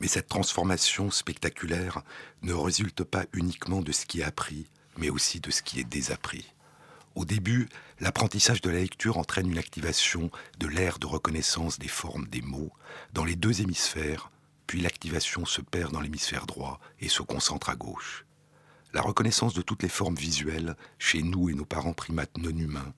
Mais 0.00 0.08
cette 0.08 0.28
transformation 0.28 1.10
spectaculaire 1.10 2.02
ne 2.42 2.54
résulte 2.54 3.04
pas 3.04 3.26
uniquement 3.34 3.82
de 3.82 3.92
ce 3.92 4.06
qui 4.06 4.20
est 4.20 4.24
appris, 4.24 4.70
mais 4.96 5.10
aussi 5.10 5.40
de 5.40 5.50
ce 5.50 5.62
qui 5.62 5.80
est 5.80 5.84
désappris. 5.84 6.54
Au 7.14 7.24
début, 7.24 7.68
l'apprentissage 8.00 8.62
de 8.62 8.70
la 8.70 8.80
lecture 8.80 9.18
entraîne 9.18 9.50
une 9.50 9.58
activation 9.58 10.30
de 10.58 10.66
l'aire 10.66 10.98
de 10.98 11.06
reconnaissance 11.06 11.78
des 11.78 11.88
formes 11.88 12.26
des 12.28 12.42
mots 12.42 12.72
dans 13.12 13.24
les 13.24 13.36
deux 13.36 13.60
hémisphères, 13.60 14.30
puis 14.66 14.80
l'activation 14.80 15.44
se 15.44 15.60
perd 15.60 15.92
dans 15.92 16.00
l'hémisphère 16.00 16.46
droit 16.46 16.80
et 17.00 17.08
se 17.08 17.22
concentre 17.22 17.68
à 17.68 17.76
gauche. 17.76 18.25
La 18.96 19.02
reconnaissance 19.02 19.52
de 19.52 19.60
toutes 19.60 19.82
les 19.82 19.90
formes 19.90 20.14
visuelles, 20.14 20.74
chez 20.98 21.22
nous 21.22 21.50
et 21.50 21.52
nos 21.52 21.66
parents 21.66 21.92
primates 21.92 22.38
non 22.38 22.48
humains, 22.48 22.94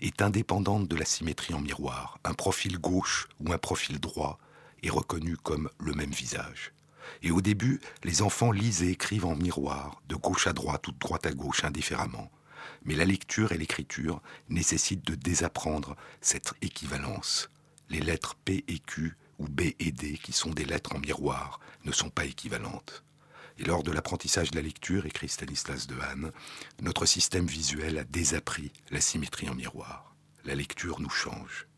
est 0.00 0.22
indépendante 0.22 0.88
de 0.88 0.96
la 0.96 1.04
symétrie 1.04 1.52
en 1.52 1.60
miroir. 1.60 2.18
Un 2.24 2.32
profil 2.32 2.78
gauche 2.78 3.28
ou 3.38 3.52
un 3.52 3.58
profil 3.58 4.00
droit 4.00 4.38
est 4.82 4.88
reconnu 4.88 5.36
comme 5.36 5.68
le 5.78 5.92
même 5.92 6.10
visage. 6.10 6.72
Et 7.22 7.30
au 7.30 7.42
début, 7.42 7.82
les 8.02 8.22
enfants 8.22 8.50
lisent 8.50 8.82
et 8.82 8.92
écrivent 8.92 9.26
en 9.26 9.36
miroir, 9.36 10.00
de 10.08 10.14
gauche 10.14 10.46
à 10.46 10.54
droite 10.54 10.88
ou 10.88 10.92
de 10.92 10.98
droite 10.98 11.26
à 11.26 11.32
gauche, 11.32 11.64
indifféremment. 11.64 12.30
Mais 12.86 12.94
la 12.94 13.04
lecture 13.04 13.52
et 13.52 13.58
l'écriture 13.58 14.22
nécessitent 14.48 15.06
de 15.06 15.16
désapprendre 15.16 15.96
cette 16.22 16.54
équivalence. 16.62 17.50
Les 17.90 18.00
lettres 18.00 18.36
P 18.42 18.64
et 18.68 18.78
Q 18.78 19.18
ou 19.38 19.48
B 19.48 19.74
et 19.78 19.92
D, 19.92 20.16
qui 20.16 20.32
sont 20.32 20.52
des 20.52 20.64
lettres 20.64 20.96
en 20.96 20.98
miroir, 20.98 21.60
ne 21.84 21.92
sont 21.92 22.08
pas 22.08 22.24
équivalentes. 22.24 23.04
Et 23.62 23.64
lors 23.64 23.84
de 23.84 23.92
l'apprentissage 23.92 24.50
de 24.50 24.56
la 24.56 24.62
lecture, 24.62 25.06
écrit 25.06 25.28
Stanislas 25.28 25.86
Dehaene, 25.86 26.32
notre 26.80 27.06
système 27.06 27.46
visuel 27.46 27.96
a 27.96 28.02
désappris 28.02 28.72
la 28.90 29.00
symétrie 29.00 29.48
en 29.48 29.54
miroir. 29.54 30.16
La 30.44 30.56
lecture 30.56 31.00
nous 31.00 31.08
change. 31.08 31.68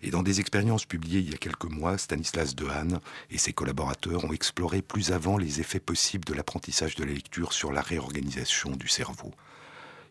Et 0.00 0.12
dans 0.12 0.22
des 0.22 0.38
expériences 0.38 0.84
publiées 0.84 1.18
il 1.18 1.30
y 1.30 1.34
a 1.34 1.38
quelques 1.38 1.64
mois, 1.64 1.98
Stanislas 1.98 2.54
Dehaene 2.54 3.00
et 3.32 3.38
ses 3.38 3.52
collaborateurs 3.52 4.24
ont 4.24 4.32
exploré 4.32 4.80
plus 4.80 5.10
avant 5.10 5.38
les 5.38 5.58
effets 5.58 5.80
possibles 5.80 6.24
de 6.24 6.34
l'apprentissage 6.34 6.94
de 6.94 7.02
la 7.02 7.12
lecture 7.12 7.52
sur 7.52 7.72
la 7.72 7.82
réorganisation 7.82 8.70
du 8.70 8.86
cerveau. 8.86 9.32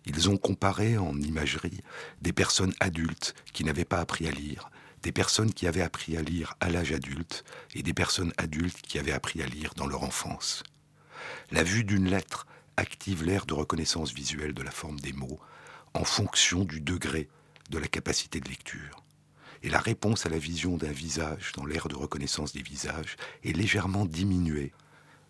Ils 0.05 0.29
ont 0.29 0.37
comparé 0.37 0.97
en 0.97 1.17
imagerie 1.21 1.83
des 2.21 2.33
personnes 2.33 2.73
adultes 2.81 3.33
qui 3.53 3.63
n'avaient 3.63 3.85
pas 3.85 4.01
appris 4.01 4.27
à 4.27 4.31
lire, 4.31 4.69
des 5.03 5.13
personnes 5.13 5.53
qui 5.53 5.67
avaient 5.67 5.81
appris 5.81 6.17
à 6.17 6.21
lire 6.21 6.55
à 6.59 6.69
l'âge 6.69 6.91
adulte 6.91 7.45
et 7.75 7.81
des 7.81 7.93
personnes 7.93 8.33
adultes 8.37 8.81
qui 8.81 8.99
avaient 8.99 9.13
appris 9.13 9.41
à 9.41 9.45
lire 9.45 9.73
dans 9.77 9.87
leur 9.87 10.03
enfance. 10.03 10.63
La 11.51 11.63
vue 11.63 11.83
d'une 11.83 12.09
lettre 12.09 12.47
active 12.77 13.23
l'aire 13.23 13.45
de 13.45 13.53
reconnaissance 13.53 14.13
visuelle 14.13 14.53
de 14.53 14.63
la 14.63 14.71
forme 14.71 14.99
des 14.99 15.13
mots 15.13 15.39
en 15.93 16.03
fonction 16.03 16.63
du 16.63 16.79
degré 16.79 17.27
de 17.69 17.77
la 17.77 17.87
capacité 17.87 18.39
de 18.39 18.49
lecture. 18.49 19.03
Et 19.63 19.69
la 19.69 19.79
réponse 19.79 20.25
à 20.25 20.29
la 20.29 20.37
vision 20.37 20.77
d'un 20.77 20.91
visage 20.91 21.51
dans 21.55 21.65
l'aire 21.65 21.87
de 21.87 21.95
reconnaissance 21.95 22.53
des 22.53 22.61
visages 22.61 23.15
est 23.43 23.55
légèrement 23.55 24.05
diminuée 24.05 24.73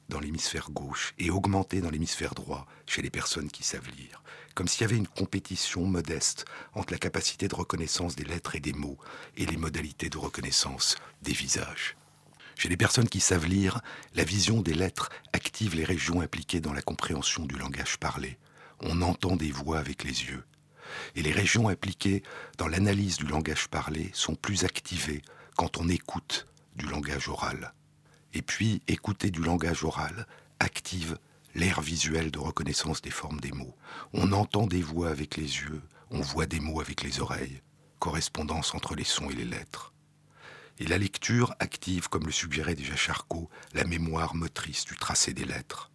dans 0.10 0.20
l'hémisphère 0.20 0.70
gauche 0.72 1.14
et 1.18 1.32
augmentée 1.32 1.82
dans 1.82 1.90
l'hémisphère 1.90 2.34
droit 2.34 2.66
chez 2.86 3.02
les 3.02 3.10
personnes 3.10 3.50
qui 3.50 3.64
savent 3.64 3.90
lire, 3.98 4.24
comme 4.56 4.68
s'il 4.68 4.82
y 4.82 4.86
avait 4.86 4.98
une 4.98 5.08
compétition 5.08 5.86
modeste 5.86 6.46
entre 6.74 6.94
la 6.94 7.00
capacité 7.00 7.48
de 7.48 7.56
reconnaissance 7.56 8.16
des 8.16 8.24
lettres 8.24 8.56
et 8.56 8.62
des 8.62 8.74
mots 8.74 8.98
et 9.36 9.46
les 9.46 9.58
modalités 9.58 10.10
de 10.10 10.18
reconnaissance 10.18 10.96
des 11.22 11.34
visages. 11.34 11.97
Chez 12.58 12.70
les 12.70 12.78
personnes 12.78 13.08
qui 13.08 13.20
savent 13.20 13.46
lire, 13.46 13.82
la 14.16 14.24
vision 14.24 14.64
des 14.64 14.74
lettres 14.74 15.10
active 15.32 15.76
les 15.76 15.84
régions 15.84 16.22
impliquées 16.22 16.60
dans 16.60 16.74
la 16.74 16.82
compréhension 16.82 17.46
du 17.46 17.56
langage 17.56 17.98
parlé. 17.98 18.40
On 18.80 19.04
entend 19.04 19.36
des 19.36 19.52
voix 19.52 19.78
avec 19.78 20.04
les 20.04 20.26
yeux. 20.26 20.44
Et 21.16 21.22
les 21.22 21.32
régions 21.32 21.70
impliquées 21.70 22.24
dans 22.58 22.68
l'analyse 22.68 23.18
du 23.18 23.28
langage 23.28 23.68
parlé 23.68 24.10
sont 24.14 24.34
plus 24.34 24.64
activées 24.64 25.22
quand 25.56 25.78
on 25.78 25.88
écoute 25.88 26.48
du 26.76 26.88
langage 26.88 27.30
oral. 27.30 27.74
Et 28.34 28.42
puis, 28.42 28.82
écouter 28.88 29.30
du 29.30 29.44
langage 29.44 29.84
oral 29.84 30.26
active 30.60 31.20
l'air 31.54 31.80
visuel 31.80 32.32
de 32.32 32.40
reconnaissance 32.40 33.04
des 33.04 33.12
formes 33.12 33.40
des 33.40 33.52
mots. 33.52 33.76
On 34.14 34.32
entend 34.32 34.66
des 34.66 34.82
voix 34.82 35.10
avec 35.10 35.38
les 35.38 35.44
yeux, 35.44 35.84
on 36.10 36.22
voit 36.22 36.48
des 36.48 36.60
mots 36.60 36.82
avec 36.82 37.04
les 37.04 37.20
oreilles, 37.20 37.62
correspondance 38.00 38.74
entre 38.74 38.96
les 38.96 39.04
sons 39.04 39.30
et 39.30 39.36
les 39.36 39.46
lettres. 39.46 39.94
Et 40.80 40.86
la 40.86 40.98
lecture 40.98 41.56
active, 41.60 42.08
comme 42.08 42.26
le 42.26 42.32
suggérait 42.32 42.76
déjà 42.76 42.96
Charcot, 42.96 43.50
la 43.74 43.84
mémoire 43.84 44.36
motrice 44.36 44.86
du 44.86 44.96
tracé 44.96 45.34
des 45.34 45.46
lettres. 45.46 45.92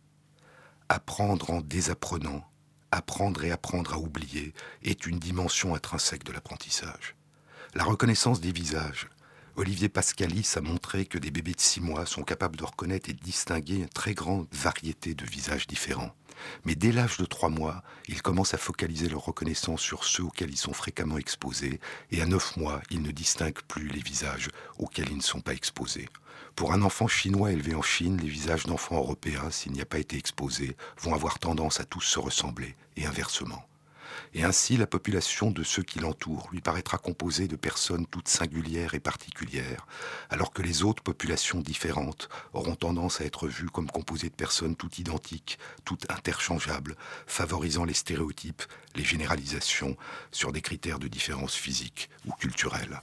Apprendre 0.88 1.50
en 1.50 1.60
désapprenant, 1.60 2.44
apprendre 2.90 3.44
et 3.44 3.52
apprendre 3.52 3.94
à 3.94 3.98
oublier 3.98 4.52
est 4.82 5.06
une 5.06 5.18
dimension 5.18 5.74
intrinsèque 5.74 6.24
de 6.24 6.32
l'apprentissage. 6.32 7.14
La 7.74 7.84
reconnaissance 7.84 8.40
des 8.40 8.52
visages. 8.52 9.08
Olivier 9.54 9.90
Pascalis 9.90 10.54
a 10.56 10.62
montré 10.62 11.04
que 11.04 11.18
des 11.18 11.30
bébés 11.30 11.52
de 11.52 11.60
six 11.60 11.82
mois 11.82 12.06
sont 12.06 12.22
capables 12.22 12.56
de 12.56 12.64
reconnaître 12.64 13.10
et 13.10 13.12
de 13.12 13.22
distinguer 13.22 13.76
une 13.76 13.88
très 13.88 14.14
grande 14.14 14.46
variété 14.50 15.14
de 15.14 15.26
visages 15.26 15.66
différents. 15.66 16.14
Mais 16.64 16.74
dès 16.74 16.90
l'âge 16.90 17.18
de 17.18 17.26
trois 17.26 17.50
mois, 17.50 17.82
ils 18.08 18.22
commencent 18.22 18.54
à 18.54 18.58
focaliser 18.58 19.10
leur 19.10 19.26
reconnaissance 19.26 19.82
sur 19.82 20.04
ceux 20.04 20.22
auxquels 20.22 20.50
ils 20.50 20.56
sont 20.56 20.72
fréquemment 20.72 21.18
exposés, 21.18 21.80
et 22.10 22.22
à 22.22 22.26
neuf 22.26 22.56
mois, 22.56 22.80
ils 22.90 23.02
ne 23.02 23.10
distinguent 23.10 23.62
plus 23.68 23.88
les 23.88 24.00
visages 24.00 24.48
auxquels 24.78 25.10
ils 25.10 25.18
ne 25.18 25.22
sont 25.22 25.42
pas 25.42 25.52
exposés. 25.52 26.08
Pour 26.56 26.72
un 26.72 26.80
enfant 26.80 27.06
chinois 27.06 27.52
élevé 27.52 27.74
en 27.74 27.82
Chine, 27.82 28.16
les 28.16 28.28
visages 28.28 28.64
d'enfants 28.64 28.96
européens, 28.96 29.50
s'il 29.50 29.72
n'y 29.72 29.82
a 29.82 29.86
pas 29.86 29.98
été 29.98 30.16
exposé, 30.16 30.76
vont 30.98 31.14
avoir 31.14 31.38
tendance 31.38 31.78
à 31.78 31.84
tous 31.84 32.00
se 32.00 32.18
ressembler, 32.18 32.74
et 32.96 33.04
inversement 33.04 33.62
et 34.34 34.44
ainsi 34.44 34.76
la 34.76 34.86
population 34.86 35.50
de 35.50 35.62
ceux 35.62 35.82
qui 35.82 35.98
l'entourent 35.98 36.48
lui 36.52 36.60
paraîtra 36.60 36.98
composée 36.98 37.48
de 37.48 37.56
personnes 37.56 38.06
toutes 38.06 38.28
singulières 38.28 38.94
et 38.94 39.00
particulières, 39.00 39.86
alors 40.30 40.52
que 40.52 40.62
les 40.62 40.82
autres 40.82 41.02
populations 41.02 41.60
différentes 41.60 42.28
auront 42.52 42.74
tendance 42.74 43.20
à 43.20 43.24
être 43.24 43.48
vues 43.48 43.70
comme 43.70 43.90
composées 43.90 44.30
de 44.30 44.34
personnes 44.34 44.76
toutes 44.76 44.98
identiques, 44.98 45.58
toutes 45.84 46.10
interchangeables, 46.10 46.96
favorisant 47.26 47.84
les 47.84 47.94
stéréotypes, 47.94 48.62
les 48.94 49.04
généralisations 49.04 49.96
sur 50.30 50.52
des 50.52 50.62
critères 50.62 50.98
de 50.98 51.08
différence 51.08 51.54
physique 51.54 52.08
ou 52.26 52.32
culturelle. 52.32 53.00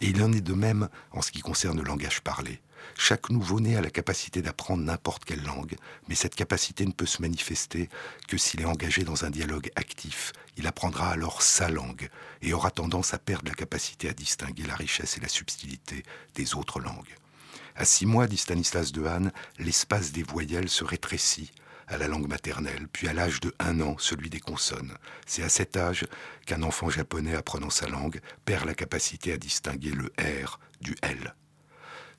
Et 0.00 0.08
il 0.08 0.22
en 0.22 0.32
est 0.32 0.40
de 0.40 0.54
même 0.54 0.88
en 1.12 1.22
ce 1.22 1.30
qui 1.30 1.40
concerne 1.40 1.78
le 1.78 1.84
langage 1.84 2.22
parlé. 2.22 2.60
Chaque 2.96 3.30
nouveau-né 3.30 3.76
a 3.76 3.80
la 3.80 3.90
capacité 3.90 4.42
d'apprendre 4.42 4.82
n'importe 4.82 5.24
quelle 5.24 5.42
langue, 5.42 5.76
mais 6.08 6.14
cette 6.14 6.34
capacité 6.34 6.84
ne 6.86 6.92
peut 6.92 7.06
se 7.06 7.22
manifester 7.22 7.88
que 8.28 8.36
s'il 8.36 8.60
est 8.60 8.66
engagé 8.66 9.04
dans 9.04 9.24
un 9.24 9.30
dialogue 9.30 9.70
actif. 9.76 10.32
Il 10.56 10.66
apprendra 10.66 11.10
alors 11.10 11.42
sa 11.42 11.68
langue 11.68 12.08
et 12.42 12.52
aura 12.52 12.70
tendance 12.70 13.14
à 13.14 13.18
perdre 13.18 13.48
la 13.48 13.54
capacité 13.54 14.08
à 14.08 14.12
distinguer 14.12 14.64
la 14.64 14.76
richesse 14.76 15.16
et 15.16 15.20
la 15.20 15.28
subtilité 15.28 16.02
des 16.34 16.54
autres 16.54 16.80
langues. 16.80 17.16
À 17.74 17.84
six 17.84 18.06
mois, 18.06 18.26
dit 18.26 18.36
Stanislas 18.36 18.92
Dehaene, 18.92 19.32
l'espace 19.58 20.12
des 20.12 20.22
voyelles 20.22 20.68
se 20.68 20.84
rétrécit 20.84 21.50
à 21.88 21.98
la 21.98 22.08
langue 22.08 22.28
maternelle, 22.28 22.88
puis 22.92 23.08
à 23.08 23.12
l'âge 23.12 23.40
de 23.40 23.54
un 23.58 23.80
an, 23.80 23.96
celui 23.98 24.30
des 24.30 24.40
consonnes. 24.40 24.96
C'est 25.26 25.42
à 25.42 25.48
cet 25.48 25.76
âge 25.76 26.06
qu'un 26.46 26.62
enfant 26.62 26.90
japonais 26.90 27.34
apprenant 27.34 27.70
sa 27.70 27.86
langue 27.86 28.20
perd 28.44 28.66
la 28.66 28.74
capacité 28.74 29.32
à 29.32 29.36
distinguer 29.36 29.90
le 29.90 30.12
R 30.18 30.58
du 30.80 30.96
L. 31.02 31.34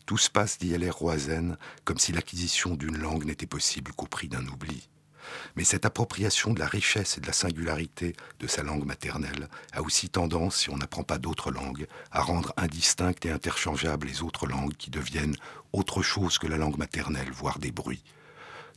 Tout 0.06 0.18
se 0.18 0.30
passe, 0.30 0.58
dit 0.58 0.70
Hilaire 0.70 0.98
Roizen, 0.98 1.58
comme 1.86 1.98
si 1.98 2.12
l'acquisition 2.12 2.76
d'une 2.76 2.98
langue 2.98 3.26
n'était 3.26 3.46
possible 3.46 3.94
qu'au 3.94 4.08
prix 4.08 4.28
d'un 4.28 4.46
oubli. 4.48 4.90
Mais 5.56 5.64
cette 5.64 5.86
appropriation 5.86 6.54
de 6.54 6.60
la 6.60 6.68
richesse 6.68 7.18
et 7.18 7.22
de 7.22 7.28
la 7.28 7.34
singularité 7.34 8.14
de 8.40 8.48
sa 8.48 8.64
langue 8.64 8.86
maternelle 8.86 9.48
a 9.72 9.82
aussi 9.82 10.10
tendance, 10.10 10.58
si 10.58 10.70
on 10.70 10.78
n'apprend 10.78 11.04
pas 11.04 11.18
d'autres 11.18 11.52
langues, 11.52 11.88
à 12.12 12.22
rendre 12.22 12.54
indistinctes 12.58 13.26
et 13.26 13.32
interchangeables 13.32 14.08
les 14.08 14.22
autres 14.22 14.48
langues 14.48 14.76
qui 14.76 14.90
deviennent 14.90 15.38
autre 15.72 16.02
chose 16.02 16.38
que 16.38 16.48
la 16.48 16.58
langue 16.58 16.78
maternelle, 16.78 17.32
voire 17.32 17.60
des 17.60 17.72
bruits 17.72 18.04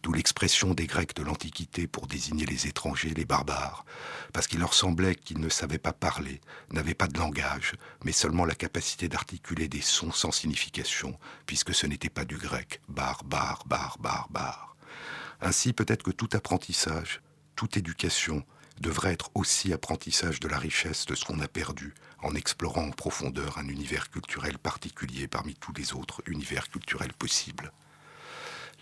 d'où 0.03 0.13
l'expression 0.13 0.75
des 0.75 0.87
Grecs 0.87 1.15
de 1.17 1.23
l'Antiquité 1.23 1.87
pour 1.87 2.07
désigner 2.07 2.47
les 2.47 2.67
étrangers, 2.67 3.15
les 3.15 3.25
barbares, 3.25 3.85
parce 4.33 4.47
qu'il 4.47 4.61
leur 4.61 4.75
semblait 4.75 5.15
qu'ils 5.15 5.41
ne 5.41 5.49
savaient 5.49 5.79
pas 5.79 5.93
parler, 5.93 6.41
n'avaient 6.71 6.95
pas 6.95 7.09
de 7.09 7.19
langage, 7.19 7.75
mais 8.05 8.13
seulement 8.13 8.45
la 8.45 8.55
capacité 8.55 9.09
d'articuler 9.09 9.69
des 9.69 9.81
sons 9.81 10.13
sans 10.13 10.31
signification, 10.31 11.19
puisque 11.47 11.75
ce 11.75 11.87
n'était 11.87 12.11
pas 12.11 12.25
du 12.25 12.37
grec, 12.37 12.81
bar, 12.89 13.25
bar, 13.25 13.65
bar, 13.67 13.97
bar, 13.99 14.29
bar. 14.31 14.77
Ainsi 15.41 15.73
peut-être 15.73 16.03
que 16.03 16.11
tout 16.11 16.29
apprentissage, 16.33 17.21
toute 17.55 17.77
éducation, 17.77 18.45
devrait 18.81 19.13
être 19.13 19.31
aussi 19.35 19.73
apprentissage 19.73 20.41
de 20.41 20.49
la 20.49 20.59
richesse 20.59 21.07
de 21.07 21.15
ce 21.15 21.25
qu'on 21.25 21.41
a 21.41 21.49
perdu 21.49 21.95
en 22.23 22.35
explorant 22.35 22.87
en 22.87 22.91
profondeur 22.91 23.59
un 23.59 23.69
univers 23.69 24.11
culturel 24.11 24.59
particulier 24.59 25.29
parmi 25.29 25.55
tous 25.55 25.73
les 25.73 25.95
autres 25.95 26.23
univers 26.27 26.69
culturels 26.69 27.13
possibles. 27.15 27.73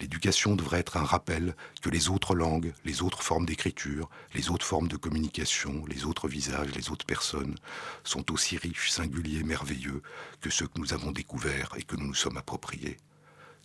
L'éducation 0.00 0.56
devrait 0.56 0.80
être 0.80 0.96
un 0.96 1.04
rappel 1.04 1.54
que 1.80 1.88
les 1.88 2.08
autres 2.08 2.34
langues, 2.34 2.74
les 2.84 3.02
autres 3.02 3.22
formes 3.22 3.46
d'écriture, 3.46 4.10
les 4.34 4.50
autres 4.50 4.66
formes 4.66 4.88
de 4.88 4.96
communication, 4.96 5.84
les 5.86 6.04
autres 6.04 6.28
visages, 6.28 6.74
les 6.74 6.90
autres 6.90 7.06
personnes 7.06 7.54
sont 8.02 8.32
aussi 8.32 8.56
riches, 8.56 8.90
singuliers, 8.90 9.44
merveilleux 9.44 10.02
que 10.40 10.50
ceux 10.50 10.66
que 10.66 10.80
nous 10.80 10.92
avons 10.92 11.12
découverts 11.12 11.74
et 11.76 11.82
que 11.82 11.96
nous 11.96 12.06
nous 12.06 12.14
sommes 12.14 12.36
appropriés. 12.36 12.96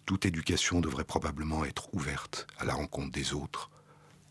Toute 0.05 0.25
éducation 0.25 0.81
devrait 0.81 1.03
probablement 1.03 1.65
être 1.65 1.93
ouverte 1.93 2.47
à 2.57 2.65
la 2.65 2.73
rencontre 2.73 3.11
des 3.11 3.33
autres, 3.33 3.69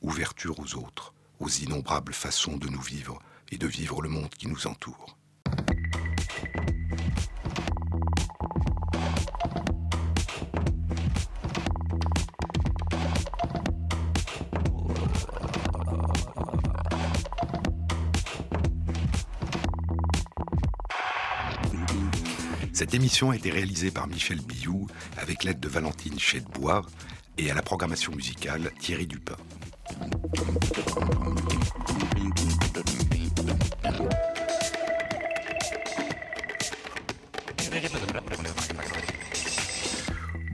ouverture 0.00 0.58
aux 0.60 0.74
autres, 0.76 1.14
aux 1.40 1.48
innombrables 1.48 2.14
façons 2.14 2.56
de 2.56 2.68
nous 2.68 2.80
vivre 2.80 3.20
et 3.50 3.58
de 3.58 3.66
vivre 3.66 4.02
le 4.02 4.08
monde 4.08 4.30
qui 4.30 4.48
nous 4.48 4.66
entoure. 4.66 5.16
Cette 22.78 22.94
émission 22.94 23.32
a 23.32 23.34
été 23.34 23.50
réalisée 23.50 23.90
par 23.90 24.06
Michel 24.06 24.38
Billou 24.40 24.86
avec 25.16 25.42
l'aide 25.42 25.58
de 25.58 25.66
Valentine 25.66 26.16
Chédebois 26.16 26.86
et 27.36 27.50
à 27.50 27.54
la 27.54 27.60
programmation 27.60 28.14
musicale 28.14 28.70
Thierry 28.78 29.08
Dupin. 29.08 29.34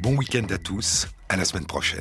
Bon 0.00 0.16
week-end 0.16 0.46
à 0.48 0.56
tous, 0.56 1.06
à 1.28 1.36
la 1.36 1.44
semaine 1.44 1.66
prochaine. 1.66 2.00